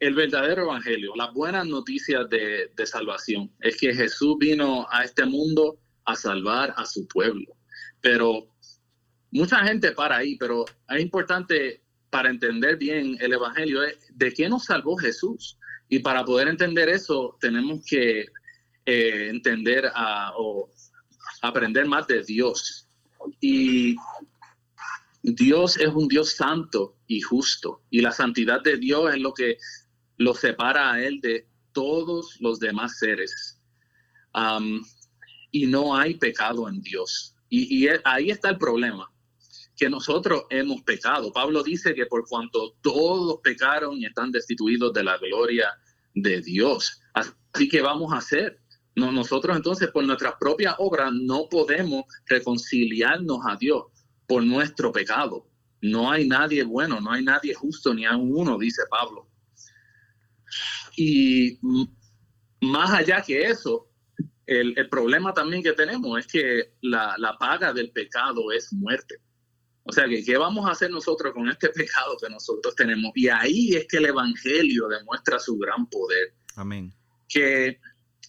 el 0.00 0.14
verdadero 0.14 0.62
evangelio, 0.62 1.12
las 1.14 1.32
buenas 1.34 1.66
noticias 1.66 2.26
de, 2.30 2.70
salvación, 2.86 3.52
es 3.60 3.76
que 3.76 3.94
Jesús 3.94 4.36
vino 4.38 4.86
a 4.90 5.04
este 5.04 5.26
mundo 5.26 5.78
a 6.06 6.16
salvar 6.16 6.72
a 6.78 6.86
su 6.86 7.06
pueblo. 7.06 7.54
Pero 8.00 8.48
mucha 9.30 9.58
gente 9.58 9.92
para 9.92 10.16
ahí, 10.16 10.36
pero 10.36 10.64
es 10.88 11.02
importante 11.02 11.82
para 12.08 12.30
entender 12.30 12.78
bien 12.78 13.18
el 13.20 13.34
evangelio 13.34 13.82
de 14.14 14.32
qué 14.32 14.48
nos 14.48 14.64
salvó 14.64 14.96
Jesús. 14.96 15.58
Y 15.90 15.98
para 15.98 16.24
poder 16.24 16.48
entender 16.48 16.88
eso, 16.88 17.36
tenemos 17.38 17.84
que 17.84 18.26
eh, 18.86 19.28
entender 19.28 19.92
o 20.38 20.70
aprender 21.42 21.86
más 21.86 22.06
de 22.06 22.24
Dios. 22.24 22.88
Y 23.38 23.96
Dios 25.22 25.76
es 25.76 25.88
un 25.88 26.08
Dios 26.08 26.36
santo 26.36 26.96
y 27.06 27.20
justo. 27.20 27.82
Y 27.90 28.00
la 28.00 28.12
santidad 28.12 28.62
de 28.62 28.78
Dios 28.78 29.14
es 29.14 29.20
lo 29.20 29.34
que 29.34 29.58
lo 30.20 30.34
separa 30.34 30.92
a 30.92 31.02
él 31.02 31.18
de 31.22 31.46
todos 31.72 32.36
los 32.40 32.60
demás 32.60 32.98
seres. 32.98 33.58
y 35.50 35.66
no 35.66 35.96
hay 35.96 36.14
pecado 36.14 36.68
en 36.68 36.80
Dios. 36.82 37.34
Y, 37.48 37.88
ahí 38.04 38.30
está 38.30 38.50
el 38.50 38.58
problema, 38.58 39.10
que 39.76 39.88
nosotros 39.88 40.44
hemos 40.50 40.82
pecado. 40.82 41.32
Pablo 41.32 41.62
dice 41.62 41.94
que 41.94 42.04
por 42.04 42.28
cuanto 42.28 42.76
todos 42.82 43.40
pecaron 43.42 43.96
y 43.96 44.04
están 44.04 44.30
destituidos 44.30 44.92
de 44.92 45.04
la 45.04 45.16
gloria 45.16 45.70
de 46.14 46.42
Dios. 46.42 47.00
Así 47.14 47.68
que 47.68 47.80
vamos 47.80 48.12
a 48.12 48.18
hacer. 48.18 48.60
No, 48.94 49.10
nosotros 49.10 49.56
entonces 49.56 49.88
por 49.90 50.04
nuestra 50.04 50.38
propia 50.38 50.74
obra 50.78 51.10
no 51.10 51.48
podemos 51.50 52.04
reconciliarnos 52.26 53.38
a 53.48 53.56
Dios 53.56 53.84
por 54.28 54.44
nuestro 54.44 54.92
pecado. 54.92 55.46
No 55.80 56.10
hay 56.10 56.28
nadie 56.28 56.62
bueno, 56.62 57.00
no 57.00 57.10
hay 57.10 57.24
nadie 57.24 57.54
justo, 57.54 57.94
ni 57.94 58.04
a 58.04 58.16
uno, 58.16 58.58
dice 58.58 58.82
Pablo. 58.90 59.29
Y 60.96 61.58
más 62.60 62.90
allá 62.90 63.22
que 63.22 63.44
eso, 63.44 63.88
el, 64.46 64.88
problema 64.88 65.32
también 65.32 65.62
que 65.62 65.72
tenemos 65.72 66.18
es 66.18 66.26
que 66.26 66.72
la, 66.82 67.36
paga 67.38 67.72
del 67.72 67.92
pecado 67.92 68.50
es 68.52 68.72
muerte. 68.72 69.16
O 69.84 69.92
sea, 69.92 70.06
que 70.08 70.24
¿qué 70.24 70.36
vamos 70.36 70.66
a 70.66 70.72
hacer 70.72 70.90
nosotros 70.90 71.32
con 71.32 71.48
este 71.48 71.68
pecado 71.70 72.16
que 72.20 72.28
nosotros 72.28 72.74
tenemos? 72.74 73.12
Y 73.14 73.28
ahí 73.28 73.74
es 73.74 73.86
que 73.86 73.98
el 73.98 74.06
Evangelio 74.06 74.88
demuestra 74.88 75.38
su 75.38 75.56
gran 75.56 75.86
poder. 75.88 76.34
Amén. 76.56 76.92
Que 77.28 77.78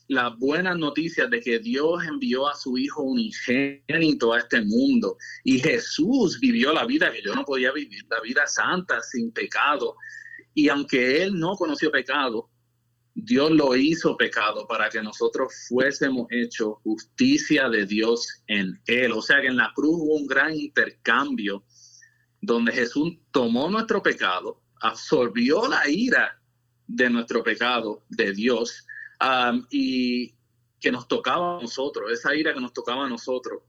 las 0.07 0.38
buenas 0.38 0.78
noticias 0.78 1.30
de 1.30 1.39
que 1.39 1.59
Dios 1.59 2.03
envió 2.03 2.47
a 2.47 2.55
su 2.55 2.78
Hijo 2.78 3.01
unigénito 3.01 4.34
a 4.34 4.39
este 4.39 4.62
mundo 4.62 5.18
y 5.43 5.59
Jesús 5.59 6.39
vivió 6.39 6.74
la 6.74 6.86
vida 6.86 7.12
que 7.12 7.22
yo 7.22 7.34
no 7.34 7.43
podía 7.45 7.72
vivir, 7.72 8.05
la 8.09 8.20
vida 8.22 8.45
santa, 8.45 9.01
sin 9.01 9.32
pecado. 9.32 9.95
Y 10.53 10.70
aunque 10.70 11.24
Él 11.24 11.39
no 11.39 11.55
conoció 11.55 11.89
pecado, 11.91 12.51
Dios 13.14 13.51
lo 13.51 13.76
hizo 13.76 14.16
pecado 14.16 14.66
para 14.68 14.89
que 14.89 15.01
nosotros 15.01 15.53
fuésemos 15.68 16.28
hechos 16.30 16.76
justicia 16.84 17.70
de 17.70 17.86
Dios 17.86 18.43
en 18.47 18.82
Él. 18.86 19.12
O 19.12 19.22
sea 19.22 19.41
que 19.41 19.47
en 19.47 19.57
la 19.57 19.72
cruz 19.76 19.97
hubo 19.99 20.16
un 20.16 20.28
gran 20.28 20.55
intercambio 20.55 21.64
donde 22.41 22.72
Jesús 22.72 23.18
tomó 23.32 23.70
nuestro 23.70 24.01
pecado, 24.01 24.62
absorbió 24.82 25.68
la 25.68 25.88
ira 25.89 26.41
de 26.88 27.09
nuestro 27.09 27.43
pecado 27.43 28.03
de 28.09 28.34
Dios 28.34 28.86
y 29.70 30.34
que 30.80 30.91
nos 30.91 31.07
tocaba 31.07 31.59
a 31.59 31.62
nosotros, 31.62 32.12
esa 32.12 32.36
ira 32.36 32.53
que 32.53 32.59
nos 32.59 32.74
tocaba 32.74 33.05
a 33.05 33.09
nosotros 33.09 33.62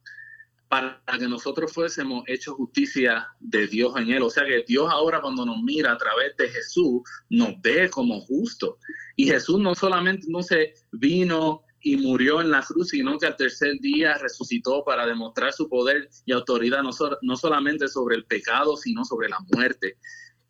para 0.72 1.02
que 1.18 1.28
nosotros 1.28 1.70
fuésemos 1.70 2.24
hechos 2.26 2.54
justicia 2.54 3.28
de 3.40 3.66
Dios 3.66 3.92
en 3.98 4.10
él. 4.10 4.22
O 4.22 4.30
sea 4.30 4.46
que 4.46 4.64
Dios 4.66 4.88
ahora 4.90 5.20
cuando 5.20 5.44
nos 5.44 5.60
mira 5.62 5.92
a 5.92 5.98
través 5.98 6.34
de 6.38 6.48
Jesús, 6.48 7.02
nos 7.28 7.60
ve 7.60 7.90
como 7.90 8.22
justos. 8.22 8.76
Y 9.14 9.26
Jesús 9.26 9.60
no 9.60 9.74
solamente 9.74 10.28
no 10.30 10.42
se 10.42 10.72
vino 10.92 11.60
y 11.82 11.98
murió 11.98 12.40
en 12.40 12.50
la 12.50 12.62
cruz, 12.62 12.88
sino 12.88 13.18
que 13.18 13.26
al 13.26 13.36
tercer 13.36 13.80
día 13.80 14.16
resucitó 14.16 14.82
para 14.82 15.04
demostrar 15.04 15.52
su 15.52 15.68
poder 15.68 16.08
y 16.24 16.32
autoridad 16.32 16.82
no, 16.82 16.90
no 17.20 17.36
solamente 17.36 17.86
sobre 17.86 18.16
el 18.16 18.24
pecado, 18.24 18.74
sino 18.78 19.04
sobre 19.04 19.28
la 19.28 19.40
muerte. 19.54 19.98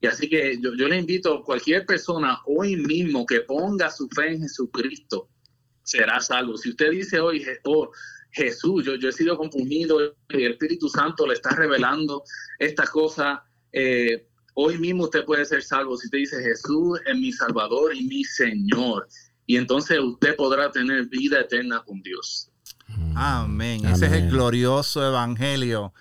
Y 0.01 0.07
así 0.07 0.29
que 0.29 0.57
yo, 0.61 0.71
le 0.71 0.99
invito 0.99 1.35
a 1.35 1.45
cualquier 1.45 1.85
persona 1.85 2.39
hoy 2.47 2.77
mismo 2.77 3.27
que 3.27 3.41
ponga 3.41 3.91
su 3.91 4.09
fe 4.09 4.35
en 4.35 4.43
Jesucristo, 4.43 5.29
será 5.83 6.21
salvo. 6.21 6.57
Si 6.57 6.69
usted 6.69 6.93
dice 6.93 7.19
hoy, 7.19 7.45
oh, 7.65 7.91
Jesús, 8.33 8.85
yo, 8.85 8.97
yo 8.97 9.11
he 9.11 9.13
sido 9.13 9.37
confundido 9.37 10.15
y 10.31 10.45
el 10.45 10.53
Espíritu 10.53 10.89
Santo 10.89 11.27
le 11.27 11.35
está 11.35 11.51
revelando 11.51 12.25
esta 12.59 12.87
cosa, 12.87 13.45
eh, 13.73 14.27
hoy 14.55 14.79
mismo 14.79 15.05
usted 15.05 15.25
puede 15.25 15.45
ser 15.45 15.63
salvo. 15.63 15.97
Si 15.97 16.07
usted 16.07 16.19
dice 16.19 16.43
Jesús 16.43 16.99
es 17.07 17.17
mi 17.17 17.33
Salvador 17.33 17.95
y 17.95 18.05
mi 18.05 18.25
Señor, 18.25 19.07
y 19.47 19.57
entonces 19.57 19.99
usted 20.01 20.35
podrá 20.37 20.71
tener 20.71 21.07
vida 21.07 21.41
eterna 21.41 21.83
con 21.85 22.01
Dios. 22.03 22.51
Amén. 23.15 23.85
Ese 23.87 24.07
es 24.07 24.13
el 24.13 24.31
glorioso 24.31 25.07
evangelio. 25.07 25.93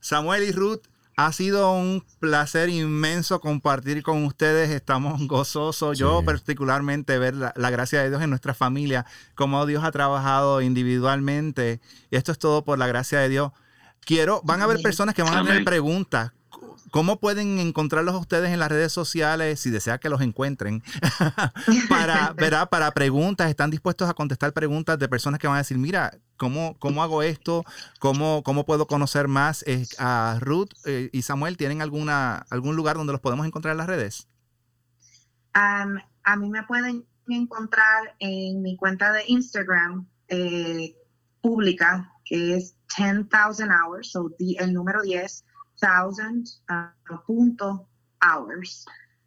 Samuel 0.00 0.44
y 0.44 0.52
Ruth, 0.52 0.82
ha 1.26 1.32
sido 1.32 1.72
un 1.72 2.02
placer 2.18 2.70
inmenso 2.70 3.40
compartir 3.40 4.02
con 4.02 4.24
ustedes. 4.24 4.70
Estamos 4.70 5.20
gozosos. 5.26 5.98
Yo 5.98 6.22
particularmente 6.24 7.18
ver 7.18 7.34
la, 7.34 7.70
gracia 7.70 8.02
de 8.02 8.08
Dios 8.08 8.22
en 8.22 8.30
nuestra 8.30 8.54
familia, 8.54 9.04
cómo 9.34 9.66
Dios 9.66 9.84
ha 9.84 9.90
trabajado 9.90 10.62
individualmente. 10.62 11.80
Y 12.10 12.16
esto 12.16 12.32
es 12.32 12.38
todo 12.38 12.64
por 12.64 12.78
la 12.78 12.86
gracia 12.86 13.20
de 13.20 13.28
Dios. 13.28 13.52
Quiero, 14.00 14.40
van 14.44 14.62
a 14.62 14.64
haber 14.64 14.80
personas 14.80 15.14
que 15.14 15.22
van 15.22 15.36
a 15.36 15.44
tener 15.44 15.64
preguntas. 15.64 16.32
¿Cómo 16.90 17.20
pueden 17.20 17.58
encontrarlos 17.58 18.16
ustedes 18.16 18.50
en 18.50 18.58
las 18.58 18.68
redes 18.68 18.92
sociales 18.92 19.60
si 19.60 19.70
desea 19.70 19.98
que 19.98 20.08
los 20.08 20.20
encuentren? 20.20 20.82
para, 21.88 22.34
para 22.70 22.90
preguntas, 22.92 23.48
están 23.48 23.70
dispuestos 23.70 24.08
a 24.08 24.14
contestar 24.14 24.52
preguntas 24.52 24.98
de 24.98 25.08
personas 25.08 25.38
que 25.38 25.46
van 25.46 25.56
a 25.56 25.60
decir, 25.60 25.78
mira, 25.78 26.18
¿cómo, 26.36 26.76
cómo 26.78 27.02
hago 27.02 27.22
esto? 27.22 27.64
¿Cómo, 28.00 28.42
cómo 28.42 28.64
puedo 28.66 28.86
conocer 28.86 29.28
más 29.28 29.62
eh, 29.66 29.86
a 29.98 30.38
Ruth 30.40 30.70
eh, 30.84 31.10
y 31.12 31.22
Samuel? 31.22 31.56
¿Tienen 31.56 31.80
alguna, 31.80 32.44
algún 32.50 32.74
lugar 32.74 32.96
donde 32.96 33.12
los 33.12 33.20
podemos 33.20 33.46
encontrar 33.46 33.72
en 33.72 33.78
las 33.78 33.86
redes? 33.86 34.26
a 35.52 36.36
mí 36.36 36.48
me 36.48 36.62
pueden 36.62 37.04
encontrar 37.28 38.14
en 38.20 38.62
mi 38.62 38.76
cuenta 38.76 39.12
de 39.12 39.24
Instagram 39.26 40.06
eh, 40.28 40.96
pública, 41.40 42.12
que 42.24 42.56
es 42.56 42.76
10,000 42.96 43.26
hours, 43.70 44.14
o 44.14 44.30
el 44.38 44.72
número 44.72 45.02
10 45.02 45.44
thousand 45.80 46.46
uh, 46.68 46.90
punto 47.26 47.88
hours. 48.20 48.84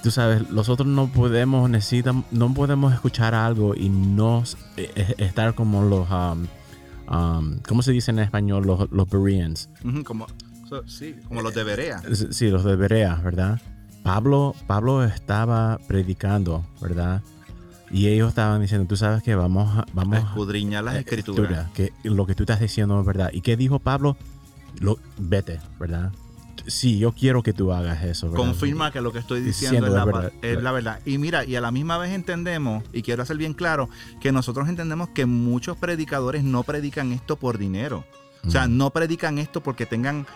tú 0.01 0.13
sabes, 0.13 0.49
nosotros 0.51 0.87
no 0.87 1.09
podemos, 1.09 1.69
necesitan, 1.69 2.25
no 2.31 2.55
podemos 2.55 2.95
escuchar 2.95 3.35
algo 3.35 3.75
y 3.75 3.89
no 3.89 4.45
eh, 4.77 4.93
eh, 4.95 5.15
estar 5.19 5.57
como 5.57 5.83
los, 5.83 6.09
um, 6.09 6.47
um, 7.13 7.59
¿cómo 7.67 7.83
se 7.83 7.91
dice 7.91 8.13
en 8.13 8.21
español? 8.21 8.69
Los, 8.69 8.89
los 8.93 9.11
Bereans. 9.11 9.69
como, 10.05 10.29
sí, 10.87 11.17
como 11.27 11.43
los 11.43 11.53
de 11.57 11.65
Berea. 11.65 12.03
Sí, 12.31 12.51
los 12.51 12.63
de 12.63 12.77
Berea, 12.77 13.17
¿verdad? 13.17 13.61
Pablo, 14.05 14.55
Pablo 14.69 15.03
estaba 15.03 15.81
predicando, 15.89 16.65
¿verdad? 16.81 17.21
Y 17.91 18.07
ellos 18.09 18.29
estaban 18.29 18.61
diciendo, 18.61 18.87
tú 18.87 18.97
sabes 18.97 19.23
que 19.23 19.35
vamos 19.35 19.77
a, 19.77 19.85
vamos 19.93 20.17
a 20.17 20.21
escudriñar 20.21 20.85
las 20.85 20.97
escrituras. 20.97 21.71
Que 21.73 21.93
lo 22.05 22.27
que 22.27 22.35
tú 22.35 22.45
estás 22.45 22.61
diciendo 22.61 22.99
es 23.01 23.07
verdad. 23.07 23.31
¿Y 23.33 23.41
qué 23.41 23.57
dijo 23.57 23.79
Pablo? 23.79 24.17
Lo, 24.79 24.99
vete, 25.19 25.61
¿verdad? 25.79 26.13
Sí, 26.67 26.99
yo 26.99 27.13
quiero 27.13 27.43
que 27.43 27.53
tú 27.53 27.73
hagas 27.73 28.05
eso. 28.05 28.31
Confirma 28.33 28.93
que 28.93 29.01
lo 29.01 29.13
que 29.13 29.19
estoy 29.19 29.41
diciendo, 29.41 29.87
es, 29.87 29.93
la, 29.93 30.05
verdad, 30.05 30.33
es 30.43 30.63
la 30.63 30.73
verdad. 30.73 31.01
Y 31.05 31.19
mira, 31.19 31.45
y 31.45 31.57
a 31.57 31.61
la 31.61 31.71
misma 31.71 31.99
vez 31.99 32.13
entendemos, 32.13 32.85
y 32.93 33.03
quiero 33.03 33.23
hacer 33.23 33.37
bien 33.37 33.55
claro, 33.55 33.89
que 34.21 34.31
nosotros 34.31 34.69
entendemos 34.69 35.09
que 35.09 35.27
muchos 35.27 35.77
predicadores 35.77 36.45
no 36.45 36.63
predican 36.63 37.13
esto 37.13 37.37
por 37.37 37.59
dinero. 37.59 38.05
O 38.47 38.51
sea, 38.51 38.69
no 38.69 38.91
predican 38.91 39.39
esto 39.39 39.63
porque 39.63 39.85
tengan 39.85 40.27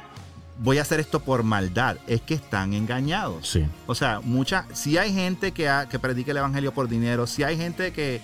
voy 0.58 0.78
a 0.78 0.82
hacer 0.82 1.00
esto 1.00 1.20
por 1.20 1.42
maldad, 1.42 1.96
es 2.06 2.20
que 2.20 2.34
están 2.34 2.74
engañados. 2.74 3.48
Sí. 3.48 3.66
O 3.86 3.94
sea, 3.94 4.20
mucha, 4.20 4.66
si 4.72 4.98
hay 4.98 5.12
gente 5.12 5.52
que, 5.52 5.70
que 5.90 5.98
predica 5.98 6.30
el 6.30 6.38
evangelio 6.38 6.72
por 6.72 6.88
dinero, 6.88 7.26
si 7.26 7.42
hay 7.42 7.56
gente 7.56 7.92
que, 7.92 8.20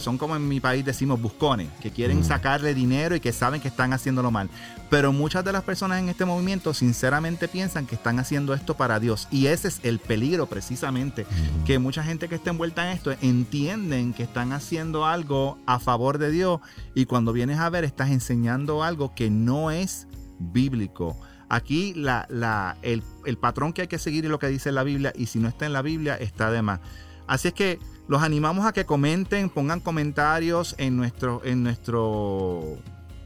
son 0.00 0.18
como 0.18 0.36
en 0.36 0.46
mi 0.46 0.60
país 0.60 0.84
decimos 0.84 1.22
buscones, 1.22 1.70
que 1.80 1.90
quieren 1.90 2.22
sacarle 2.22 2.74
dinero 2.74 3.16
y 3.16 3.20
que 3.20 3.32
saben 3.32 3.62
que 3.62 3.68
están 3.68 3.94
haciéndolo 3.94 4.30
mal. 4.30 4.50
Pero 4.90 5.10
muchas 5.10 5.42
de 5.42 5.52
las 5.52 5.62
personas 5.62 6.00
en 6.00 6.10
este 6.10 6.26
movimiento 6.26 6.74
sinceramente 6.74 7.48
piensan 7.48 7.86
que 7.86 7.94
están 7.94 8.18
haciendo 8.18 8.52
esto 8.52 8.76
para 8.76 9.00
Dios. 9.00 9.26
Y 9.30 9.46
ese 9.46 9.68
es 9.68 9.80
el 9.82 9.98
peligro 9.98 10.46
precisamente, 10.46 11.24
que 11.64 11.78
mucha 11.78 12.02
gente 12.02 12.28
que 12.28 12.34
está 12.34 12.50
envuelta 12.50 12.90
en 12.90 12.94
esto 12.94 13.12
entienden 13.22 14.12
que 14.12 14.22
están 14.22 14.52
haciendo 14.52 15.06
algo 15.06 15.56
a 15.64 15.78
favor 15.78 16.18
de 16.18 16.30
Dios 16.30 16.60
y 16.94 17.06
cuando 17.06 17.32
vienes 17.32 17.58
a 17.58 17.70
ver 17.70 17.84
estás 17.84 18.10
enseñando 18.10 18.84
algo 18.84 19.14
que 19.14 19.30
no 19.30 19.70
es 19.70 20.06
bíblico. 20.38 21.16
Aquí 21.50 21.92
la, 21.94 22.76
el, 22.82 23.02
patrón 23.38 23.72
que 23.72 23.82
hay 23.82 23.88
que 23.88 23.98
seguir 23.98 24.24
es 24.24 24.30
lo 24.30 24.38
que 24.38 24.46
dice 24.46 24.70
la 24.70 24.84
Biblia 24.84 25.12
y 25.16 25.26
si 25.26 25.40
no 25.40 25.48
está 25.48 25.66
en 25.66 25.72
la 25.72 25.82
Biblia 25.82 26.14
está 26.14 26.50
de 26.50 26.62
más. 26.62 26.78
Así 27.26 27.48
es 27.48 27.54
que 27.54 27.78
los 28.06 28.22
animamos 28.22 28.66
a 28.66 28.72
que 28.72 28.86
comenten, 28.86 29.50
pongan 29.50 29.80
comentarios 29.80 30.76
en 30.78 30.96
nuestro, 30.96 31.42
en 31.44 31.64
nuestro 31.64 32.78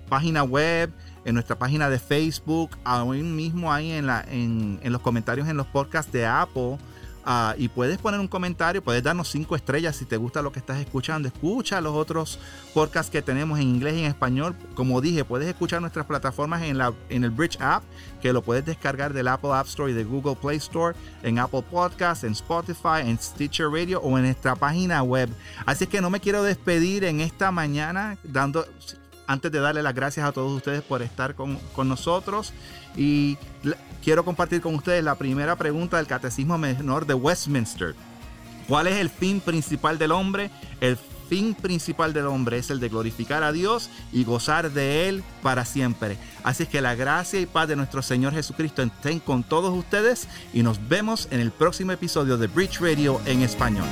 página 0.08 0.42
web, 0.42 0.90
en 1.26 1.34
nuestra 1.34 1.58
página 1.58 1.90
de 1.90 1.98
Facebook, 1.98 2.70
aún 2.82 3.36
mismo 3.36 3.70
ahí 3.70 3.92
en, 3.92 4.06
la, 4.06 4.24
en 4.30 4.80
los 4.82 5.02
comentarios 5.02 5.46
en 5.48 5.58
los 5.58 5.66
podcasts 5.66 6.10
de 6.10 6.26
Apple 6.26 6.78
Ah, 7.26 7.54
y 7.56 7.68
puedes 7.68 7.96
poner 7.96 8.20
un 8.20 8.28
comentario, 8.28 8.84
puedes 8.84 9.02
darnos 9.02 9.30
cinco 9.30 9.56
estrellas 9.56 9.96
si 9.96 10.04
te 10.04 10.18
gusta 10.18 10.42
lo 10.42 10.52
que 10.52 10.58
estás 10.58 10.78
escuchando. 10.78 11.26
Escucha 11.26 11.80
los 11.80 11.94
otros 11.94 12.38
podcasts 12.74 13.10
que 13.10 13.22
tenemos 13.22 13.58
en 13.58 13.68
inglés 13.68 13.94
y 13.94 14.00
en 14.00 14.04
español. 14.04 14.54
Como 14.74 15.00
dije, 15.00 15.24
puedes 15.24 15.48
escuchar 15.48 15.80
nuestras 15.80 16.04
plataformas 16.04 16.62
en, 16.62 16.76
la, 16.76 16.92
en 17.08 17.24
el 17.24 17.30
Bridge 17.30 17.58
App, 17.60 17.82
que 18.20 18.34
lo 18.34 18.42
puedes 18.42 18.66
descargar 18.66 19.14
del 19.14 19.28
Apple 19.28 19.52
App 19.54 19.66
Store 19.66 19.90
y 19.90 19.94
de 19.94 20.04
Google 20.04 20.36
Play 20.36 20.58
Store, 20.58 20.94
en 21.22 21.38
Apple 21.38 21.64
Podcasts, 21.70 22.24
en 22.24 22.32
Spotify, 22.32 23.00
en 23.00 23.18
Stitcher 23.18 23.68
Radio 23.68 24.00
o 24.00 24.18
en 24.18 24.24
nuestra 24.24 24.54
página 24.54 25.02
web. 25.02 25.30
Así 25.64 25.86
que 25.86 26.02
no 26.02 26.10
me 26.10 26.20
quiero 26.20 26.42
despedir 26.42 27.04
en 27.04 27.20
esta 27.20 27.50
mañana 27.50 28.18
dando 28.22 28.66
antes 29.26 29.50
de 29.50 29.60
darle 29.60 29.82
las 29.82 29.94
gracias 29.94 30.26
a 30.26 30.32
todos 30.32 30.52
ustedes 30.52 30.82
por 30.82 31.00
estar 31.00 31.34
con, 31.34 31.56
con 31.74 31.88
nosotros 31.88 32.52
y 32.94 33.38
quiero 34.04 34.24
compartir 34.24 34.60
con 34.60 34.74
ustedes 34.74 35.02
la 35.02 35.14
primera 35.14 35.56
pregunta 35.56 35.96
del 35.96 36.06
Catecismo 36.06 36.58
Menor 36.58 37.06
de 37.06 37.14
Westminster. 37.14 37.94
¿Cuál 38.68 38.86
es 38.86 38.96
el 38.96 39.08
fin 39.08 39.40
principal 39.40 39.98
del 39.98 40.12
hombre? 40.12 40.50
El 40.80 40.98
fin 41.28 41.54
principal 41.54 42.12
del 42.12 42.26
hombre 42.26 42.58
es 42.58 42.70
el 42.70 42.80
de 42.80 42.90
glorificar 42.90 43.42
a 43.42 43.50
Dios 43.50 43.88
y 44.12 44.24
gozar 44.24 44.70
de 44.72 45.08
Él 45.08 45.24
para 45.42 45.64
siempre. 45.64 46.18
Así 46.42 46.66
que 46.66 46.82
la 46.82 46.94
gracia 46.94 47.40
y 47.40 47.46
paz 47.46 47.66
de 47.66 47.76
nuestro 47.76 48.02
Señor 48.02 48.34
Jesucristo 48.34 48.82
estén 48.82 49.20
con 49.20 49.42
todos 49.42 49.74
ustedes 49.76 50.28
y 50.52 50.62
nos 50.62 50.86
vemos 50.86 51.28
en 51.30 51.40
el 51.40 51.50
próximo 51.50 51.92
episodio 51.92 52.36
de 52.36 52.46
Bridge 52.46 52.80
Radio 52.80 53.20
en 53.24 53.40
español. 53.40 53.86